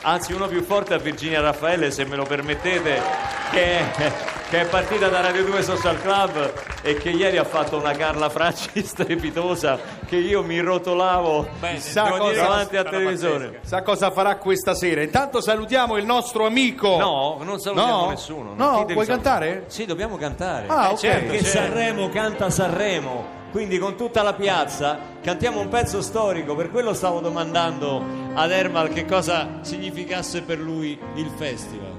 Anzi, 0.03 0.33
uno 0.33 0.47
più 0.47 0.63
forte 0.63 0.95
a 0.95 0.99
Virginia 0.99 1.41
Raffaele, 1.41 1.91
se 1.91 2.05
me 2.05 2.15
lo 2.15 2.25
permettete, 2.25 3.03
che 3.51 3.79
è, 3.79 4.13
che 4.49 4.61
è 4.61 4.67
partita 4.67 5.09
da 5.09 5.21
Radio 5.21 5.45
2 5.45 5.63
Social 5.63 6.01
Club 6.01 6.53
e 6.83 6.95
che 6.97 7.11
ieri 7.11 7.39
ha 7.39 7.45
fatto 7.45 7.77
una 7.79 7.93
Carla 7.93 8.29
Fracci 8.29 8.83
strepitosa 8.85 9.79
che 10.07 10.17
io 10.17 10.43
mi 10.43 10.61
rotolavo 10.61 11.49
cosa- 11.61 12.33
davanti 12.43 12.77
al 12.77 12.89
televisore. 12.89 13.61
Sa 13.65 13.83
cosa 13.83 14.11
farà 14.11 14.37
questa 14.37 14.75
sera? 14.75 15.03
Intanto 15.03 15.41
salutiamo 15.41 15.97
il 15.97 16.05
nostro 16.05 16.47
amico. 16.47 16.97
No, 16.99 17.39
non 17.43 17.59
salutiamo 17.59 18.03
No? 18.05 18.09
nessuno. 18.11 18.53
No, 18.55 18.85
vuoi 18.85 19.07
salutare? 19.07 19.47
cantare? 19.47 19.65
Sì, 19.69 19.87
dobbiamo 19.87 20.17
cantare. 20.17 20.67
Ah, 20.69 20.89
Eh, 20.89 20.93
ok. 20.93 20.99
certo, 20.99 21.27
Perché 21.31 21.45
certo. 21.45 21.59
Sanremo 21.59 22.09
canta 22.11 22.51
Sanremo. 22.51 23.43
Quindi 23.51 23.79
con 23.79 23.97
tutta 23.97 24.23
la 24.23 24.35
piazza 24.35 24.99
cantiamo 25.23 25.61
un 25.61 25.69
pezzo 25.69 26.03
storico, 26.03 26.55
per 26.57 26.71
quello 26.71 26.93
stavo 26.93 27.21
domandando 27.21 28.03
ad 28.35 28.51
Ermal 28.51 28.89
che 28.89 29.05
cosa 29.07 29.59
significasse 29.63 30.43
per 30.43 30.59
lui 30.59 30.99
il 31.15 31.31
festival. 31.37 31.94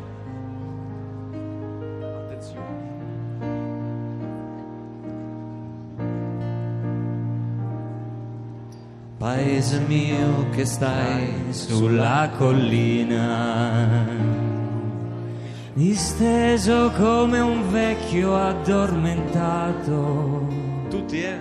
Paese 9.17 9.79
mio 9.87 10.49
che 10.49 10.65
stai 10.65 11.45
sulla 11.51 12.31
collina, 12.37 14.05
disteso 15.73 16.91
come 16.97 17.39
un 17.39 17.71
vecchio 17.71 18.35
addormentato. 18.35 20.45
Tutti, 20.89 21.21
eh? 21.21 21.37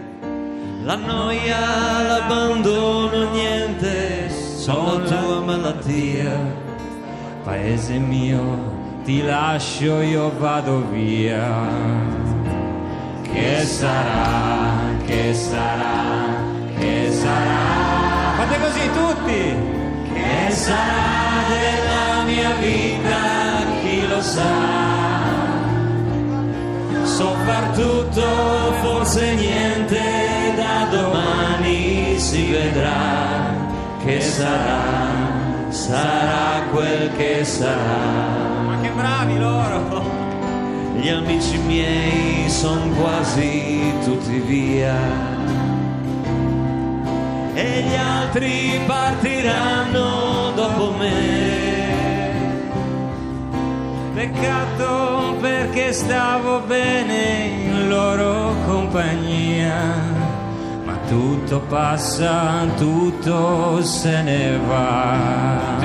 La 0.84 0.94
noia, 0.94 2.02
l'abbandono, 2.06 3.32
niente, 3.32 4.30
sono 4.30 5.02
tua 5.02 5.40
malattia. 5.40 6.30
Paese 7.42 7.98
mio, 7.98 9.00
ti 9.02 9.20
lascio, 9.20 10.00
io 10.00 10.30
vado 10.38 10.88
via. 10.90 11.50
Che 13.22 13.64
sarà, 13.64 14.94
che 15.06 15.34
sarà, 15.34 16.53
sarà? 17.24 18.34
Fate 18.36 18.56
così 18.64 18.84
tutti! 19.00 19.42
Che 20.12 20.50
sarà 20.50 21.32
della 21.54 22.22
mia 22.24 22.52
vita, 22.60 23.22
chi 23.80 24.06
lo 24.06 24.20
sa? 24.20 24.52
So 27.04 27.34
far 27.46 27.64
tutto, 27.80 28.26
forse 28.82 29.34
niente, 29.34 30.02
da 30.56 30.86
domani 30.90 32.18
si 32.18 32.50
vedrà. 32.50 33.52
Che 34.04 34.20
sarà, 34.20 34.82
sarà 35.70 36.62
quel 36.72 37.10
che 37.16 37.44
sarà. 37.44 38.02
Ma 38.66 38.80
che 38.82 38.90
bravi 38.90 39.38
loro! 39.38 40.02
Gli 40.96 41.08
amici 41.08 41.58
miei 41.58 42.48
son 42.48 42.94
quasi 42.96 43.92
tutti 44.04 44.38
via 44.40 45.33
e 47.64 47.82
gli 47.82 47.94
altri 47.94 48.80
partiranno 48.86 50.52
dopo 50.54 50.92
me. 50.98 51.62
Peccato 54.14 55.36
perché 55.40 55.92
stavo 55.92 56.60
bene 56.60 57.46
in 57.66 57.88
loro 57.88 58.54
compagnia, 58.66 59.76
ma 60.84 60.96
tutto 61.08 61.60
passa, 61.60 62.66
tutto 62.76 63.82
se 63.82 64.22
ne 64.22 64.58
va. 64.58 65.82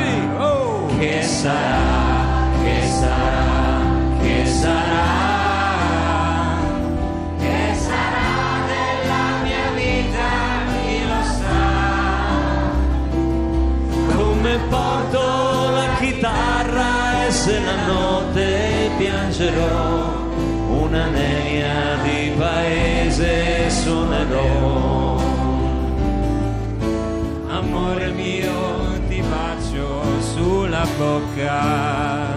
Che 1.00 1.22
sarà, 1.24 2.50
che 2.62 2.88
sarà, 2.88 4.20
che 4.22 4.46
sarà? 4.46 5.29
Come 14.50 14.62
porto 14.68 15.70
la 15.70 15.96
chitarra 16.00 17.24
e 17.28 17.32
se 17.32 17.60
la 17.60 17.86
notte 17.86 18.90
piangerò, 18.98 20.26
una 20.70 21.06
nenia 21.06 21.98
di 22.02 22.32
paese 22.36 23.70
suonerò. 23.70 25.22
Amore 27.50 28.08
mio, 28.10 29.00
ti 29.08 29.22
bacio 29.22 30.02
sulla 30.34 30.88
bocca, 30.98 32.36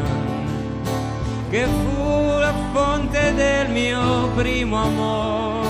che 1.48 1.64
fu 1.64 2.38
la 2.38 2.52
fonte 2.74 3.32
del 3.34 3.70
mio 3.70 4.28
primo 4.34 4.82
amore. 4.82 5.66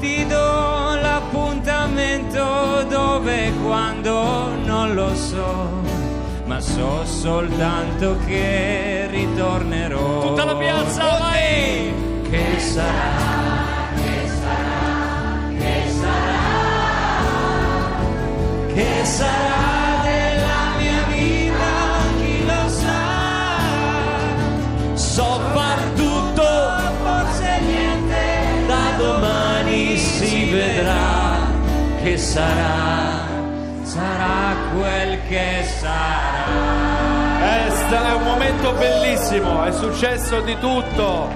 Ti 0.00 0.26
do 0.26 0.75
l'appuntamento 1.66 2.84
dove 2.88 3.46
e 3.46 3.52
quando 3.64 4.54
non 4.64 4.94
lo 4.94 5.14
so, 5.14 5.82
ma 6.44 6.60
so 6.60 7.04
soltanto 7.04 8.16
che 8.24 9.08
ritornerò. 9.10 10.28
Tutta 10.28 10.44
la 10.44 10.56
piazza, 10.56 11.02
vai! 11.18 11.92
Che 12.30 12.60
sarà, 12.60 13.90
che 13.96 14.28
sarà, 14.28 15.48
che 15.58 15.82
sarà, 16.00 16.44
che 18.72 19.04
sarà 19.04 19.75
che 32.06 32.18
sarà, 32.18 33.26
sarà 33.82 34.54
quel 34.72 35.18
che 35.28 35.64
sarà. 35.80 36.44
È, 37.40 38.12
un 38.14 38.22
momento 38.22 38.70
bellissimo, 38.74 39.64
è 39.64 39.72
successo 39.72 40.40
di 40.42 40.56
tutto. 40.60 41.28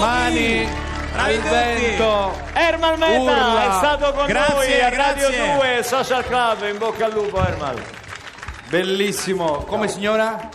Mani 0.00 0.68
Bravi 1.12 1.34
il 1.34 1.40
tutti. 1.40 1.48
vento. 1.48 2.36
Ermal 2.52 2.98
Meta 2.98 3.20
urla. 3.20 3.62
è 3.62 3.76
stato 3.76 4.12
con 4.12 4.26
Grazie, 4.26 4.54
noi 4.54 4.80
a 4.80 4.88
Radio 4.88 5.28
grazie. 5.28 5.54
2 5.54 5.82
Social 5.84 6.24
Club. 6.24 6.68
In 6.68 6.78
bocca 6.78 7.04
al 7.04 7.12
lupo, 7.12 7.46
Ermal. 7.46 7.80
Bellissimo. 8.68 9.58
Come 9.68 9.86
signora? 9.86 10.48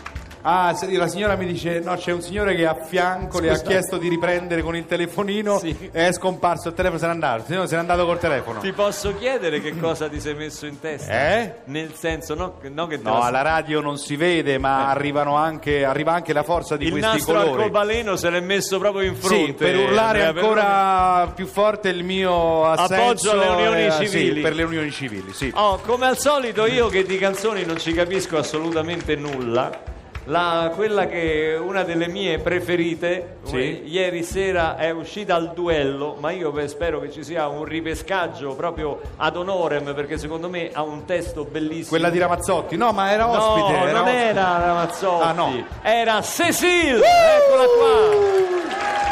Ah, 0.44 0.76
la 0.90 1.08
signora 1.08 1.36
mi 1.36 1.46
dice: 1.46 1.80
No, 1.80 1.96
c'è 1.96 2.12
un 2.12 2.22
signore 2.22 2.56
che 2.56 2.66
a 2.66 2.76
fianco 2.76 3.40
le 3.40 3.50
ha 3.52 3.56
Scusa. 3.56 3.68
chiesto 3.70 3.98
di 3.98 4.10
riprendere 4.10 4.62
con 4.62 4.76
il 4.76 4.86
telefonino 4.86 5.60
e 5.62 5.90
è 5.92 6.12
scomparso 6.12 6.70
il 6.70 6.74
telefono, 6.74 7.00
se 7.00 7.06
n'è 7.06 7.12
andato. 7.12 7.44
Se 7.48 7.56
no, 7.56 7.66
se 7.66 7.76
n'è 7.76 7.80
andato 7.82 8.06
col 8.06 8.20
telefono. 8.20 8.60
Ti 8.60 8.72
posso 8.74 9.16
chiedere 9.16 9.62
che 9.62 9.78
cosa 9.78 10.08
ti 10.10 10.20
sei 10.20 10.34
messo 10.36 10.66
in 10.66 10.80
testa? 10.80 11.12
Eh? 11.12 11.56
Nel 11.66 11.94
senso, 11.96 12.34
no, 12.36 12.60
no 12.70 12.88
che 12.88 12.98
No, 12.98 13.20
la- 13.20 13.26
alla 13.26 13.42
radio 13.42 13.82
non 13.82 13.98
si 13.98 14.16
vede, 14.16 14.58
ma 14.58 14.90
arrivano 14.90 15.36
anche, 15.36 15.86
arriva 15.86 16.14
anche 16.14 16.34
la 16.34 16.44
forza 16.44 16.76
di 16.78 16.86
il 16.86 16.92
questi 16.92 17.22
colori. 17.22 17.50
arcobaleno 17.50 18.16
se 18.16 18.30
l'è 18.30 18.40
messo 18.40 18.80
proprio 18.80 19.08
in 19.08 19.16
fronte. 19.16 19.46
Sì, 19.46 19.54
per 19.54 19.76
urlare 19.78 20.24
Andrea 20.26 20.42
ancora 20.44 21.32
più 21.36 21.46
forte 21.46 21.90
il 21.90 22.04
mio 22.04 22.66
assenso 22.66 22.94
Appoggio 22.94 23.32
alle 23.32 23.46
unioni 23.48 23.86
eh, 23.86 23.92
sì, 23.92 24.08
civili. 24.08 24.42
per 24.42 24.54
le 24.56 24.64
unioni 24.64 24.92
civili, 24.92 25.34
sì. 25.34 25.52
Oh, 25.56 25.78
come 25.86 26.08
al 26.08 26.18
solito 26.18 26.66
io 26.66 26.88
che 26.88 27.04
di 27.04 27.18
canzoni 27.18 27.64
non 27.64 27.78
ci 27.78 27.94
capisco 27.94 28.38
assolutamente 28.38 29.16
nulla. 29.16 29.90
La- 30.26 30.72
quella 30.76 31.08
che 31.08 31.54
è 31.54 31.58
una 31.58 31.84
delle 31.84 32.08
mie 32.08 32.38
preferite, 32.38 33.38
Sì. 33.44 33.82
ieri 33.86 34.24
sera 34.24 34.78
è 34.78 34.92
uscita 34.92 35.34
al 35.36 35.52
duello, 35.54 36.16
ma 36.20 36.30
io 36.32 36.54
spero 36.68 37.00
che 37.00 37.12
ci 37.12 37.24
sia 37.24 37.48
un 37.48 37.64
ripescaggio 37.64 38.54
proprio 38.56 39.00
ad 39.18 39.36
honorem 39.36 39.96
perché 39.96 40.18
secondo 40.20 40.48
me 40.48 40.70
ha 40.72 40.84
un 40.84 41.06
testo 41.06 41.44
bellissimo. 41.44 41.90
Quella 41.90 42.10
di 42.12 42.20
Ramazzotti, 42.20 42.78
no, 42.78 42.92
ma 42.92 43.12
era 43.12 43.28
ospite. 43.28 43.72
No, 43.72 43.84
era 43.84 43.92
non 43.92 44.02
ospite. 44.08 44.24
era 44.24 44.58
Ramazzotti, 44.60 45.24
Ah, 45.24 45.32
no. 45.32 45.66
era 45.82 46.22
Cecil, 46.22 47.02
eccola 47.02 47.64
qua. 47.78 49.11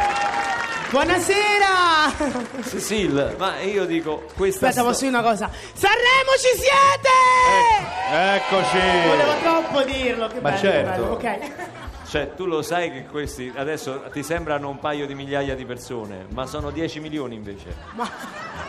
Buonasera! 0.92 2.12
Cecil, 2.68 3.36
ma 3.38 3.60
io 3.60 3.86
dico 3.86 4.24
questa 4.36 4.70
Aspetta, 4.70 4.86
posso 4.86 5.06
dire 5.06 5.18
una 5.18 5.22
cosa? 5.22 5.48
Sanremo 5.74 6.32
ci 6.40 6.60
siete! 6.60 7.18
Eccoci. 8.12 9.08
Volevo 9.08 9.38
troppo 9.40 9.84
dirlo, 9.84 10.28
che 10.28 10.40
Ma 10.42 10.50
bello, 10.50 10.60
certo. 10.60 11.02
bello, 11.02 11.12
ok. 11.14 11.52
Cioè, 12.10 12.34
tu 12.36 12.46
lo 12.46 12.64
sai 12.64 12.92
che 12.92 13.06
questi 13.06 13.52
adesso 13.56 14.02
ti 14.12 14.24
sembrano 14.24 14.68
un 14.68 14.80
paio 14.80 15.06
di 15.06 15.14
migliaia 15.14 15.54
di 15.56 15.64
persone, 15.64 16.26
ma 16.34 16.48
sono 16.48 16.72
10 16.72 17.00
milioni 17.00 17.36
invece. 17.36 17.76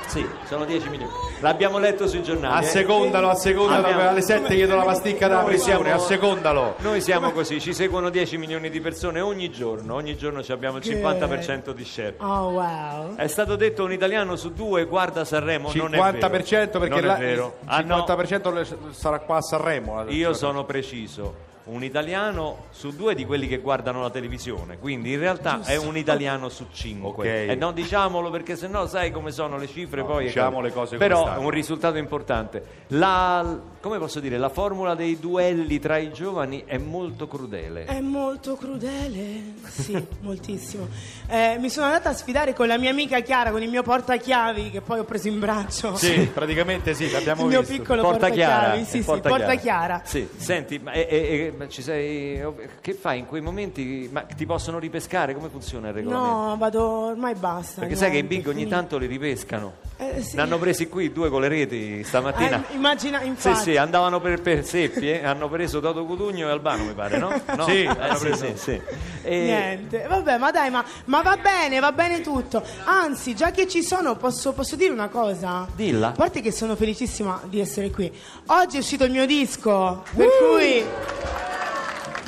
Sì, 0.08 0.26
sono 0.44 0.64
10 0.66 0.88
milioni. 0.90 1.10
L'abbiamo 1.40 1.78
letto 1.78 2.06
sui 2.06 2.22
giornali. 2.22 2.62
eh. 2.64 2.66
Assecondalo, 2.68 3.30
assecondalo, 3.30 3.86
Abbiamo- 3.86 4.08
alle 4.10 4.20
7 4.20 4.54
chiedo 4.54 4.74
la 4.76 4.82
pasticca 4.82 5.26
della 5.28 5.40
Noi 5.40 5.48
pressione, 5.50 5.90
assecondalo. 5.92 6.74
Noi 6.80 7.00
siamo 7.00 7.30
così, 7.30 7.60
ci 7.60 7.72
seguono 7.72 8.10
10 8.10 8.36
milioni 8.36 8.68
di 8.68 8.80
persone 8.80 9.20
ogni 9.20 9.50
giorno, 9.50 9.94
ogni 9.94 10.16
giorno 10.18 10.42
ci 10.42 10.52
abbiamo 10.52 10.76
il 10.76 10.82
50% 10.84 11.72
di 11.72 11.84
share. 11.84 12.16
Oh 12.18 12.48
wow. 12.50 13.14
È 13.16 13.26
stato 13.26 13.56
detto 13.56 13.84
un 13.84 13.92
italiano 13.92 14.36
su 14.36 14.52
due 14.52 14.84
guarda 14.84 15.24
Sanremo, 15.24 15.70
non 15.74 15.94
è 15.94 15.98
vero. 16.12 16.28
50% 16.28 16.78
perché 16.78 17.00
non 17.00 17.10
è 17.10 17.18
vero. 17.18 17.56
il 17.62 17.68
Ah, 17.68 17.80
no. 17.80 18.04
50% 18.06 18.90
sarà 18.90 19.20
qua 19.20 19.36
a 19.36 19.40
Sanremo. 19.42 20.04
la- 20.04 20.10
Io 20.10 20.34
sono 20.34 20.64
preciso, 20.64 21.48
un 21.70 21.82
italiano 21.84 22.64
su 22.70 22.90
due 22.94 23.14
di 23.14 23.24
quelli 23.24 23.46
che 23.46 23.58
guardano 23.58 24.00
la 24.02 24.10
televisione, 24.10 24.78
quindi 24.78 25.12
in 25.12 25.18
realtà 25.18 25.60
è 25.64 25.76
un 25.76 25.96
italiano 25.96 26.48
su 26.48 26.66
cinque. 26.72 27.44
Ok. 27.44 27.50
E 27.50 27.54
non 27.54 27.74
diciamolo 27.74 28.30
perché 28.30 28.56
sennò 28.56 28.86
sai 28.86 29.10
come 29.12 29.30
sono 29.30 29.56
le 29.56 29.68
cifre 29.68 30.02
poi. 30.04 30.26
diciamo 30.26 30.60
le 30.60 30.72
cose 30.72 30.96
come 30.96 31.08
Però 31.08 31.22
stanno. 31.22 31.40
un 31.42 31.50
risultato 31.50 31.96
importante. 31.98 32.64
La, 32.88 33.58
come 33.80 33.98
posso 33.98 34.20
dire, 34.20 34.36
la 34.38 34.48
formula 34.48 34.94
dei 34.94 35.18
duelli 35.20 35.78
tra 35.78 35.96
i 35.98 36.12
giovani 36.12 36.64
è 36.66 36.76
molto 36.78 37.28
crudele. 37.28 37.84
È 37.84 38.00
molto 38.00 38.56
crudele, 38.56 39.54
sì, 39.68 39.96
moltissimo. 40.20 40.88
Eh, 41.28 41.56
mi 41.60 41.70
sono 41.70 41.86
andata 41.86 42.08
a 42.10 42.12
sfidare 42.14 42.52
con 42.54 42.66
la 42.66 42.78
mia 42.78 42.90
amica 42.90 43.20
Chiara, 43.20 43.50
con 43.50 43.62
il 43.62 43.70
mio 43.70 43.82
portachiavi 43.82 44.70
che 44.70 44.80
poi 44.80 44.98
ho 44.98 45.04
preso 45.04 45.28
in 45.28 45.38
braccio. 45.38 45.94
Sì, 45.96 46.28
praticamente 46.34 46.94
sì, 46.94 47.10
l'abbiamo 47.10 47.42
Il 47.42 47.48
mio 47.48 47.60
visto. 47.60 47.74
piccolo 47.76 48.02
Porta 48.02 48.28
Chiara, 48.30 48.54
portachiavi, 48.54 48.84
sì, 48.84 48.96
il 48.96 49.02
sì, 49.02 49.08
Porta 49.08 49.28
porta 49.28 49.44
Chiara. 49.54 49.58
Chiara. 49.60 50.02
Sì, 50.04 50.28
senti, 50.36 50.78
ma, 50.78 50.92
e- 50.92 51.06
e- 51.10 51.52
ma 51.60 51.68
ci 51.68 51.82
sei, 51.82 52.42
che 52.80 52.94
fai 52.94 53.18
in 53.18 53.26
quei 53.26 53.42
momenti? 53.42 54.08
Ma 54.10 54.22
ti 54.22 54.46
possono 54.46 54.78
ripescare? 54.78 55.34
Come 55.34 55.50
funziona 55.50 55.88
il 55.88 55.94
regolamento? 55.94 56.34
No, 56.36 56.56
vado, 56.56 56.82
ormai 56.82 57.34
basta. 57.34 57.80
Perché 57.80 57.96
sai 57.96 58.10
che 58.10 58.16
i 58.18 58.20
niente, 58.22 58.36
big 58.36 58.46
ogni 58.46 58.58
finito. 58.60 58.74
tanto 58.76 58.96
li 58.96 59.06
ripescano. 59.06 59.74
Eh, 59.98 60.22
sì. 60.22 60.36
Ne 60.36 60.42
hanno 60.42 60.58
presi 60.58 60.88
qui 60.88 61.12
due 61.12 61.28
con 61.28 61.42
le 61.42 61.48
reti 61.48 62.02
stamattina. 62.02 62.64
Eh, 62.70 62.74
immagina, 62.74 63.20
sì, 63.20 63.26
infatti. 63.26 63.58
sì, 63.58 63.76
andavano 63.76 64.18
per, 64.20 64.40
per 64.40 64.64
Seppi, 64.64 65.10
eh, 65.10 65.22
hanno 65.24 65.50
preso 65.50 65.80
Toto 65.80 66.06
Cutugno 66.06 66.48
e 66.48 66.50
Albano, 66.50 66.84
mi 66.84 66.94
pare, 66.94 67.18
no? 67.18 67.28
no? 67.54 67.64
Sì, 67.66 67.82
Eh, 67.82 67.86
hanno 67.86 68.14
sì, 68.16 68.24
preso. 68.24 68.46
sì, 68.46 68.52
sì. 68.56 68.80
E- 69.22 69.42
Niente, 69.44 70.06
vabbè, 70.08 70.38
ma 70.38 70.50
dai, 70.50 70.70
ma, 70.70 70.82
ma 71.04 71.20
va 71.20 71.36
bene, 71.36 71.78
va 71.80 71.92
bene 71.92 72.22
tutto. 72.22 72.62
Anzi, 72.84 73.34
già 73.34 73.50
che 73.50 73.68
ci 73.68 73.82
sono, 73.82 74.16
posso, 74.16 74.52
posso 74.54 74.76
dire 74.76 74.92
una 74.92 75.08
cosa? 75.08 75.68
Dilla. 75.74 76.08
A 76.08 76.12
parte 76.12 76.40
che 76.40 76.52
sono 76.52 76.74
felicissima 76.76 77.38
di 77.44 77.60
essere 77.60 77.90
qui. 77.90 78.10
Oggi 78.46 78.76
è 78.76 78.80
uscito 78.80 79.04
il 79.04 79.10
mio 79.10 79.26
disco, 79.26 80.02
per 80.16 80.28
cui 80.38 80.82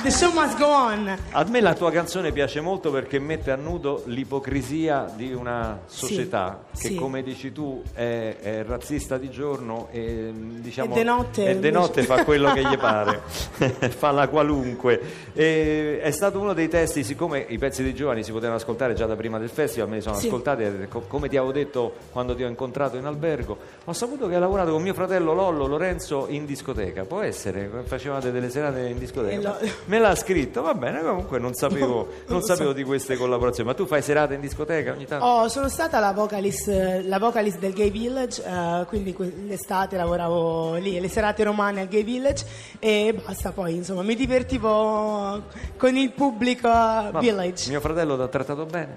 The 0.03 0.11
show 0.11 0.33
must 0.33 0.57
go 0.57 0.65
on. 0.65 1.17
A 1.31 1.45
me 1.45 1.61
la 1.61 1.73
tua 1.73 1.89
canzone 1.89 2.33
piace 2.33 2.59
molto 2.59 2.91
perché 2.91 3.19
mette 3.19 3.51
a 3.51 3.55
nudo 3.55 4.03
l'ipocrisia 4.07 5.09
di 5.15 5.31
una 5.33 5.79
società 5.85 6.65
Sì, 6.73 6.81
che, 6.81 6.87
sì. 6.89 6.95
come 6.95 7.23
dici 7.23 7.53
tu, 7.53 7.81
è, 7.93 8.35
è 8.41 8.63
razzista 8.67 9.17
di 9.17 9.29
giorno 9.29 9.87
e 9.91 10.29
diciamo, 10.35 10.91
E 10.93 10.97
de 10.97 11.03
notte, 11.03 11.45
e 11.45 11.57
de 11.57 11.71
notte 11.71 12.03
fa 12.03 12.25
quello 12.25 12.51
che 12.51 12.63
gli 12.65 12.75
pare, 12.77 13.21
fa 13.95 14.11
la 14.11 14.27
qualunque. 14.27 14.99
E 15.33 16.01
è 16.01 16.11
stato 16.11 16.37
uno 16.37 16.51
dei 16.51 16.67
testi, 16.67 17.01
siccome 17.05 17.45
i 17.47 17.57
pezzi 17.57 17.81
dei 17.81 17.93
giovani 17.95 18.23
si 18.23 18.31
potevano 18.33 18.57
ascoltare 18.57 18.93
già 18.95 19.05
da 19.05 19.15
prima 19.15 19.39
del 19.39 19.49
festival, 19.49 19.87
me 19.87 19.95
li 19.95 20.01
sono 20.01 20.17
Sì. 20.17 20.27
ascoltati, 20.27 20.65
co- 20.89 21.05
come 21.07 21.29
ti 21.29 21.37
avevo 21.37 21.53
detto 21.53 21.93
quando 22.11 22.35
ti 22.35 22.43
ho 22.43 22.47
incontrato 22.49 22.97
in 22.97 23.05
albergo, 23.05 23.57
ho 23.85 23.93
saputo 23.93 24.27
che 24.27 24.33
hai 24.33 24.41
lavorato 24.41 24.71
con 24.73 24.81
mio 24.81 24.93
fratello 24.93 25.31
Lollo 25.33 25.65
Lorenzo 25.65 26.25
in 26.27 26.45
discoteca, 26.45 27.05
può 27.05 27.21
essere? 27.21 27.69
Facevate 27.85 28.31
delle 28.33 28.49
serate 28.49 28.81
in 28.81 28.99
discoteca? 28.99 29.57
Me 29.93 29.99
l'ha 29.99 30.15
scritto, 30.15 30.63
va 30.63 30.73
bene, 30.73 31.03
comunque 31.03 31.37
non 31.37 31.53
sapevo, 31.53 32.07
Non 32.25 32.41
sapevo 32.41 32.73
di 32.73 32.83
queste 32.83 33.15
collaborazioni. 33.15 33.69
Ma 33.69 33.75
tu 33.75 33.85
fai 33.85 34.01
serate 34.01 34.33
in 34.33 34.41
discoteca 34.41 34.91
ogni 34.91 35.05
tanto? 35.05 35.23
Oh, 35.23 35.47
sono 35.49 35.69
stata 35.69 35.99
la 35.99 36.11
vocalist, 36.13 36.67
la 37.03 37.19
vocalist 37.19 37.59
del 37.59 37.73
Gay 37.73 37.91
Village, 37.91 38.41
eh, 38.43 38.85
quindi 38.87 39.15
l'estate 39.47 39.95
lavoravo 39.95 40.77
lì, 40.77 40.99
le 40.99 41.07
serate 41.09 41.43
romane 41.43 41.81
al 41.81 41.87
Gay 41.89 42.03
Village 42.03 42.43
e 42.79 43.13
basta, 43.23 43.51
poi 43.51 43.75
insomma 43.75 44.01
mi 44.01 44.15
divertivo 44.15 45.43
con 45.77 45.95
il 45.95 46.09
pubblico 46.11 46.67
Ma 46.67 47.11
Village. 47.19 47.69
Mio 47.69 47.79
fratello 47.79 48.15
ti 48.15 48.21
ha 48.23 48.27
trattato 48.29 48.65
bene? 48.65 48.93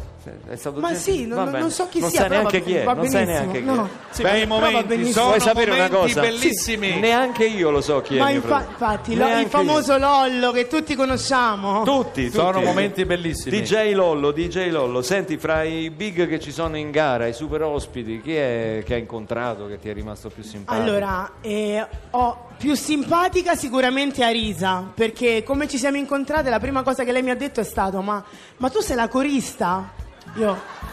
È 0.49 0.57
stato 0.57 0.81
Ma 0.81 0.93
gentile? 0.95 1.17
sì, 1.17 1.27
non- 1.27 1.37
Va 1.37 1.43
non 1.45 1.53
bene. 1.53 1.71
so 1.71 1.89
chi 1.91 2.01
non 2.01 2.09
sia, 2.09 2.21
sai 2.21 2.29
però 2.31 2.41
neanche 2.41 2.63
chi 2.63 2.75
è, 2.75 2.85
va 2.85 2.93
non 2.95 3.07
sai 3.09 3.27
neanche 3.27 3.59
chi 3.59 3.65
No, 3.67 3.73
è. 3.73 3.77
no. 3.77 3.89
Sì, 4.11 4.23
Bei 4.23 4.47
momenti, 4.47 4.85
benissimo. 4.85 5.13
sono 5.13 5.27
Vuoi 5.27 5.41
sapere 5.41 5.71
una 5.73 5.89
momenti 5.91 6.15
cosa? 6.15 6.21
bellissimi. 6.23 6.93
Sì, 6.93 6.99
neanche 7.01 7.45
io 7.45 7.71
lo 7.71 7.83
so 7.83 8.01
chi 8.01 8.17
è 8.17 8.21
Ma 8.21 8.27
mio 8.29 8.37
infa- 8.37 8.49
fratello. 8.49 8.71
infatti, 8.73 9.15
lo- 9.17 9.25
il 9.27 9.31
Neanche 9.31 9.49
famoso 9.51 9.99
Lollo 9.99 10.53
che 10.53 10.67
tutti 10.69 10.86
conosciamo. 10.95 11.83
Tutti, 11.83 12.27
tutti. 12.27 12.31
Sono 12.31 12.61
momenti 12.61 13.05
bellissimi. 13.05 13.61
DJ 13.61 13.93
Lollo, 13.95 14.31
DJ 14.31 14.69
Lollo, 14.71 15.03
senti 15.03 15.37
fra 15.39 15.63
i 15.63 15.91
big 15.91 16.29
che 16.29 16.39
ci 16.39 16.53
sono 16.53 16.77
in 16.77 16.91
gara, 16.91 17.27
i 17.27 17.33
super 17.33 17.63
ospiti, 17.63 18.21
chi 18.21 18.35
è 18.37 18.83
che 18.85 18.95
hai 18.95 19.01
incontrato 19.01 19.67
che 19.67 19.79
ti 19.79 19.89
è 19.89 19.93
rimasto 19.95 20.29
più 20.29 20.43
simpatico? 20.43 20.83
Allora, 20.83 21.33
eh, 21.41 21.85
ho 22.11 22.49
più 22.57 22.75
simpatica 22.75 23.55
sicuramente 23.55 24.23
Arisa, 24.23 24.91
perché 24.95 25.43
come 25.43 25.67
ci 25.69 25.79
siamo 25.79 25.97
incontrate 25.97 26.49
la 26.51 26.61
prima 26.61 26.83
cosa 26.83 27.05
che 27.05 27.13
lei 27.13 27.23
mi 27.23 27.31
ha 27.31 27.37
detto 27.37 27.61
è 27.61 27.65
stato 27.65 28.01
ma, 28.03 28.23
ma 28.59 28.69
tu 28.71 28.81
sei 28.81 28.97
la 28.97 29.09
corista? 29.09 29.91
Io... 30.37 30.85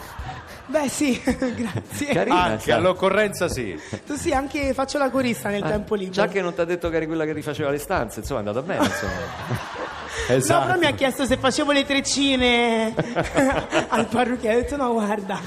Beh 0.66 0.88
sì, 0.88 1.20
grazie. 1.22 2.06
Carina, 2.06 2.42
Anche 2.44 2.62
sai. 2.70 2.72
all'occorrenza 2.72 3.48
sì. 3.50 3.78
Tu 4.06 4.14
sì, 4.16 4.32
anche 4.32 4.72
faccio 4.72 4.96
la 4.96 5.10
corista 5.10 5.50
nel 5.50 5.62
Ah, 5.62 5.68
tempo 5.68 5.94
libero. 5.94 6.14
Già 6.14 6.26
che 6.28 6.40
non 6.40 6.54
ti 6.54 6.62
ha 6.62 6.64
detto 6.64 6.88
che 6.88 6.96
eri 6.96 7.06
quella 7.06 7.26
che 7.26 7.34
rifaceva 7.34 7.68
le 7.68 7.76
stanze, 7.76 8.20
insomma 8.20 8.40
è 8.40 8.46
andata 8.46 8.64
bene. 8.64 8.82
Insomma. 8.86 9.12
No, 10.28 10.34
Esatto. 10.34 10.66
però 10.66 10.78
mi 10.78 10.86
ha 10.86 10.92
chiesto 10.92 11.24
se 11.26 11.36
facevo 11.36 11.72
le 11.72 11.84
treccine 11.84 12.94
al 13.88 14.06
parrucchiere, 14.06 14.56
ho 14.56 14.60
detto 14.60 14.76
no 14.76 14.92
guarda, 14.92 15.40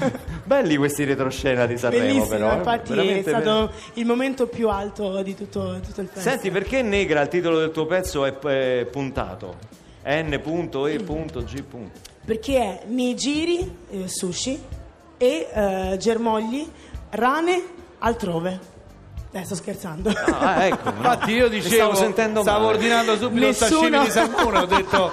Belli 0.44 0.76
questi 0.76 1.04
retroscena 1.04 1.66
di 1.66 1.76
Sanremo 1.76 2.04
bellissimo, 2.04 2.26
però. 2.28 2.52
eh. 2.52 2.56
infatti 2.56 2.92
è 3.08 3.22
stato 3.22 3.72
il 3.94 4.06
momento 4.06 4.46
più 4.46 4.68
alto 4.68 5.22
di 5.22 5.34
tutto, 5.34 5.80
tutto 5.84 6.00
il 6.00 6.08
festival. 6.08 6.22
Senti, 6.22 6.50
perché 6.50 6.82
Negra 6.82 7.20
il 7.22 7.28
titolo 7.28 7.58
del 7.58 7.70
tuo 7.70 7.86
pezzo 7.86 8.24
è, 8.24 8.38
è 8.38 8.84
puntato? 8.86 9.56
N.E.G. 10.04 11.62
Perché 12.24 12.58
è 12.58 12.82
nigiri, 12.86 13.76
eh, 13.90 14.08
sushi 14.08 14.62
e 15.16 15.48
eh, 15.52 15.96
germogli, 15.98 16.66
rane 17.10 17.62
altrove. 17.98 18.76
Eh, 19.30 19.44
sto 19.44 19.54
scherzando. 19.54 20.10
Ah, 20.10 20.64
ecco. 20.66 20.90
no. 20.90 20.96
Infatti 20.96 21.32
io 21.32 21.48
dicevo, 21.48 21.74
stavo 21.74 21.94
sentendo 21.94 22.40
stavo 22.42 22.64
male. 22.66 22.76
ordinando 22.76 23.16
subito 23.16 23.46
il 23.46 23.56
Nessuno- 23.58 23.80
sashimi 23.80 23.98
di 24.04 24.10
salmone, 24.10 24.58
ho 24.58 24.66
detto 24.66 25.12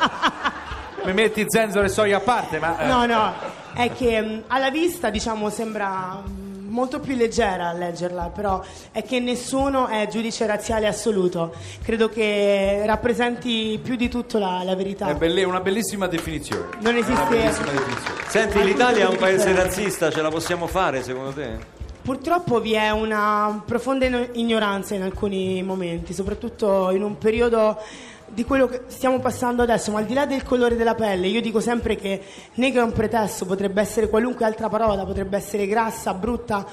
mi 1.03 1.13
metti 1.13 1.45
zenzero 1.47 1.83
e 1.85 1.89
soia 1.89 2.17
a 2.17 2.21
parte, 2.21 2.57
ma 2.59 2.79
eh, 2.79 2.87
No, 2.87 3.05
no, 3.05 3.33
è 3.73 3.91
che 3.91 4.21
mh, 4.21 4.43
alla 4.47 4.69
vista 4.71 5.09
diciamo 5.09 5.49
sembra 5.49 6.21
mh, 6.25 6.67
molto 6.69 6.99
più 6.99 7.15
leggera 7.15 7.67
a 7.69 7.73
leggerla, 7.73 8.31
però 8.33 8.61
è 8.91 9.03
che 9.03 9.19
nessuno 9.19 9.87
è 9.87 10.07
giudice 10.09 10.45
razziale 10.47 10.87
assoluto. 10.87 11.53
Credo 11.83 12.07
che 12.09 12.83
rappresenti 12.85 13.77
più 13.83 13.95
di 13.97 14.07
tutto 14.09 14.39
la, 14.39 14.61
la 14.63 14.75
verità. 14.75 15.07
È 15.09 15.15
belle- 15.15 15.43
una 15.43 15.59
bellissima 15.59 16.07
definizione. 16.07 16.69
Non 16.79 16.95
esiste- 16.95 17.11
Una 17.21 17.29
bellissima 17.29 17.69
definizione. 17.71 18.19
Senti, 18.27 18.63
l'Italia 18.63 19.05
è 19.05 19.07
un 19.09 19.17
paese 19.17 19.53
razzista, 19.53 20.09
ce 20.09 20.21
la 20.21 20.29
possiamo 20.29 20.67
fare 20.67 21.03
secondo 21.03 21.31
te? 21.33 21.73
Purtroppo 22.05 22.61
vi 22.61 22.73
è 22.73 22.91
una 22.91 23.63
profonda 23.65 24.05
ignoranza 24.33 24.93
in 24.93 25.01
alcuni 25.01 25.63
momenti, 25.63 26.13
soprattutto 26.13 26.91
in 26.91 27.01
un 27.01 27.17
periodo 27.17 27.81
di 28.27 28.45
quello 28.45 28.67
che 28.67 28.81
stiamo 28.85 29.19
passando 29.19 29.63
adesso, 29.63 29.91
ma 29.91 29.97
al 29.97 30.05
di 30.05 30.13
là 30.13 30.27
del 30.27 30.43
colore 30.43 30.75
della 30.75 30.93
pelle, 30.93 31.25
io 31.25 31.41
dico 31.41 31.59
sempre 31.59 31.95
che 31.95 32.21
negro 32.55 32.81
è 32.81 32.83
un 32.83 32.91
pretesto, 32.91 33.47
potrebbe 33.47 33.81
essere 33.81 34.07
qualunque 34.07 34.45
altra 34.45 34.69
parola, 34.69 35.03
potrebbe 35.03 35.35
essere 35.35 35.65
grassa, 35.65 36.13
brutta, 36.13 36.63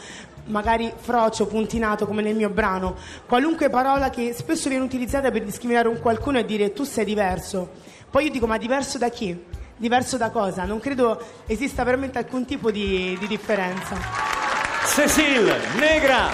magari 0.49 0.93
frocio, 0.95 1.47
puntinato 1.47 2.07
come 2.07 2.21
nel 2.21 2.37
mio 2.37 2.51
brano, 2.51 2.95
qualunque 3.25 3.71
parola 3.71 4.11
che 4.11 4.35
spesso 4.35 4.69
viene 4.69 4.85
utilizzata 4.85 5.31
per 5.31 5.45
discriminare 5.45 5.89
un 5.89 5.99
qualcuno 5.99 6.41
e 6.41 6.45
dire 6.45 6.75
tu 6.75 6.85
sei 6.85 7.07
diverso. 7.07 7.71
Poi 8.11 8.27
io 8.27 8.31
dico 8.31 8.47
ma 8.47 8.59
diverso 8.59 8.99
da 8.99 9.09
chi? 9.09 9.45
Diverso 9.79 10.19
da 10.19 10.29
cosa? 10.29 10.67
Non 10.67 10.79
credo 10.79 11.19
esista 11.47 11.85
veramente 11.85 12.19
alcun 12.19 12.45
tipo 12.45 12.71
di, 12.71 13.17
di 13.19 13.27
differenza. 13.27 14.42
Cecil, 14.85 15.55
negra! 15.79 16.33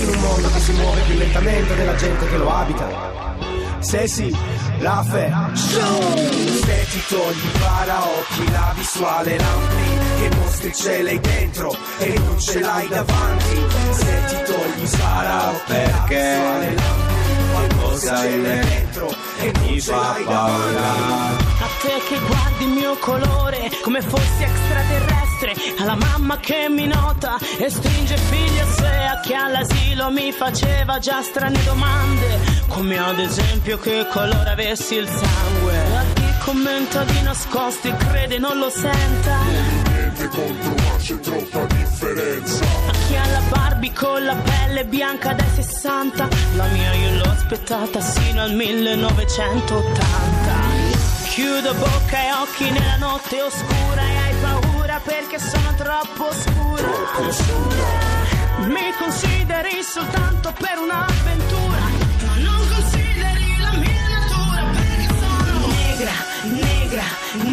In 0.00 0.08
un 0.08 0.20
mondo 0.20 0.50
che 0.50 0.58
si 0.58 0.72
muove 0.72 1.00
più 1.02 1.16
lentamente 1.16 1.74
della 1.74 1.94
gente 1.94 2.26
che 2.28 2.36
lo 2.36 2.50
abita. 2.52 3.18
Se 3.80 4.08
sì, 4.08 4.36
la 4.78 5.04
fe 5.08 5.32
Se 5.54 6.86
ti 6.90 7.02
togli 7.08 7.44
i 7.44 7.58
paraocchi, 7.58 8.50
la 8.50 8.74
visuale 8.76 9.36
lampi 9.36 10.18
Che 10.18 10.36
mostri 10.36 10.74
ce 10.74 11.02
l'hai 11.02 11.20
dentro 11.20 11.76
e 11.98 12.18
non 12.18 12.40
ce 12.40 12.58
l'hai 12.58 12.88
davanti 12.88 13.66
Se 13.90 14.24
ti 14.26 14.52
togli 14.52 14.82
i 14.82 14.96
paraocchi, 14.98 15.72
la 15.72 16.04
visuale 16.08 16.74
lampi 16.74 17.17
L'hai 18.04 18.40
dentro 18.40 19.14
e 19.40 19.80
ce 19.80 19.90
l'hai 19.90 20.24
davanti 20.24 21.44
A 21.60 21.68
te 21.82 22.00
che 22.08 22.18
guardi 22.26 22.64
il 22.64 22.70
mio 22.70 22.96
colore 22.98 23.70
come 23.82 24.00
fossi 24.00 24.42
extraterrestre 24.42 25.54
Alla 25.78 25.96
mamma 25.96 26.38
che 26.38 26.68
mi 26.68 26.86
nota 26.86 27.36
e 27.58 27.68
stringe 27.68 28.16
figli 28.16 28.58
a 28.58 28.66
sé 28.66 28.86
A 28.86 29.20
chi 29.20 29.34
all'asilo 29.34 30.10
mi 30.10 30.32
faceva 30.32 30.98
già 30.98 31.20
strane 31.22 31.62
domande 31.64 32.38
Come 32.68 32.98
ad 32.98 33.18
esempio 33.18 33.78
che 33.78 34.06
colore 34.10 34.50
avessi 34.50 34.94
il 34.94 35.08
sangue. 35.08 35.76
A 35.76 36.04
chi 36.14 36.44
commenta 36.44 37.02
di 37.04 37.20
nascosto 37.22 37.88
e 37.88 37.96
crede 37.96 38.38
non 38.38 38.58
lo 38.58 38.70
senta 38.70 39.77
Contro 40.30 40.74
ma 40.74 40.96
c'è 40.98 41.18
troppa 41.20 41.64
differenza 41.66 42.64
A 42.64 42.92
chi 43.06 43.14
ha 43.16 43.24
la 43.26 43.40
Barbie 43.48 43.92
con 43.92 44.24
la 44.24 44.34
pelle 44.34 44.84
bianca 44.84 45.32
dai 45.32 45.48
60 45.54 46.28
La 46.54 46.64
mia 46.66 46.92
io 46.94 47.14
l'ho 47.18 47.30
aspettata 47.30 48.00
sino 48.00 48.42
al 48.42 48.52
1980 48.52 50.56
Chiudo 51.30 51.72
bocca 51.74 52.18
e 52.22 52.32
occhi 52.42 52.68
nella 52.70 52.96
notte 52.96 53.40
oscura 53.40 54.02
E 54.02 54.16
hai 54.16 54.34
paura 54.40 55.00
perché 55.02 55.38
sono 55.38 55.72
troppo 55.76 56.32
scura. 56.32 56.90
Mi 58.66 58.92
consideri 58.98 59.82
soltanto 59.82 60.52
per 60.58 60.78
un'avventura 60.78 61.78
Ma 62.26 62.34
non 62.42 62.68
consideri 62.68 63.56
la 63.60 63.70
mia 63.72 64.08
natura 64.18 64.62
Perché 64.72 65.08
sono 65.20 65.66
negra, 65.68 66.12
negra, 66.42 67.04
negra 67.32 67.47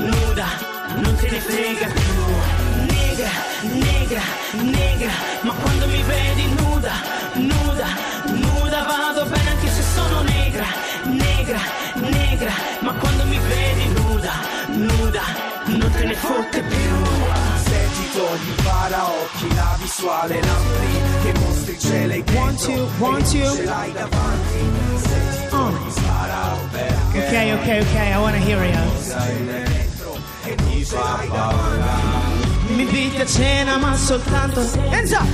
nuda, 0.00 0.46
Non 0.96 1.14
te 1.16 1.28
ne 1.30 1.40
frega 1.40 1.86
più. 1.86 2.18
Negra, 2.96 3.30
negra, 3.62 4.22
negra 4.52 5.10
Ma 5.42 5.52
quando 5.62 5.86
mi 5.86 6.02
vedi 6.02 6.46
nuda, 6.60 6.92
nuda, 7.34 7.86
nuda 8.24 8.82
Vado 8.82 9.24
bene 9.26 9.50
anche 9.50 9.68
se 9.70 9.82
sono 9.94 10.22
negra, 10.22 10.66
negra, 11.04 11.60
negra 11.94 12.52
Ma 12.80 12.92
quando 12.94 13.24
mi 13.26 13.38
vedi 13.38 13.86
nuda, 13.88 14.32
nuda 14.68 15.22
Non 15.66 15.90
te 15.92 16.04
ne 16.06 16.14
fotte 16.14 16.62
più. 16.62 16.94
Se 17.64 17.88
ti 17.94 18.10
togli 18.16 18.52
paraocchi, 18.62 19.54
la 19.54 19.76
visuale 19.80 20.40
lampi 20.40 21.22
Che 21.22 21.38
mostri 21.38 21.78
ce 21.78 22.06
l'hai 22.06 22.22
dentro 22.24 22.40
Want 22.40 22.68
you, 22.68 22.88
want 22.98 23.32
you. 23.32 23.56
ce 23.56 23.64
l'hai 23.64 23.92
davanti. 23.92 24.60
Se 24.96 25.20
ti 25.30 25.48
togli 25.50 25.86
i 25.86 26.00
paraocchi 26.06 27.18
Ok, 27.18 27.32
ok, 27.54 27.68
ok, 27.82 27.94
I 27.94 28.18
wanna 28.18 28.38
hear 28.38 28.64
you. 28.64 29.69
Mi 30.92 32.82
inviti 32.82 33.20
a 33.20 33.24
cena 33.24 33.76
ma 33.76 33.94
soltanto 33.94 34.58
up! 34.60 35.26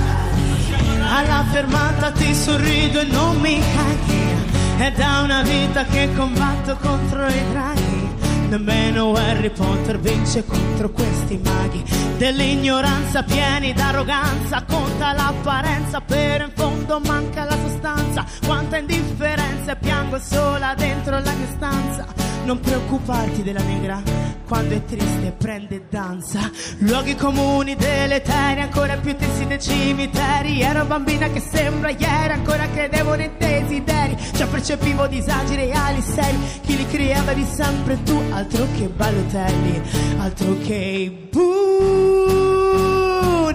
Alla 1.01 1.43
fermata 1.51 2.11
ti 2.11 2.35
sorrido 2.35 2.99
e 2.99 3.05
non 3.05 3.39
mi 3.39 3.59
caghi. 3.59 4.83
È 4.83 4.91
da 4.91 5.21
una 5.23 5.41
vita 5.41 5.83
che 5.85 6.13
combatto 6.15 6.77
contro 6.79 7.25
i 7.25 7.43
draghi. 7.49 8.15
Nemmeno 8.49 9.13
Harry 9.15 9.49
Potter 9.49 9.99
vince 9.99 10.45
contro 10.45 10.91
questi 10.91 11.39
maghi. 11.43 11.83
Dell'ignoranza 12.17 13.23
pieni 13.23 13.73
d'arroganza 13.73 14.63
Conta 14.67 15.13
l'apparenza 15.13 16.01
però 16.01 16.45
in 16.45 16.51
fondo 16.53 16.99
manca 16.99 17.45
la 17.45 17.57
sostanza. 17.57 18.23
Quanta 18.45 18.77
indifferenza 18.77 19.71
e 19.71 19.75
piango 19.77 20.19
sola 20.19 20.75
dentro 20.75 21.17
la 21.19 21.31
mia 21.31 21.47
stanza 21.55 22.26
Non 22.47 22.61
preoccuparti 22.61 23.43
della 23.43 23.61
negra. 23.61 24.01
Quando 24.47 24.73
è 24.73 24.81
triste 24.85 25.35
prende 25.37 25.83
danza. 25.89 26.49
Luoghi 26.77 27.13
comuni 27.17 27.75
deleteri 27.75 28.61
Ancora 28.61 28.95
più 28.95 29.13
tristi 29.17 29.45
dei 29.47 29.59
cimiteri. 29.59 30.61
Ero 30.61 30.85
bambina 30.85 31.27
che 31.27 31.41
sembra 31.41 31.89
ieri 31.89 32.31
Ancora 32.31 32.65
credevo 32.69 33.15
nei 33.15 33.31
desideri. 33.37 34.15
Già 34.31 34.47
percepivo 34.47 35.07
disagi 35.07 35.55
reali 35.55 36.01
seri. 36.01 36.37
Chi 36.61 36.77
li 36.77 36.87
creava 36.87 37.33
di 37.33 37.43
sempre 37.43 38.01
tu 38.03 38.17
Altro 38.31 38.65
che 38.77 38.87
ballotelli 38.87 39.81
Altro 40.17 40.57
che 40.63 40.73
i 40.73 41.09
buh 41.09 41.41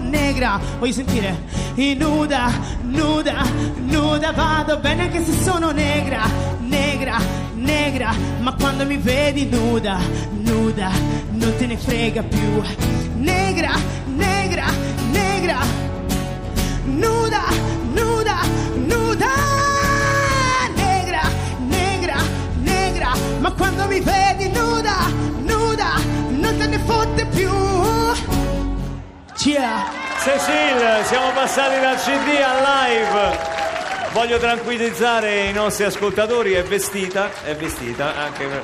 Negra. 0.01 0.59
Voglio 0.77 0.93
sentire. 0.93 1.35
I 1.75 1.95
nuda, 1.95 2.51
nuda, 2.83 3.43
nuda 3.87 4.31
Vado 4.33 4.77
bene 4.77 5.01
anche 5.01 5.25
se 5.25 5.33
sono 5.41 5.71
negra 5.71 6.53
Negra, 6.59 7.17
negra 7.63 8.13
Ma 8.39 8.53
quando 8.53 8.85
mi 8.85 8.97
vedi 8.97 9.45
nuda, 9.45 9.97
nuda 10.31 10.91
Non 11.31 11.55
te 11.57 11.65
ne 11.65 11.77
frega 11.77 12.21
più. 12.23 12.61
Negra, 13.17 13.71
negra, 14.05 14.65
negra 15.11 15.57
Nuda, 16.85 17.43
nuda, 17.93 18.37
nuda. 18.75 19.31
Negra, 20.75 21.21
negra, 21.67 22.15
negra 22.61 23.11
Ma 23.39 23.51
quando 23.51 23.87
mi 23.87 23.99
vedi 23.99 24.49
nuda, 24.49 24.95
nuda 25.41 25.93
Non 26.29 26.57
te 26.57 26.67
ne 26.67 26.79
fotte 26.79 27.25
più. 27.25 27.51
Yeah 29.45 30.03
Cecil, 30.23 31.03
siamo 31.03 31.31
passati 31.33 31.81
dal 31.81 31.97
CD 31.97 32.39
al 32.41 32.61
live. 32.63 33.62
Voglio 34.13 34.37
tranquillizzare 34.37 35.45
i 35.45 35.53
nostri 35.53 35.85
ascoltatori, 35.85 36.53
è 36.53 36.61
vestita, 36.61 37.31
è 37.43 37.55
vestita, 37.55 38.15
anche 38.15 38.45
per- 38.45 38.63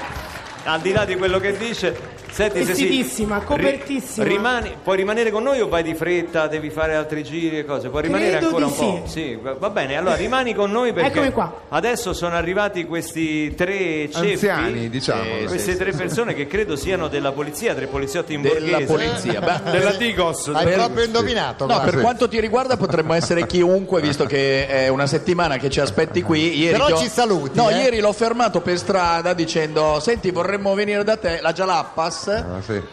al 0.65 0.79
di 0.79 0.91
là 0.91 1.05
di 1.05 1.15
quello 1.15 1.39
che 1.39 1.57
dice. 1.57 1.97
Senti, 2.31 2.61
Vestitissima, 2.63 3.39
ri- 3.39 3.45
copertissima. 3.45 4.25
rimani- 4.25 4.75
puoi 4.83 4.97
rimanere 4.97 5.31
con 5.31 5.43
noi 5.43 5.59
o 5.61 5.67
vai 5.67 5.83
di 5.83 5.93
fretta, 5.95 6.47
devi 6.47 6.69
fare 6.69 6.95
altri 6.95 7.23
giri 7.23 7.57
e 7.59 7.65
cose? 7.65 7.89
Puoi 7.89 8.03
rimanere 8.03 8.37
Credo 8.37 8.45
ancora 8.45 8.65
di 8.65 8.71
un 8.71 8.77
po'? 9.01 9.07
Sì, 9.07 9.35
va 9.41 9.53
va 9.53 9.69
bene, 9.69 9.97
allora 9.97 10.15
rimani 10.15 10.53
con 10.53 10.71
noi 10.71 10.93
perché 10.93 11.09
Eccomi 11.09 11.31
qua. 11.31 11.53
adesso 11.69 12.13
sono 12.13 12.35
arrivati 12.35 12.85
questi 12.85 13.53
tre 13.55 14.09
ceppi, 14.09 14.31
Anziani, 14.31 14.89
diciamo. 14.89 15.23
eh, 15.23 15.45
queste 15.47 15.71
sì, 15.73 15.77
tre 15.77 15.91
sì. 15.91 15.97
persone 15.97 16.33
che 16.33 16.47
credo 16.47 16.75
siano 16.75 17.07
della 17.07 17.31
polizia, 17.31 17.73
tre 17.73 17.87
poliziotti 17.87 18.33
in 18.35 18.41
Della 18.41 18.77
borghese. 18.79 18.85
polizia, 18.85 19.39
beh. 19.41 19.61
Della 19.71 19.91
Digos. 19.93 20.47
Hai 20.53 20.71
proprio 20.73 21.05
indovinato. 21.05 21.65
No, 21.65 21.81
per 21.81 21.99
quanto 21.99 22.27
ti 22.29 22.39
riguarda 22.39 22.77
potremmo 22.77 23.13
essere 23.13 23.45
chiunque, 23.47 24.01
visto 24.01 24.25
che 24.25 24.67
è 24.67 24.87
una 24.87 25.07
settimana 25.07 25.57
che 25.57 25.69
ci 25.69 25.79
aspetti 25.81 26.21
qui. 26.21 26.57
Ieri 26.59 26.73
Però 26.73 26.85
ti 26.85 26.91
ho- 26.93 26.97
ci 26.97 27.09
saluti, 27.09 27.57
No, 27.57 27.69
eh. 27.69 27.75
ieri 27.79 27.99
l'ho 27.99 28.13
fermato 28.13 28.61
per 28.61 28.77
strada 28.77 29.33
dicendo: 29.33 29.99
Senti, 29.99 30.31
vorremmo 30.31 30.73
venire 30.73 31.03
da 31.03 31.17
te, 31.17 31.39
la 31.41 31.51
Jalappas. 31.53 32.18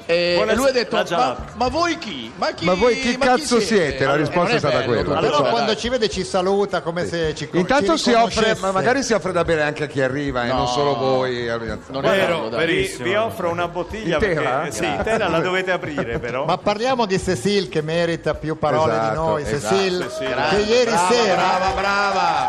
E 0.06 0.34
Buonasera, 0.34 0.54
lui 0.54 0.68
ha 0.68 0.72
detto: 0.72 1.04
ma, 1.10 1.36
ma 1.54 1.68
voi 1.68 1.98
chi? 1.98 2.32
Ma 2.36 2.52
chi, 2.52 2.64
Ma 2.64 2.74
voi 2.74 2.98
chi 2.98 3.16
cazzo 3.18 3.60
siete? 3.60 4.04
La 4.04 4.14
Eh, 4.14 4.16
risposta 4.18 4.42
non 4.46 4.54
è 4.54 4.58
stata 4.58 4.78
bello, 4.78 5.02
quella. 5.04 5.30
ciò, 5.30 5.42
quando 5.50 5.72
dai. 5.72 5.76
ci 5.76 5.88
vede 5.88 6.08
ci 6.08 6.24
saluta 6.24 6.80
come 6.80 7.06
se 7.06 7.34
ci 7.34 7.48
ci 7.50 7.56
Intanto 7.58 7.96
si 7.96 8.12
offre, 8.12 8.56
ma 8.60 8.70
magari 8.72 9.02
si 9.02 9.12
offre 9.12 9.32
da 9.32 9.44
bere 9.44 9.62
anche 9.62 9.84
a 9.84 9.86
chi 9.86 10.00
arriva 10.00 10.44
e 10.44 10.48
No. 10.48 10.54
non 10.58 10.68
solo 10.68 10.96
voi. 10.96 11.46
Non 11.46 11.84
Guarda, 12.00 12.64
vi, 12.64 12.96
vi 13.00 13.14
offro 13.14 13.50
una 13.50 13.68
bottiglia 13.68 14.14
Intera? 14.14 14.40
perché 14.60 14.72
sì, 14.72 14.84
intera 14.86 15.28
la 15.28 15.40
dovete 15.40 15.70
aprire 15.72 16.18
però. 16.18 16.44
Ma 16.44 16.56
parliamo 16.58 17.06
di 17.06 17.18
Cecil 17.18 17.68
che 17.68 17.82
merita 17.82 18.34
più 18.34 18.58
parole 18.58 18.92
Esatto, 18.92 19.10
di 19.10 19.16
noi. 19.16 19.42
esatto. 19.42 19.74
Cecil, 19.76 20.10
Cecil. 20.10 20.34
che 20.50 20.56
ieri 20.72 20.90
brava, 20.90 21.08
sera 21.10 21.34
brava, 21.36 21.70
brava. 21.80 22.48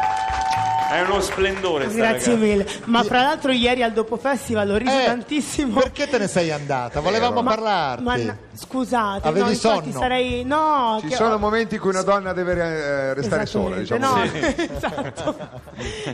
È 0.89 1.01
uno 1.01 1.19
splendore. 1.19 1.88
Grazie 1.88 2.35
mille. 2.35 2.65
Ma 2.85 3.03
fra 3.03 3.21
l'altro 3.21 3.51
ieri 3.51 3.83
al 3.83 3.91
Dopo 3.91 4.15
Festival 4.15 4.69
ho 4.69 4.77
riso 4.77 4.97
eh, 4.97 5.05
tantissimo. 5.05 5.79
Perché 5.81 6.07
te 6.07 6.17
ne 6.17 6.27
sei 6.27 6.51
andata? 6.51 7.01
Volevamo 7.01 7.41
eh, 7.41 7.43
ma, 7.43 7.49
parlarti. 7.49 8.03
Ma, 8.03 8.38
scusate, 8.53 9.27
Avevi 9.27 9.49
no, 9.49 9.55
sonno. 9.55 9.91
sarei. 9.91 10.43
No, 10.45 10.97
Ci 11.01 11.07
che, 11.07 11.15
sono 11.15 11.38
momenti 11.38 11.75
in 11.75 11.81
cui 11.81 11.89
una 11.89 12.03
donna 12.03 12.31
deve 12.31 12.53
eh, 12.53 13.13
restare 13.13 13.45
sola, 13.45 13.75
diciamo. 13.75 14.05
No, 14.05 14.25
sì. 14.27 14.38
esatto. 14.75 15.38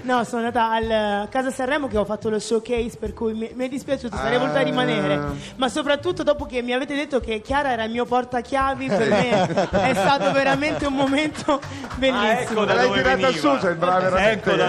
no, 0.02 0.24
sono 0.24 0.46
andata 0.46 0.72
al 0.72 0.90
eh, 0.90 1.28
Casa 1.30 1.52
Sanremo 1.52 1.88
che 1.88 1.98
ho 1.98 2.06
fatto 2.06 2.30
lo 2.30 2.40
showcase, 2.40 2.98
per 3.00 3.14
cui 3.14 3.34
mi, 3.34 3.52
mi 3.54 3.66
è 3.66 3.70
dispiaciuto, 3.70 4.16
sarei 4.16 4.36
ah. 4.38 4.40
voluta 4.40 4.62
rimanere. 4.62 5.22
Ma 5.56 5.70
soprattutto 5.70 6.24
dopo 6.24 6.46
che 6.46 6.64
mi 6.64 6.74
avete 6.74 6.96
detto 6.96 7.20
che 7.20 7.42
Chiara 7.42 7.72
era 7.72 7.84
il 7.84 7.92
mio 7.92 8.06
portachiavi, 8.06 8.88
per 8.88 9.10
me 9.10 9.70
è 9.70 9.94
stato 9.94 10.32
veramente 10.32 10.88
un 10.88 10.94
momento 10.94 11.62
bellissimo. 11.96 12.22
Ah, 12.24 12.40
ecco 12.40 12.66
da 12.66 12.74
L'hai 12.74 12.92
tirata 12.92 13.32
su, 13.32 13.58
sembrava 13.60 13.98
ecco 13.98 14.16
veramente. 14.16 14.50
Ecco 14.50 14.63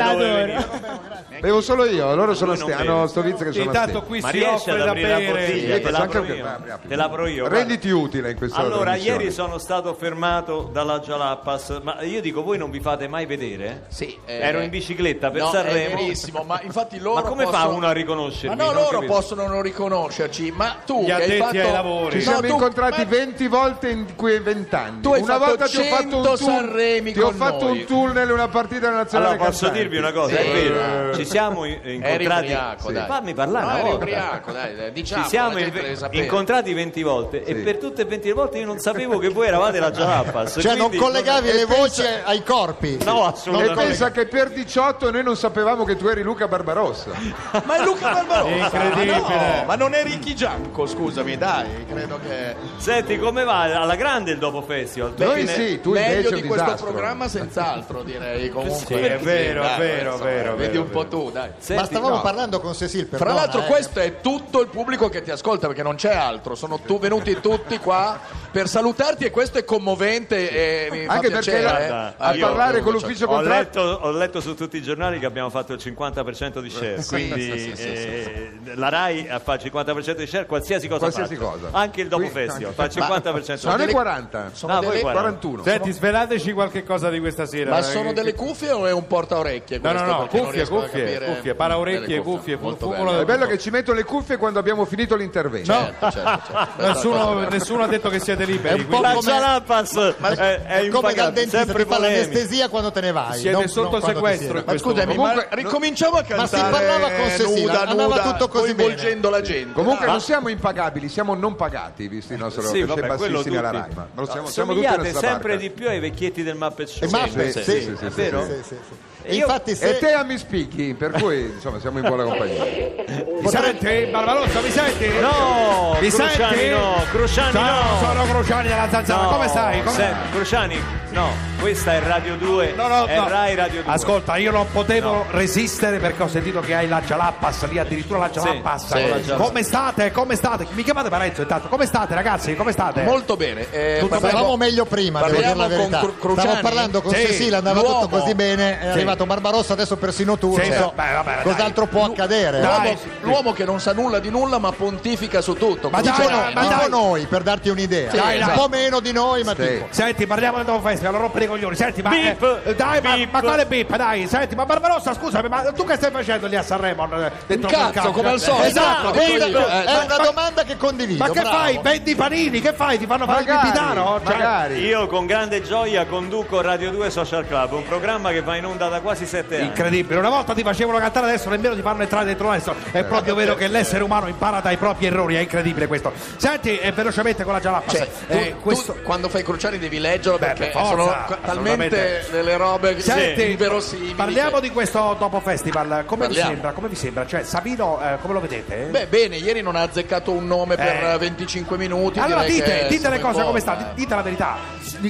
Bevo 1.40 1.60
solo 1.60 1.84
io, 1.84 2.14
loro 2.14 2.34
sono 2.34 2.54
sti- 2.54 2.72
hanno 2.72 3.06
sto 3.06 3.20
vizio 3.22 3.44
che 3.44 3.52
sono 3.52 3.64
Intanto 3.64 4.02
qui 4.02 4.22
si 4.22 4.30
riesci 4.30 4.70
offre 4.70 4.78
da 4.78 4.84
la 4.86 4.92
bere. 4.94 5.80
Te 5.80 5.90
la 5.90 7.08
faccio 7.08 7.26
io. 7.26 7.48
Renditi 7.48 7.90
utile 7.90 8.30
in 8.30 8.36
questa 8.36 8.58
Allora, 8.58 8.94
ieri 8.94 9.30
sono 9.30 9.58
stato 9.58 9.94
fermato 9.94 10.70
dalla 10.72 11.00
Jalappas, 11.00 11.80
ma 11.82 12.02
io 12.02 12.20
dico, 12.20 12.42
voi 12.42 12.58
non 12.58 12.70
vi 12.70 12.80
fate 12.80 13.08
mai 13.08 13.26
vedere? 13.26 13.84
Sì, 13.88 14.18
eh, 14.24 14.38
Ero 14.38 14.60
in 14.60 14.70
bicicletta 14.70 15.30
per 15.30 15.42
Sanremo. 15.50 15.98
È 15.98 16.42
ma 16.46 16.60
infatti 16.62 16.98
loro 17.00 17.22
Ma 17.22 17.28
come 17.28 17.44
fa 17.44 17.50
possono- 17.50 17.76
uno 17.76 17.86
a 17.86 17.92
riconoscermi? 17.92 18.56
Ma 18.56 18.64
no, 18.64 18.72
loro 18.72 19.00
possono 19.02 19.46
non 19.46 19.62
riconoscerci, 19.62 20.50
ma 20.50 20.76
tu 20.84 21.02
Gli 21.02 21.06
che 21.06 21.12
hai 21.12 21.22
addetti 21.24 21.40
fatto... 21.40 21.58
ai 21.58 21.72
lavori. 21.72 22.10
Ci 22.12 22.20
siamo 22.22 22.46
incontrati 22.46 23.04
20 23.04 23.48
volte 23.48 23.88
in 23.90 24.14
quei 24.14 24.40
20 24.40 24.74
anni. 24.74 25.00
Tu 25.00 25.12
hai 25.12 25.20
Una 25.20 25.32
fatto 25.34 25.44
volta 25.44 25.66
ti 25.66 25.76
ho 25.76 25.82
fatto 25.82 26.16
un 26.16 27.12
ti 27.12 27.20
ho 27.20 27.30
fatto 27.32 27.66
un 27.66 27.84
tunnel, 27.84 28.30
una 28.30 28.48
partita 28.48 28.90
nazionale 28.90 29.34
Allora, 29.34 29.48
posso 29.50 29.68
dire 29.68 29.83
dirvi 29.84 29.98
una 29.98 30.12
cosa, 30.12 30.36
è 30.36 30.50
vero. 30.50 31.10
Eh. 31.10 31.14
Ci 31.16 31.24
siamo 31.24 31.64
incontrati. 31.64 32.44
Ubriaco, 32.44 32.88
sì. 32.88 32.94
Fammi 33.06 33.34
parlare. 33.34 33.82
No, 33.82 33.86
una 33.86 33.94
ubriaco, 33.94 34.52
dai, 34.52 34.76
dai, 34.76 34.92
diciamo, 34.92 35.22
Ci 35.22 35.28
siamo 35.28 35.58
inve- 35.58 35.96
incontrati 36.10 36.72
20 36.72 37.02
volte 37.02 37.44
sì. 37.44 37.50
e 37.50 37.54
per 37.56 37.78
tutte 37.78 38.02
e 38.02 38.04
20 38.04 38.32
volte 38.32 38.58
io 38.58 38.66
non 38.66 38.78
sapevo 38.78 39.18
che 39.18 39.28
voi 39.28 39.46
eravate 39.46 39.78
la 39.78 39.90
Jalapas. 39.90 40.58
Cioè, 40.60 40.74
non 40.76 40.94
collegavi 40.94 41.48
non... 41.48 41.56
le 41.56 41.64
voci 41.66 42.02
pensa... 42.02 42.24
ai 42.24 42.42
corpi. 42.42 42.98
No, 43.04 43.24
assolutamente. 43.24 43.80
E 43.80 43.86
pensa 43.86 44.10
che 44.10 44.26
per 44.26 44.50
18 44.50 45.10
noi 45.10 45.22
non 45.22 45.36
sapevamo 45.36 45.84
che 45.84 45.96
tu 45.96 46.06
eri 46.06 46.22
Luca 46.22 46.48
Barbarossa. 46.48 47.10
ma 47.64 47.76
è 47.76 47.84
Luca 47.84 48.12
Barbarossa? 48.12 48.76
Incredibile. 48.76 49.20
Ma, 49.20 49.28
no, 49.28 49.64
ma 49.66 49.74
non 49.76 49.94
è 49.94 50.02
Ricky 50.02 50.34
Gianco, 50.34 50.86
scusami, 50.86 51.36
dai, 51.36 51.84
credo 51.86 52.18
che. 52.26 52.54
Senti, 52.76 53.18
come 53.18 53.44
va? 53.44 53.62
Alla 53.62 53.96
grande 53.96 54.32
il 54.32 54.38
dopo 54.38 54.62
festival. 54.62 55.14
Noi 55.16 55.46
sì, 55.46 55.80
tu 55.80 55.92
meglio 55.92 56.28
invece 56.28 56.34
di 56.34 56.42
questo 56.42 56.64
disastro. 56.64 56.90
programma 56.90 57.28
senz'altro, 57.28 58.02
direi 58.02 58.48
comunque. 58.48 58.84
Sì, 58.84 58.94
è 58.94 59.18
vero, 59.18 59.62
Vero, 59.78 60.16
vero, 60.18 60.56
Vedi 60.56 60.76
un 60.76 60.90
po' 60.90 61.06
tu, 61.06 61.30
dai. 61.30 61.50
Senti, 61.58 61.82
Ma 61.82 61.88
stavamo 61.88 62.16
no. 62.16 62.20
parlando 62.20 62.60
con 62.60 62.74
Cecil 62.74 63.06
per 63.06 63.18
Fra 63.18 63.32
l'altro 63.32 63.62
eh. 63.62 63.66
questo 63.66 64.00
è 64.00 64.20
tutto 64.20 64.60
il 64.60 64.68
pubblico 64.68 65.08
che 65.08 65.22
ti 65.22 65.30
ascolta 65.30 65.66
perché 65.66 65.82
non 65.82 65.96
c'è 65.96 66.14
altro, 66.14 66.54
sono 66.54 66.78
tu, 66.80 66.98
venuti 66.98 67.40
tutti 67.40 67.78
qua 67.78 68.18
per 68.50 68.68
salutarti 68.68 69.24
e 69.24 69.30
questo 69.30 69.58
è 69.58 69.64
commovente 69.64 70.50
e 70.50 70.88
mi 70.90 71.06
Anche 71.06 71.26
fa 71.26 71.32
piacere 71.32 71.62
perché, 71.62 71.84
eh, 71.84 72.14
a 72.16 72.36
parlare 72.38 72.80
con 72.80 72.92
l'ufficio 72.92 73.26
contratto. 73.26 73.80
Ho 73.80 73.84
letto, 73.84 74.04
ho 74.06 74.10
letto 74.10 74.40
su 74.40 74.54
tutti 74.54 74.76
i 74.76 74.82
giornali 74.82 75.18
che 75.18 75.26
abbiamo 75.26 75.50
fatto 75.50 75.72
il 75.72 75.80
50% 75.82 76.60
di 76.60 76.70
share, 76.70 77.02
sì, 77.02 77.08
quindi 77.08 77.42
sì, 77.42 77.76
sì, 77.76 77.88
eh, 77.88 78.52
la 78.74 78.88
RAI 78.88 79.28
fa 79.42 79.54
il 79.54 79.60
50% 79.72 80.16
di 80.16 80.26
share 80.26 80.46
qualsiasi 80.46 80.88
cosa 80.88 81.04
qualsiasi 81.04 81.36
cosa. 81.36 81.68
Anche 81.70 82.00
il 82.00 82.08
dopo 82.08 82.26
festival 82.26 82.72
fa 82.72 82.84
il 82.84 82.92
50%. 82.94 83.54
Sono 83.54 83.76
le 83.76 83.90
40, 83.90 84.50
sono 84.52 84.80
no, 84.80 84.90
41. 85.00 85.62
Senti, 85.62 85.92
svelateci 85.92 86.52
qualche 86.52 86.84
cosa 86.84 87.10
di 87.10 87.20
questa 87.20 87.46
sera. 87.46 87.70
Ma 87.70 87.78
eh, 87.78 87.82
sono 87.82 88.12
delle 88.12 88.34
cuffie 88.34 88.70
o 88.70 88.86
è 88.86 88.92
un 88.92 89.06
porta 89.06 89.38
orecchie? 89.38 89.63
orecchie 89.64 89.78
no 89.80 89.92
no 89.92 90.04
no 90.04 90.26
cuffie 90.28 90.66
cuffie, 90.66 91.20
cuffie 91.20 91.54
para 91.54 91.78
orecchie 91.78 92.20
cuffie, 92.20 92.56
cuffie 92.58 92.76
fumola 92.78 93.20
è 93.20 93.24
bello 93.24 93.46
che 93.46 93.58
ci 93.58 93.70
metto 93.70 93.92
le 93.92 94.04
cuffie 94.04 94.36
quando 94.36 94.58
abbiamo 94.58 94.84
finito 94.84 95.16
l'intervento. 95.16 95.72
No. 95.72 95.78
certo, 95.78 96.10
certo, 96.10 96.52
certo. 96.52 96.82
Nessuno, 96.84 97.48
nessuno, 97.48 97.82
ha 97.82 97.86
detto 97.86 98.08
che 98.08 98.18
siete 98.18 98.44
liberi 98.44 98.80
è 98.80 98.82
un 98.82 98.88
po' 98.88 98.98
quindi... 98.98 99.16
come 99.16 99.30
Cialapas 99.30 100.14
è, 100.36 100.62
è 100.62 100.88
come 100.88 101.14
dal 101.14 101.32
dentista 101.32 101.72
ti 101.72 101.84
fa 101.84 101.98
l'anestesia 101.98 102.68
quando 102.68 102.90
te 102.90 103.00
ne 103.00 103.12
vai 103.12 103.38
siete 103.38 103.56
non, 103.56 103.68
sotto 103.68 103.98
non 103.98 104.02
sequestro 104.02 104.62
ma 104.64 104.78
scusami 104.78 105.14
comunque 105.14 105.48
ricominciamo 105.50 106.16
a 106.16 106.22
cantare 106.22 106.40
ma 106.40 106.46
si 106.46 106.70
parlava 106.70 107.10
con 107.10 107.30
se 107.30 107.70
andava 107.70 108.18
tutto 108.20 108.48
così 108.48 108.74
coinvolgendo 108.74 109.30
la 109.30 109.40
gente. 109.40 109.72
Comunque 109.72 110.06
non 110.06 110.16
ah. 110.16 110.20
siamo 110.20 110.48
impagabili 110.48 111.08
siamo 111.08 111.34
non 111.34 111.56
pagati 111.56 112.08
visto 112.08 112.32
il 112.32 112.38
nostro 112.38 112.62
sì, 112.62 112.82
vabbè, 112.82 113.06
bassissimi 113.06 113.56
alla 113.56 113.70
Rai 113.70 113.90
ma 113.94 114.26
siamo, 114.26 114.48
siamo 114.48 114.74
tutti 114.74 115.12
sempre 115.14 115.56
di 115.56 115.70
più 115.70 115.88
ai 115.88 116.00
vecchietti 116.00 116.42
del 116.42 116.56
Muppet 116.56 116.88
Show. 116.88 117.08
Sì, 117.08 117.52
sì, 117.52 117.62
sì, 117.62 117.96
sì, 117.96 118.04
è 118.04 118.08
vero? 118.08 118.44
Sì, 118.44 118.62
sì, 118.62 118.76
sì. 118.88 119.13
Io... 119.26 119.46
Infatti, 119.46 119.74
se... 119.74 119.96
E 119.96 119.98
te 119.98 120.12
a 120.12 120.22
mi 120.22 120.36
spicchi, 120.36 120.94
per 120.94 121.12
cui 121.12 121.46
insomma 121.46 121.80
siamo 121.80 121.98
in 121.98 122.06
buona 122.06 122.24
compagnia. 122.24 122.64
Potrei... 123.44 123.76
senti? 123.78 124.10
Barbarossa, 124.10 124.60
mi 124.60 124.70
senti? 124.70 125.08
No, 125.20 125.96
mi 126.00 126.08
Cruciani 126.08 126.56
senti? 126.56 126.68
no, 126.68 127.04
Cruciani 127.10 127.52
no. 127.52 127.60
no. 127.60 127.98
Sono 128.00 128.24
Cruciani 128.24 128.68
della 128.68 128.88
Zanzara, 128.90 129.22
no. 129.22 129.28
come 129.28 129.48
stai? 129.48 129.82
Come... 129.82 129.96
Se... 129.96 130.14
Cruciani, 130.32 130.82
no, 131.10 131.28
questa 131.60 131.92
è 131.92 132.00
Radio 132.00 132.36
2, 132.36 132.72
no, 132.76 132.88
no, 132.88 133.04
è 133.04 133.16
no. 133.16 133.28
Rai 133.28 133.54
Radio 133.54 133.82
2. 133.82 133.92
Ascolta, 133.92 134.36
io 134.36 134.50
non 134.50 134.66
potevo 134.72 135.12
no. 135.12 135.26
resistere 135.30 135.98
perché 135.98 136.22
ho 136.22 136.28
sentito 136.28 136.60
che 136.60 136.74
hai 136.74 136.88
la 136.88 137.00
Jalappas 137.00 137.68
lì, 137.68 137.78
addirittura 137.78 138.18
la 138.18 138.30
Jalappas. 138.30 138.92
Sì, 138.92 139.24
sì. 139.24 139.34
Come 139.34 139.62
state? 139.62 140.10
Come 140.10 140.36
state? 140.36 140.66
Mi 140.72 140.82
chiamate 140.82 141.08
Parenzo 141.08 141.42
intanto, 141.42 141.68
come 141.68 141.86
state 141.86 142.14
ragazzi? 142.14 142.54
Come 142.56 142.72
state? 142.72 143.02
Molto 143.02 143.36
bene. 143.36 143.70
Eh, 143.70 143.98
tutto 144.00 144.56
meglio 144.56 144.84
prima, 144.84 145.22
devo 145.22 145.36
dire 145.36 145.54
la 145.54 145.66
verità. 145.66 145.98
Con 146.00 146.18
Cru- 146.18 146.38
Stavo 146.38 146.58
parlando 146.60 147.02
con 147.02 147.12
sì. 147.12 147.26
Cecilia, 147.26 147.58
andava 147.58 147.80
L'uomo. 147.80 148.00
tutto 148.00 148.18
così 148.18 148.34
bene, 148.34 148.78
è 148.78 148.82
sì. 148.82 148.88
arrivato 148.88 149.26
Barbarossa, 149.26 149.72
adesso 149.72 149.96
persino 149.96 150.36
tu. 150.36 150.54
Sì, 150.54 150.64
cioè, 150.64 150.92
beh, 150.94 151.12
vabbè, 151.12 151.42
cos'altro 151.42 151.86
può 151.86 152.04
accadere? 152.04 152.60
Dai, 152.60 152.96
uomo 153.34 153.52
che 153.52 153.64
non 153.64 153.80
sa 153.80 153.92
nulla 153.92 154.20
di 154.20 154.30
nulla 154.30 154.58
ma 154.58 154.70
pontifica 154.72 155.40
su 155.40 155.54
tutto. 155.54 155.90
Ma 155.90 156.00
dico, 156.00 156.16
dai, 156.16 156.54
no, 156.54 156.60
ma 156.60 156.86
noi, 156.86 157.26
per 157.26 157.42
darti 157.42 157.68
un'idea. 157.68 158.10
Sì, 158.10 158.16
dai, 158.16 158.36
esatto. 158.36 158.50
Un 158.50 158.56
po' 158.56 158.62
esatto. 158.62 158.76
meno 158.76 159.00
di 159.00 159.12
noi, 159.12 159.42
ma 159.42 159.54
sì. 159.54 159.62
tipo. 159.62 159.86
Senti, 159.90 160.26
parliamo 160.26 160.62
di 160.62 160.72
festa, 160.82 161.10
non 161.10 161.20
rompere 161.20 161.44
i 161.44 161.48
coglioni. 161.48 161.76
Senti, 161.76 162.02
ma... 162.02 162.10
Beep, 162.10 162.60
eh, 162.64 162.74
dai, 162.74 163.00
beep. 163.00 163.32
ma, 163.32 163.40
ma 163.40 163.40
quale 163.40 163.66
bip? 163.66 163.96
Dai, 163.96 164.26
senti, 164.26 164.54
ma 164.54 164.64
Barbarossa, 164.64 165.14
scusami, 165.14 165.48
ma 165.48 165.72
tu 165.72 165.84
che 165.84 165.96
stai 165.96 166.10
facendo 166.10 166.46
lì 166.46 166.56
a 166.56 166.62
Sanremo? 166.62 167.04
Eh, 167.04 167.32
dentro 167.46 167.68
un 167.68 167.90
cazzo, 167.90 168.10
come 168.12 168.28
al 168.28 168.40
solito. 168.40 168.64
Esatto, 168.64 169.12
è, 169.12 169.34
una, 169.34 169.46
eh, 169.46 169.84
è 169.84 170.04
una 170.04 170.16
domanda 170.16 170.62
che 170.62 170.76
condivido. 170.76 171.24
Ma 171.24 171.30
che 171.30 171.40
bravo. 171.40 171.56
fai? 171.56 171.80
Vendi 171.82 172.14
panini? 172.14 172.60
Che 172.60 172.72
fai? 172.72 172.98
Ti 172.98 173.06
fanno 173.06 173.26
fare 173.26 173.40
il 173.42 173.58
pitano? 173.62 174.20
Cioè, 174.24 174.32
magari. 174.32 174.78
Io 174.84 175.06
con 175.06 175.26
grande 175.26 175.62
gioia 175.62 176.06
conduco 176.06 176.60
Radio 176.60 176.90
2 176.90 177.10
Social 177.10 177.46
Club, 177.46 177.72
un 177.72 177.84
programma 177.84 178.30
che 178.30 178.42
va 178.42 178.56
in 178.56 178.66
onda 178.66 178.88
da 178.88 179.00
quasi 179.00 179.26
sette 179.26 179.56
anni. 179.56 179.66
Incredibile, 179.66 180.18
una 180.18 180.30
volta 180.30 180.54
ti 180.54 180.62
facevano 180.62 180.98
cantare, 180.98 181.26
adesso 181.26 181.48
nemmeno 181.48 181.74
ti 181.74 181.82
fanno 181.82 182.02
entrare 182.02 182.24
dentro 182.24 182.50
adesso. 182.50 182.74
È 182.90 182.98
eh, 182.98 183.04
proprio 183.24 183.34
vero 183.34 183.54
che 183.54 183.68
l'essere 183.68 184.04
umano 184.04 184.28
impara 184.28 184.60
dai 184.60 184.76
propri 184.76 185.06
errori, 185.06 185.34
è 185.34 185.40
incredibile 185.40 185.86
questo. 185.86 186.12
Senti, 186.36 186.78
eh, 186.78 186.92
velocemente 186.92 187.42
con 187.42 187.54
la 187.54 187.60
jalappa. 187.60 187.92
Cioè, 187.92 188.08
eh, 188.28 188.54
questo... 188.60 188.98
quando 189.02 189.28
fai 189.28 189.40
i 189.40 189.44
cruciani 189.44 189.78
devi 189.78 189.98
leggerlo 189.98 190.38
Beh, 190.38 190.46
perché 190.46 190.70
forza, 190.70 190.88
sono 190.88 191.38
talmente 191.44 192.26
delle 192.30 192.56
robe 192.56 193.00
Senti, 193.00 193.50
inverosimili. 193.50 194.14
Parliamo 194.14 194.56
che... 194.56 194.68
di 194.68 194.70
questo 194.70 195.16
dopo 195.18 195.40
festival. 195.40 196.04
Come 196.06 196.26
parliamo. 196.26 196.32
vi 196.32 196.54
sembra? 196.54 196.72
Come 196.72 196.88
vi 196.88 196.96
sembra? 196.96 197.26
Cioè, 197.26 197.42
Sabino, 197.44 197.98
eh, 198.02 198.18
come 198.20 198.34
lo 198.34 198.40
vedete? 198.40 198.88
Beh, 198.90 199.06
bene, 199.06 199.36
ieri 199.36 199.62
non 199.62 199.76
ha 199.76 199.82
azzeccato 199.82 200.30
un 200.30 200.46
nome 200.46 200.76
per 200.76 201.04
eh. 201.14 201.18
25 201.18 201.76
minuti. 201.78 202.18
Allora 202.18 202.44
dite, 202.44 202.86
dite 202.88 203.08
le 203.08 203.20
cose 203.20 203.42
come 203.42 203.60
sta, 203.60 203.92
eh. 203.92 203.94
dite 203.94 204.14
la 204.14 204.22
verità. 204.22 204.56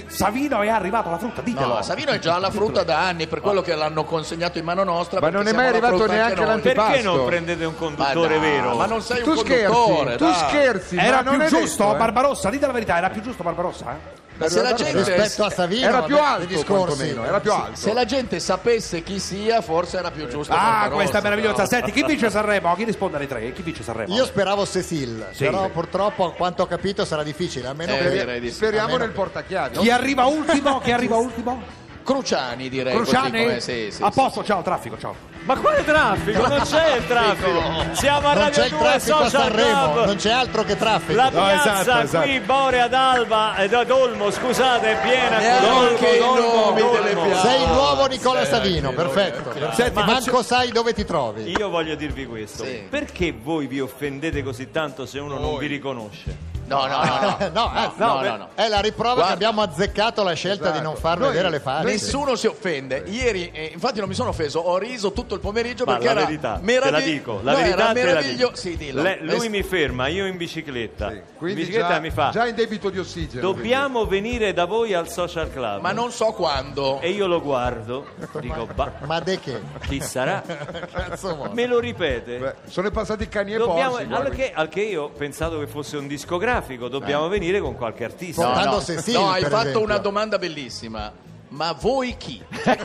Savino 0.06 0.62
è 0.62 0.68
arrivato 0.68 1.08
alla 1.08 1.18
frutta, 1.18 1.42
ditelo. 1.42 1.74
No, 1.74 1.82
Savino 1.82 2.12
è 2.12 2.18
già 2.18 2.34
alla 2.34 2.50
frutta 2.50 2.82
da 2.84 3.06
anni, 3.06 3.26
per 3.26 3.40
quello 3.40 3.60
che 3.60 3.74
l'hanno 3.74 4.04
consegnato 4.04 4.58
in 4.58 4.64
mano 4.64 4.84
nostra. 4.84 5.20
Ma 5.20 5.30
non 5.30 5.46
è 5.46 5.52
mai 5.52 5.68
arrivato 5.68 6.06
neanche 6.06 6.44
l'antipasto. 6.44 6.92
Perché 6.92 7.02
non 7.02 7.26
prendete 7.26 7.64
un 7.64 7.76
conto? 7.76 8.03
conduttore 8.04 8.38
ma 8.38 8.44
no, 8.44 8.52
vero. 8.52 8.74
Ma 8.76 8.86
non 8.86 9.02
sei 9.02 9.22
tu 9.22 9.30
un 9.30 9.36
conduttore. 9.36 10.16
Scherzi, 10.16 10.24
tu 10.24 10.32
scherzi. 10.32 10.96
Era 10.96 11.22
più 11.22 11.44
giusto, 11.46 11.82
detto, 11.84 11.94
eh? 11.94 11.98
Barbarossa, 11.98 12.50
dite 12.50 12.66
la 12.66 12.72
verità, 12.72 12.96
era 12.96 13.10
più 13.10 13.22
giusto 13.22 13.42
Barbarossa? 13.42 14.22
Ma 14.36 14.48
se 14.48 14.62
la 14.62 14.72
gente 14.72 14.98
rispetto 14.98 15.44
a 15.44 15.50
Savino 15.50 15.86
era 15.86 16.02
più 16.02 16.18
alto, 16.18 16.46
discorsi, 16.46 17.10
era 17.10 17.38
più 17.38 17.52
alto. 17.52 17.76
Se, 17.76 17.82
se 17.82 17.92
la 17.92 18.04
gente 18.04 18.40
sapesse 18.40 19.04
chi 19.04 19.20
sia, 19.20 19.60
forse 19.60 19.98
era 19.98 20.10
più 20.10 20.26
giusto. 20.26 20.52
Ah, 20.52 20.88
questa 20.90 21.20
meravigliosa. 21.20 21.66
Senti, 21.66 21.92
chi 21.92 22.04
vince 22.04 22.30
Sanremo? 22.30 22.74
Chi 22.74 22.82
risponde 22.82 23.16
alle 23.16 23.28
tre? 23.28 23.52
Chi 23.52 23.62
vince 23.62 23.84
Sanremo? 23.84 24.12
Io 24.12 24.24
speravo 24.24 24.66
Cecil, 24.66 25.28
sì. 25.30 25.44
però 25.44 25.68
purtroppo 25.68 26.24
a 26.24 26.32
quanto 26.32 26.64
ho 26.64 26.66
capito 26.66 27.04
sarà 27.04 27.22
difficile, 27.22 27.68
almeno 27.68 27.94
eh, 27.94 28.24
per... 28.24 28.40
di... 28.40 28.50
speriamo 28.50 28.86
almeno 28.86 29.04
nel 29.04 29.12
per... 29.12 29.22
portachiavi. 29.22 29.78
Chi 29.78 29.90
arriva 29.90 30.24
ultimo? 30.24 30.80
chi 30.80 30.90
arriva 30.90 31.16
ultimo? 31.16 31.62
Cruciani 32.02 32.68
direi. 32.68 32.92
Cruciani? 32.92 33.30
Così, 33.30 33.44
come... 33.44 33.60
sì, 33.60 33.88
sì, 33.92 34.02
a 34.02 34.10
posto, 34.10 34.42
ciao 34.42 34.62
traffico, 34.62 34.98
ciao. 34.98 35.14
Ma 35.44 35.58
quale 35.58 35.84
traffico? 35.84 36.46
Non 36.46 36.60
c'è 36.62 36.96
il 36.96 37.06
traffico. 37.06 37.92
Siamo 37.92 38.28
a 38.28 38.34
non 38.34 38.50
Radio 38.50 38.78
2 38.78 38.98
Social 38.98 39.52
Club. 39.52 40.04
Non 40.06 40.16
c'è 40.16 40.30
altro 40.30 40.64
che 40.64 40.76
traffico. 40.76 41.14
La 41.14 41.30
piazza 41.30 41.72
no, 41.72 41.80
esatto, 41.80 42.04
esatto. 42.04 42.24
qui 42.24 42.36
esatto. 42.36 42.52
Borea 42.52 42.88
d'Alba 42.88 43.54
è 43.56 43.64
eh, 43.64 43.68
da 43.68 43.84
Olmo, 43.94 44.30
scusate, 44.30 44.92
è 44.92 45.00
piena 45.02 45.38
di 45.38 46.22
Olmo, 46.22 47.36
Sei 47.42 47.62
il 47.62 47.68
nuovo 47.68 48.06
Nicola 48.06 48.44
sì, 48.44 48.50
Savino, 48.52 48.92
perfetto. 48.92 49.52
Senti, 49.72 49.92
ma 49.92 50.04
manco 50.06 50.38
c'è... 50.38 50.44
sai 50.44 50.70
dove 50.70 50.94
ti 50.94 51.04
trovi. 51.04 51.50
Io 51.50 51.68
voglio 51.68 51.94
dirvi 51.94 52.24
questo. 52.24 52.64
Sì. 52.64 52.86
Perché 52.88 53.34
voi 53.38 53.66
vi 53.66 53.80
offendete 53.80 54.42
così 54.42 54.70
tanto 54.70 55.04
se 55.04 55.18
uno 55.18 55.34
voi. 55.34 55.42
non 55.42 55.58
vi 55.58 55.66
riconosce? 55.66 56.52
No, 56.66 56.86
no, 56.86 57.04
no, 57.04 57.36
no. 57.38 57.50
no, 57.52 57.70
anzi, 57.74 57.98
no, 57.98 58.20
no, 58.22 58.36
no. 58.36 58.48
È 58.54 58.68
la 58.68 58.80
riprova 58.80 59.14
Guarda. 59.14 59.28
che 59.28 59.32
abbiamo 59.34 59.62
azzeccato 59.62 60.22
la 60.22 60.32
scelta 60.34 60.70
di 60.70 60.80
non 60.80 60.96
far 60.96 61.18
vedere 61.18 61.50
le 61.50 61.60
facce. 61.60 61.84
Nessuno 61.86 62.34
si 62.36 62.46
offende. 62.46 63.04
Ieri, 63.06 63.50
eh, 63.52 63.70
infatti, 63.72 63.98
non 64.00 64.08
mi 64.08 64.14
sono 64.14 64.30
offeso. 64.30 64.60
Ho 64.60 64.78
riso 64.78 65.12
tutto 65.12 65.34
il 65.34 65.40
pomeriggio 65.40 65.84
Ma 65.84 65.92
perché 65.92 66.06
la 66.06 66.10
era 66.12 66.24
verità, 66.24 66.54
te 66.54 66.62
meravig- 66.62 66.92
la 66.92 67.00
dico, 67.00 67.40
la 67.42 67.52
No, 67.52 67.58
verità 67.58 67.74
era 67.76 67.92
te 67.92 68.02
la 68.04 68.06
meraviglio- 68.12 68.46
dico. 68.48 68.56
Sì. 68.56 68.92
Le- 68.92 69.18
lui 69.22 69.46
Eh, 69.46 69.48
mi 69.48 69.62
ferma, 69.62 70.06
io 70.08 70.26
in 70.26 70.36
bicicletta. 70.36 71.12
in 71.12 71.22
Quindi 71.36 71.60
bicicletta 71.62 71.88
già, 71.94 71.98
mi 72.00 72.10
fa. 72.10 72.30
già 72.30 72.46
in 72.46 72.54
debito 72.54 72.90
di 72.90 72.98
ossigeno. 72.98 73.40
Dobbiamo 73.40 74.06
venire 74.06 74.52
da 74.52 74.64
voi 74.64 74.94
al 74.94 75.08
social 75.08 75.50
club. 75.52 75.80
Ma 75.80 75.92
non 75.92 76.10
so 76.10 76.32
quando. 76.32 77.00
E 77.00 77.10
io 77.10 77.26
lo 77.26 77.40
guardo, 77.40 78.06
dico, 78.40 78.66
bah, 78.74 78.92
Ma 79.06 79.20
de 79.20 79.38
che? 79.40 79.60
chi 79.86 80.00
sarà? 80.00 80.42
Me 81.52 81.66
lo 81.66 81.78
ripete. 81.78 82.38
Beh, 82.38 82.54
sono 82.68 82.90
passati 82.90 83.28
cani 83.28 83.54
e 83.54 83.58
Dobbiamo, 83.58 83.96
al, 83.96 84.30
che, 84.30 84.52
al 84.54 84.68
che 84.68 84.82
io 84.82 85.04
ho 85.04 85.08
pensato 85.10 85.58
che 85.58 85.66
fosse 85.66 85.96
un 85.96 86.06
discografico, 86.54 86.88
dobbiamo 86.88 87.28
venire 87.28 87.60
con 87.60 87.74
qualche 87.76 88.04
artista. 88.04 88.42
No, 88.42 88.64
no. 88.64 88.82
No, 89.12 89.30
hai 89.30 89.42
fatto 89.42 89.56
esempio. 89.58 89.80
una 89.80 89.98
domanda 89.98 90.38
bellissima. 90.38 91.12
Ma 91.54 91.72
voi 91.78 92.16
chi? 92.16 92.42
Cioè, 92.64 92.76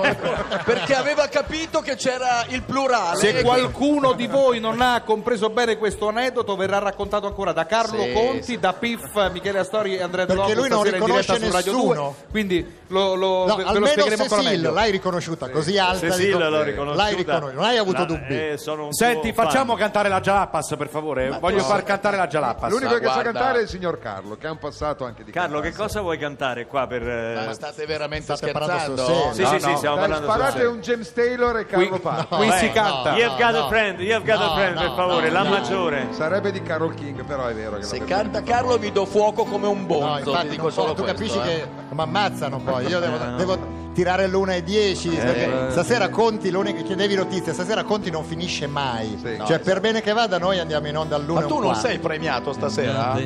Perché 0.63 0.93
aveva 0.93 1.27
capito 1.27 1.79
che 1.81 1.95
c'era 1.95 2.45
il 2.49 2.61
plurale. 2.61 3.17
Se 3.17 3.41
qualcuno 3.41 4.13
di 4.13 4.27
voi 4.27 4.59
non 4.59 4.79
ha 4.81 5.01
compreso 5.01 5.49
bene 5.49 5.77
questo 5.77 6.07
aneddoto, 6.09 6.55
verrà 6.55 6.77
raccontato 6.77 7.25
ancora 7.25 7.51
da 7.51 7.65
Carlo 7.65 8.03
Sì, 8.03 8.13
Conti, 8.13 8.43
sì. 8.43 8.59
da 8.59 8.73
Piff, 8.73 9.29
Michele 9.31 9.59
Astori 9.59 9.95
e 9.97 10.03
Andrea 10.03 10.25
Perché 10.27 10.41
Dell'Otto 10.53 10.59
lui 10.59 10.69
non 10.69 10.85
in 10.85 10.93
riconosce 10.93 11.39
su 11.39 11.51
Radio 11.51 11.71
nessuno. 11.73 11.93
2. 11.93 12.13
Quindi 12.29 12.77
lo, 12.89 13.15
lo- 13.15 13.45
No, 13.47 13.55
ve- 13.55 13.55
ve 13.55 13.61
lo 13.63 13.67
almeno 13.69 13.87
spiegheremo 13.87 14.21
ancora 14.23 14.41
Cecil 14.41 14.57
meglio. 14.59 14.73
l'hai 14.73 14.91
riconosciuta 14.91 15.49
così 15.49 15.77
alta. 15.79 16.09
Cecil 16.11 16.25
dico- 16.25 16.37
l'ho 16.37 16.61
riconosciuta. 16.63 17.03
L'hai 17.03 17.15
riconosciuta, 17.15 17.53
non 17.53 17.63
hai 17.63 17.77
avuto 17.77 17.97
La- 17.99 18.05
dubbi. 18.05 18.37
eh, 18.51 18.57
sono 18.57 18.85
un 18.85 18.93
Senti, 18.93 19.33
facciamo 19.33 19.71
fan. 19.71 19.81
cantare 19.81 20.09
la 20.09 20.19
Jalapas 20.19 20.75
per 20.77 20.89
favore. 20.89 21.29
Voglio 21.39 21.57
no. 21.57 21.63
far 21.63 21.83
cantare 21.83 22.17
la 22.17 22.27
Jalapas. 22.27 22.69
L'unico 22.71 22.97
che 22.99 23.05
sa 23.07 23.21
cantare 23.23 23.59
è 23.59 23.61
il 23.63 23.67
signor 23.67 23.97
Carlo, 23.99 24.37
che 24.37 24.45
ha 24.47 24.51
un 24.51 24.59
passato 24.59 25.05
anche 25.05 25.23
di 25.23 25.31
Carlo, 25.31 25.59
che 25.59 25.73
cosa 25.73 26.01
vuoi 26.01 26.17
cantare 26.19 26.67
qua 26.67 26.85
per... 26.85 27.01
eh, 27.07 27.43
Ma 27.45 27.53
state 27.53 27.85
veramente 27.87 28.35
State 28.35 28.51
parlando 28.59 29.03
scherzando? 29.03 29.33
Sì, 29.33 29.45
sì, 29.45 29.59
sì, 29.59 29.75
stiamo 29.77 29.95
Dai, 29.95 30.09
parlando 30.09 30.31
sparate 30.31 30.59
sul 30.59 30.67
un 30.69 30.79
James 30.81 31.13
Taylor 31.13 31.57
e 31.57 31.65
Carlo 31.65 31.99
parte. 31.99 32.35
Qui 32.35 32.51
si 32.51 32.71
canta. 32.71 33.15
You've 33.15 33.37
got 33.37 33.55
a 33.55 33.67
friend, 33.67 33.99
you've 33.99 34.25
got 34.25 34.41
a 34.41 34.53
friend, 34.55 34.79
per 34.79 34.93
favore, 34.95 35.29
la 35.29 35.43
maggiore. 35.43 36.07
Sarebbe 36.11 36.51
di 36.51 36.61
Carol 36.61 36.93
King, 36.93 37.23
però 37.23 37.45
è 37.47 37.53
vero 37.53 37.77
che 37.77 37.83
Se 37.83 38.03
canta. 38.03 38.41
Carlo 38.43 38.77
vi 38.77 38.91
do 38.91 39.05
fuoco 39.05 39.43
come 39.43 39.67
un 39.67 39.81
No, 39.81 39.85
bonzo, 39.85 40.23
ti 40.23 40.29
infatti 40.29 40.47
dico 40.49 40.61
non 40.63 40.71
solo 40.71 40.87
so, 40.89 40.93
tu 40.93 41.01
questo, 41.03 41.17
capisci 41.17 41.37
eh. 41.39 41.41
che 41.41 41.67
mi 41.89 42.01
ammazzano 42.01 42.59
poi, 42.59 42.85
io 42.85 42.99
devo, 42.99 43.17
devo 43.37 43.57
tirare 43.93 44.27
l'una 44.27 44.53
e 44.55 44.63
dieci, 44.63 45.09
perché 45.09 45.67
stasera 45.71 46.09
Conti, 46.09 46.49
l'unica 46.51 46.81
chiedevi 46.81 47.15
notizie, 47.15 47.53
stasera 47.53 47.83
Conti 47.83 48.09
non 48.11 48.23
finisce 48.23 48.67
mai, 48.67 49.17
Sì. 49.21 49.37
cioè 49.45 49.59
per 49.59 49.79
bene 49.81 50.01
che 50.01 50.13
vada 50.13 50.37
noi 50.37 50.59
andiamo 50.59 50.87
in 50.87 50.97
onda 50.97 51.15
all'una 51.15 51.41
Ma 51.41 51.45
tu 51.47 51.59
non 51.59 51.75
sei 51.75 51.99
premiato 51.99 52.53
stasera? 52.53 53.17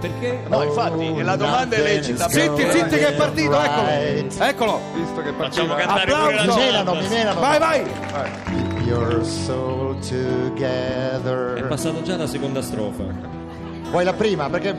Perché? 0.00 0.42
No, 0.46 0.62
infatti, 0.62 1.22
la 1.22 1.34
domanda 1.34 1.74
è 1.74 1.82
lecita. 1.82 2.28
Zitti, 2.28 2.70
zitti 2.70 2.96
che 2.98 3.08
è 3.08 3.12
partito, 3.14 3.60
eccolo. 3.60 3.86
Right. 3.88 4.36
Eccolo. 4.40 4.80
Visto 4.94 5.22
che 5.22 5.32
Facciamo 5.36 5.74
cantare 5.74 6.10
la 6.10 6.18
Mi 6.26 6.36
Applauso. 6.38 6.58
menano, 6.60 6.94
mi 6.94 7.08
menano. 7.08 7.40
Vai, 7.40 7.58
vai. 7.58 7.82
Keep 8.44 8.86
your 8.86 9.24
soul 9.24 9.96
together. 9.98 11.66
passato 11.68 12.02
già 12.02 12.16
la 12.16 12.28
seconda 12.28 12.62
strofa. 12.62 13.02
Vuoi 13.90 14.04
la 14.04 14.12
prima? 14.12 14.48
Perché 14.48 14.72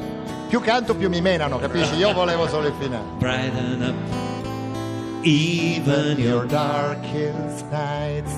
più 0.48 0.62
canto 0.62 0.96
più 0.96 1.10
mi 1.10 1.20
menano, 1.20 1.58
capisci? 1.60 1.96
Io 1.96 2.14
volevo 2.14 2.48
solo 2.48 2.68
il 2.68 2.74
finale. 2.80 3.04
Brighten 3.18 3.82
up, 3.82 4.39
even 5.24 6.18
Your 6.20 6.46
darkest 6.46 7.66
nights. 7.72 8.34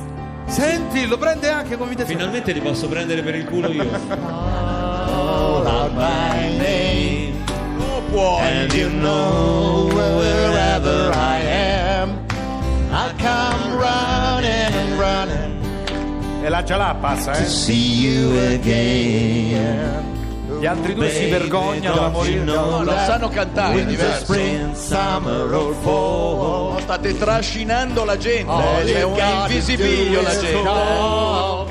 Senti, 0.48 1.08
lo 1.08 1.18
prende 1.18 1.50
anche 1.50 1.78
con 1.78 1.88
vita 1.88 2.04
Finalmente 2.04 2.52
li 2.52 2.60
posso 2.60 2.88
prendere 2.90 3.22
per 3.22 3.36
il 3.36 3.46
culo 3.46 3.72
io. 3.72 3.88
Call 4.10 5.66
out 5.66 5.92
my 5.94 6.58
name. 6.58 7.34
Non 7.78 8.04
puoi. 8.10 8.42
And 8.42 8.74
you 8.74 8.90
know 8.90 9.90
wherever 9.94 11.12
I 11.14 11.42
am, 11.42 12.20
I'll 12.92 13.14
come 13.18 13.78
running, 13.78 14.98
running 14.98 15.60
E 16.44 16.50
la 16.50 16.64
Jalapas, 16.64 17.26
to 17.26 17.32
eh. 17.32 17.46
see 17.46 18.02
you 18.02 18.36
again. 18.54 20.21
Gli 20.62 20.68
altri 20.68 20.94
due 20.94 21.10
si 21.10 21.28
vergognano 21.28 21.96
da 21.96 22.10
morire. 22.10 22.44
No, 22.44 22.84
non 22.84 22.96
sanno 23.08 23.30
cantare, 23.30 23.82
è 23.82 23.84
diverso. 23.86 24.26
spring, 24.26 24.74
summer 24.76 25.52
or 25.52 25.76
fall. 25.82 26.74
No, 26.74 26.78
state 26.82 27.18
trascinando 27.18 28.06
la 28.06 28.16
gente, 28.16 28.52
All 28.52 28.86
è 28.86 29.00
you 29.00 29.10
un 29.12 29.18
invisibilio 29.18 30.22
la 30.22 30.38
gente. 30.38 30.62
call, 30.62 31.68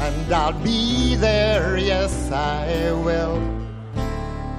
And 0.00 0.30
I'll 0.30 0.52
be 0.52 1.16
there, 1.18 1.78
yes 1.78 2.12
I 2.30 2.90
will. 2.92 3.40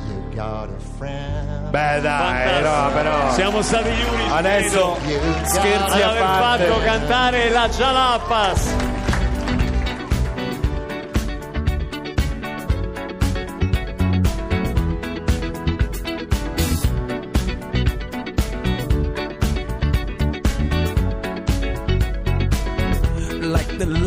You 0.07 0.35
got 0.35 0.69
a 0.69 0.79
friend. 0.97 1.69
Beh, 1.69 2.01
dai, 2.01 2.63
no, 2.63 2.89
però. 2.93 3.31
Siamo 3.33 3.61
stati 3.61 3.89
gli 3.89 4.03
unici 4.11 4.31
Adesso 4.31 4.97
scherzi 5.43 6.01
a 6.01 6.09
aver 6.09 6.23
fatto 6.23 6.63
parte. 6.63 6.83
cantare 6.83 7.49
la 7.51 7.69
Jalapas. 7.69 8.75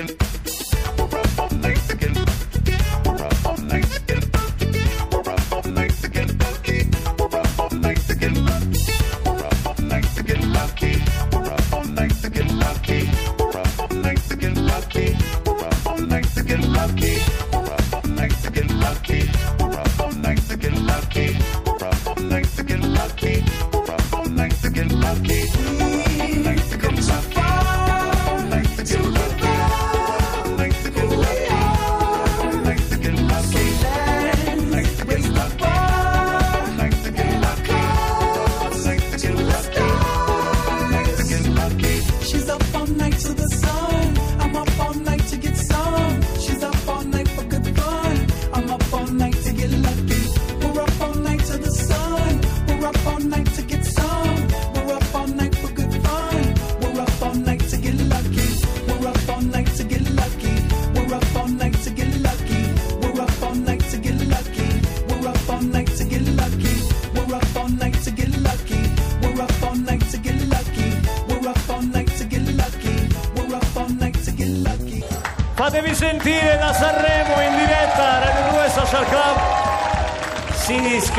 again. 0.00 0.16
Again. 1.90 2.49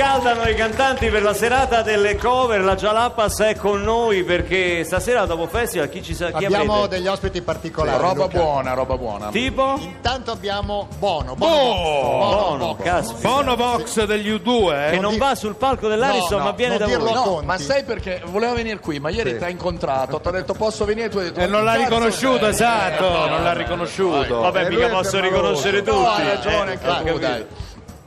Scaldano 0.01 0.49
i 0.49 0.55
cantanti 0.55 1.09
per 1.09 1.21
la 1.21 1.33
serata 1.35 1.83
delle 1.83 2.15
cover. 2.15 2.63
La 2.63 2.75
Jalapas 2.75 3.37
è 3.41 3.55
con 3.55 3.83
noi 3.83 4.23
perché 4.23 4.83
stasera 4.83 5.25
dopo 5.27 5.45
festival 5.45 5.89
chi 5.89 6.01
ci 6.01 6.15
sa 6.15 6.31
chi 6.31 6.43
Abbiamo 6.45 6.73
avrete? 6.77 6.95
degli 6.97 7.07
ospiti 7.07 7.41
particolari. 7.43 8.01
roba 8.01 8.23
Luca. 8.23 8.39
buona, 8.39 8.73
roba 8.73 8.97
buona. 8.97 9.29
Tipo? 9.29 9.75
Intanto 9.79 10.31
abbiamo 10.31 10.87
Bono. 10.97 11.35
Bono, 11.35 12.55
Bono, 12.57 12.75
caspita. 12.81 13.29
Bono 13.29 13.55
Vox 13.55 14.03
degli 14.05 14.31
U2, 14.33 14.87
eh? 14.87 14.91
Che 14.93 14.99
non 14.99 15.17
va 15.17 15.35
sul 15.35 15.53
palco 15.55 15.87
dell'Ariston 15.87 16.37
No, 16.39 16.43
ma 16.45 16.49
no, 16.49 16.55
viene 16.55 16.77
da 16.79 16.87
non 16.87 16.97
voi. 16.97 17.07
dirlo 17.07 17.23
No, 17.23 17.41
ma 17.43 17.57
sai 17.59 17.83
perché 17.83 18.23
voleva 18.25 18.53
venire 18.53 18.79
qui, 18.79 18.99
ma 18.99 19.09
ieri 19.09 19.37
ti 19.37 19.43
ha 19.43 19.49
incontrato, 19.49 20.19
ti 20.19 20.27
ha 20.27 20.31
detto 20.31 20.53
posso 20.53 20.83
venire, 20.83 21.09
tu 21.09 21.19
hai 21.19 21.25
detto 21.25 21.41
E 21.41 21.45
non 21.45 21.63
l'ha 21.63 21.73
"Cazzo 21.73 21.83
riconosciuto, 21.89 22.39
sei?" 22.45 22.49
esatto, 22.49 23.05
Eh, 23.25 23.29
non 23.29 23.43
l'ha 23.43 23.53
riconosciuto. 23.53 24.39
Vabbè, 24.39 24.65
E 24.65 24.69
mica 24.69 24.87
posso 24.89 25.19
riconoscere 25.19 25.83
tutti. 25.83 25.91
No, 25.91 26.09
hai 26.09 26.25
ragione 26.27 26.73
Eh, 26.73 27.45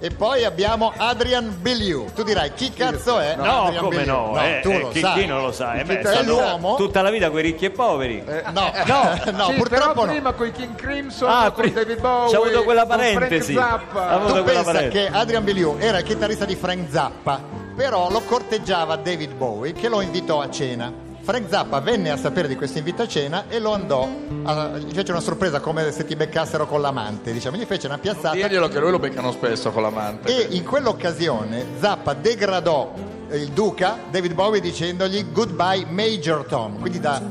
E 0.05 0.11
poi 0.11 0.45
abbiamo 0.45 0.93
Adrian 0.95 1.57
Bellew. 1.63 2.13
Tu 2.13 2.25
dirai 2.25 2.53
chi 2.53 2.71
cazzo 2.75 3.19
è? 3.21 3.37
No, 3.37 3.63
Adrian 3.63 3.83
come 3.85 3.97
Bellew. 3.97 4.33
no? 4.33 4.39
eh, 4.45 4.61
tu 4.63 4.69
eh, 4.69 4.79
lo 4.81 4.89
chi, 4.89 5.01
sai. 5.01 5.21
chi 5.21 5.27
non 5.27 5.41
lo 5.41 5.51
sa? 5.51 5.77
Eh, 5.77 5.85
beh, 5.85 6.01
è 6.01 6.23
l'uomo? 6.25 6.75
Tutta 6.77 7.01
la 7.01 7.09
vita 7.09 7.31
con 7.31 7.39
i 7.39 7.43
ricchi 7.43 7.65
e 7.65 7.71
poveri. 7.71 8.23
No, 8.53 8.71
No, 8.85 9.19
no, 9.33 9.47
Sì, 9.47 9.55
purtroppo 9.55 9.93
però 9.93 10.05
no. 10.05 10.11
prima 10.11 10.33
con 10.33 10.47
i 10.47 10.53
King 10.53 10.75
Crimson, 10.75 11.27
Ah, 11.31 11.51
con 11.51 11.63
pri- 11.63 11.73
David 11.73 12.01
Bowie, 12.01 12.31
c'ha 12.33 12.37
avuto 12.39 12.65
quella 12.65 12.85
parentesi. 12.85 13.57
Avuto 13.57 14.35
Tu 14.35 14.43
quella 14.43 14.63
pensa 14.63 14.73
parentesi. 14.73 15.07
che 15.07 15.17
Adrian 15.17 15.43
Bellew 15.43 15.77
era 15.79 15.97
il 15.99 16.05
chitarrista 16.05 16.45
di 16.45 16.55
Frank 16.55 16.87
Zappa, 16.91 17.41
però 17.75 18.11
lo 18.11 18.21
corteggiava 18.21 18.97
David 18.97 19.33
Bowie 19.33 19.73
che 19.73 19.89
lo 19.89 20.03
invitò 20.03 20.43
a 20.43 20.51
cena. 20.51 20.93
Frank 21.25 21.49
Zappa 21.49 21.81
venne 21.81 22.11
a 22.11 22.19
sapere 22.19 22.47
di 22.49 22.55
questo 22.55 22.77
invito 22.77 23.01
a 23.01 23.09
cena 23.09 23.45
e 23.49 23.59
lo 23.59 23.73
andò, 23.73 24.07
a- 24.43 24.77
gli 24.77 24.93
fece 24.93 25.11
una 25.13 25.21
sorpresa 25.23 25.59
come 25.59 25.91
se 25.91 26.05
ti 26.05 26.15
beccassero 26.17 26.67
con 26.67 26.83
l'amante, 26.83 27.33
diciamo, 27.33 27.57
gli 27.57 27.65
fece 27.65 27.87
una 27.87 27.97
piazzata 27.97 28.35
Dirglielo 28.35 28.69
che 28.69 28.79
lui 28.79 28.91
lo 28.91 28.99
beccano 28.99 29.33
spesso 29.33 29.71
con 29.71 29.81
l'amante. 29.83 30.29
e 30.37 30.55
in 30.55 30.65
quell'occasione 30.65 31.65
Zappa 31.81 32.13
degradò 32.13 32.93
il 33.33 33.49
duca 33.49 33.97
David 34.11 34.35
Bowie 34.35 34.61
dicendogli 34.61 35.33
goodbye 35.33 35.87
Major 35.89 36.45
Tom, 36.45 36.79
quindi 36.79 37.01
da, 37.01 37.23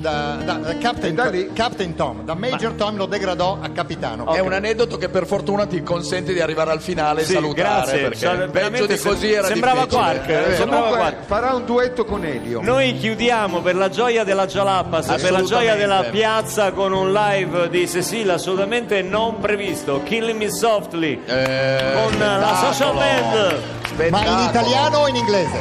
da- 0.00 0.36
da- 0.44 0.52
da 0.54 0.76
Captain, 0.78 1.50
Captain 1.54 1.94
Tom, 1.94 2.24
da 2.24 2.34
Major 2.34 2.72
Tom 2.72 2.96
lo 2.96 3.06
degradò 3.06 3.58
a 3.60 3.68
capitano. 3.70 4.32
È 4.32 4.38
un 4.38 4.52
aneddoto 4.52 4.96
che 4.96 5.08
per 5.08 5.26
fortuna 5.26 5.66
ti 5.66 5.82
consente 5.82 6.32
di 6.32 6.40
arrivare 6.40 6.70
al 6.70 6.80
finale 6.80 7.24
Sì, 7.24 7.32
e 7.32 7.34
salutare, 7.34 7.62
grazie. 7.62 7.98
perché 8.00 8.16
Sa- 8.16 8.48
peggio 8.50 8.86
di 8.86 8.98
così 8.98 9.32
era 9.32 9.46
sembrava 9.48 9.84
difficile. 9.84 10.02
Quark, 10.02 10.28
Eh, 10.28 10.54
sembrava 10.54 10.82
Comunque, 10.86 10.98
Quark. 10.98 11.24
farà 11.26 11.54
un 11.54 11.64
duetto 11.64 12.04
con 12.04 12.24
Elio. 12.24 12.60
Noi 12.62 12.96
chiudiamo 12.96 13.60
per 13.60 13.74
la 13.76 13.88
gioia 13.88 14.24
della 14.24 14.46
Jalapas, 14.46 15.06
per 15.20 15.32
la 15.32 15.42
gioia 15.42 15.74
della 15.74 16.04
piazza 16.10 16.72
con 16.72 16.92
un 16.92 17.12
live 17.12 17.68
di 17.68 17.88
Cecilia 17.88 18.34
assolutamente 18.34 19.02
non 19.02 19.38
previsto, 19.40 20.02
Killing 20.04 20.38
Me 20.38 20.50
Softly, 20.50 21.20
con 21.24 22.18
la 22.18 22.56
social 22.72 22.94
band. 22.94 24.10
Ma 24.10 24.24
in 24.24 24.48
italiano 24.48 24.98
o 24.98 25.08
in 25.08 25.16
inglese? 25.16 25.60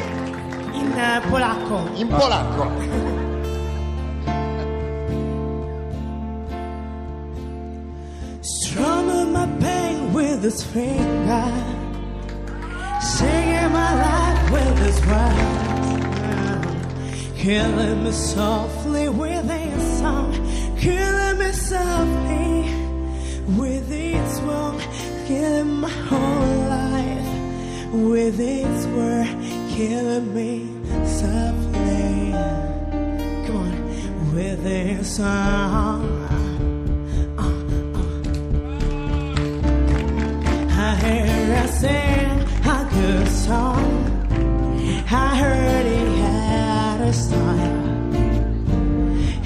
In 0.73 0.91
eh, 0.95 1.21
polacco. 1.27 1.89
In 1.95 2.07
polacco. 2.07 3.06
With 10.37 10.53
his 10.53 10.63
finger, 10.63 11.51
singing 13.01 13.71
my 13.71 13.91
life 14.05 14.51
with 14.51 14.77
his 14.85 14.99
words, 15.07 16.61
killing 17.41 18.03
me 18.03 18.11
softly 18.11 19.09
with 19.09 19.49
his 19.49 19.99
song, 19.99 20.31
killing 20.77 21.39
me 21.39 21.51
softly 21.51 22.69
with 23.57 23.89
his 23.89 24.37
song, 24.37 24.79
killing 25.25 25.73
my 25.73 25.89
whole 25.89 26.57
life 26.69 27.33
with 27.93 28.37
his 28.37 28.87
word, 28.89 29.27
killing 29.75 30.33
me 30.35 30.67
softly. 31.07 32.31
Come 33.47 33.57
on, 33.57 34.35
with 34.35 34.63
his 34.63 35.15
song. 35.15 36.36
I 40.87 40.95
heard 40.95 41.49
her 41.57 41.67
sing 41.67 42.39
a 42.63 42.89
good 42.93 43.27
song. 43.27 43.83
I 45.11 45.35
heard 45.35 45.85
he 45.85 46.21
had 46.21 47.01
a 47.01 47.11
style. 47.11 47.87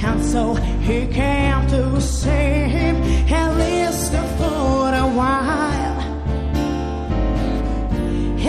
And 0.05 0.23
so 0.23 0.53
he 0.88 1.07
came 1.07 1.65
to 1.69 1.99
see 1.99 2.69
him 2.76 2.95
and 3.38 3.57
listen 3.57 4.23
for 4.38 4.93
a 4.93 5.07
while. 5.19 5.99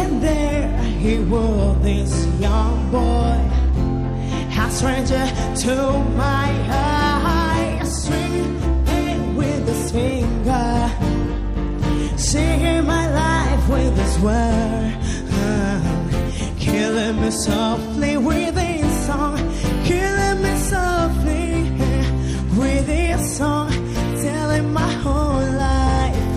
And 0.01 0.23
there 0.23 0.77
he 1.01 1.19
was, 1.21 1.83
this 1.83 2.27
young 2.39 2.91
boy, 2.91 3.41
a 4.65 4.71
stranger 4.71 5.27
to 5.65 5.77
my 6.15 6.51
eyes, 6.69 8.05
swinging 8.05 9.35
with 9.35 9.67
his 9.67 9.93
finger 9.93 11.02
singing 12.23 12.87
my 12.87 13.07
life 13.13 13.69
with 13.69 13.97
his 13.99 14.19
word, 14.21 14.97
killing 16.59 17.21
me 17.21 17.31
softly 17.31 18.17
with 18.17 18.57
his 18.57 19.07
song, 19.07 19.37
killing 19.85 20.41
me 20.43 20.57
softly 20.57 21.71
with 22.57 22.87
his 22.87 23.37
song, 23.37 23.71
telling 24.23 24.73
my 24.73 24.93
whole 25.05 25.47
life 25.69 26.33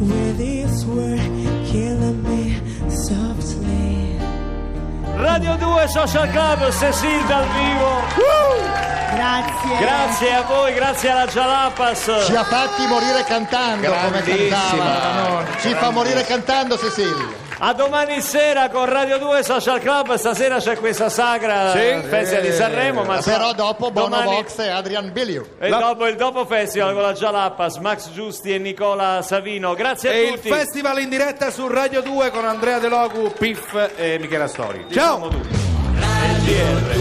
with 0.00 0.38
his 0.38 0.86
word, 0.86 1.20
killing 1.66 2.22
me 2.22 2.58
softly. 2.88 4.18
Radio 5.18 5.52
2 5.58 5.88
Social 5.88 6.26
Club, 6.32 6.72
Cecil 6.72 7.20
dal 7.28 7.44
vivo. 7.52 8.95
Grazie. 9.16 9.78
Grazie 9.78 10.34
a 10.34 10.42
voi, 10.42 10.74
grazie 10.74 11.08
alla 11.10 11.26
Jalapas. 11.26 12.24
Ci 12.26 12.34
ha 12.36 12.44
fatti 12.44 12.86
morire 12.86 13.24
cantando 13.24 13.90
come 13.90 14.22
Grandissima. 14.22 14.56
cantava. 14.58 15.44
Ci 15.60 15.74
fa 15.74 15.90
morire 15.90 16.22
cantando 16.24 16.76
Cecilia. 16.78 17.44
A 17.58 17.72
domani 17.72 18.20
sera 18.20 18.68
con 18.68 18.84
Radio 18.84 19.16
2 19.16 19.42
Social 19.42 19.80
Club, 19.80 20.14
stasera 20.16 20.58
c'è 20.58 20.76
questa 20.76 21.08
sagra 21.08 21.70
Sì. 21.70 22.02
festival 22.06 22.42
di 22.44 22.52
Sanremo, 22.52 23.02
ma 23.04 23.16
Però 23.22 23.54
dopo 23.54 23.90
Bono 23.90 24.08
domani- 24.08 24.30
Vox 24.34 24.58
e 24.58 24.68
Adrian 24.68 25.10
Bellew. 25.10 25.46
E 25.58 25.70
dopo 25.70 26.06
il 26.06 26.16
dopo 26.16 26.44
festival 26.44 26.92
con 26.92 27.00
la 27.00 27.14
Jalapas, 27.14 27.76
Max 27.78 28.10
Giusti 28.12 28.52
e 28.52 28.58
Nicola 28.58 29.22
Savino. 29.22 29.72
Grazie 29.74 30.10
a 30.10 30.12
E 30.12 30.22
il 30.24 30.34
tutti. 30.34 30.50
festival 30.50 31.00
in 31.00 31.08
diretta 31.08 31.50
su 31.50 31.66
Radio 31.66 32.02
2 32.02 32.28
con 32.30 32.44
Andrea 32.44 32.78
De 32.78 32.88
Logu, 32.88 33.32
Piff 33.32 33.74
e 33.96 34.18
Michela 34.20 34.46
Stori. 34.48 34.84
Diciamo 34.86 35.18
Ciao! 35.20 35.28
tutti. 35.30 35.56
GR. 36.44 36.94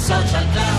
Social 0.00 0.44
Club. 0.52 0.73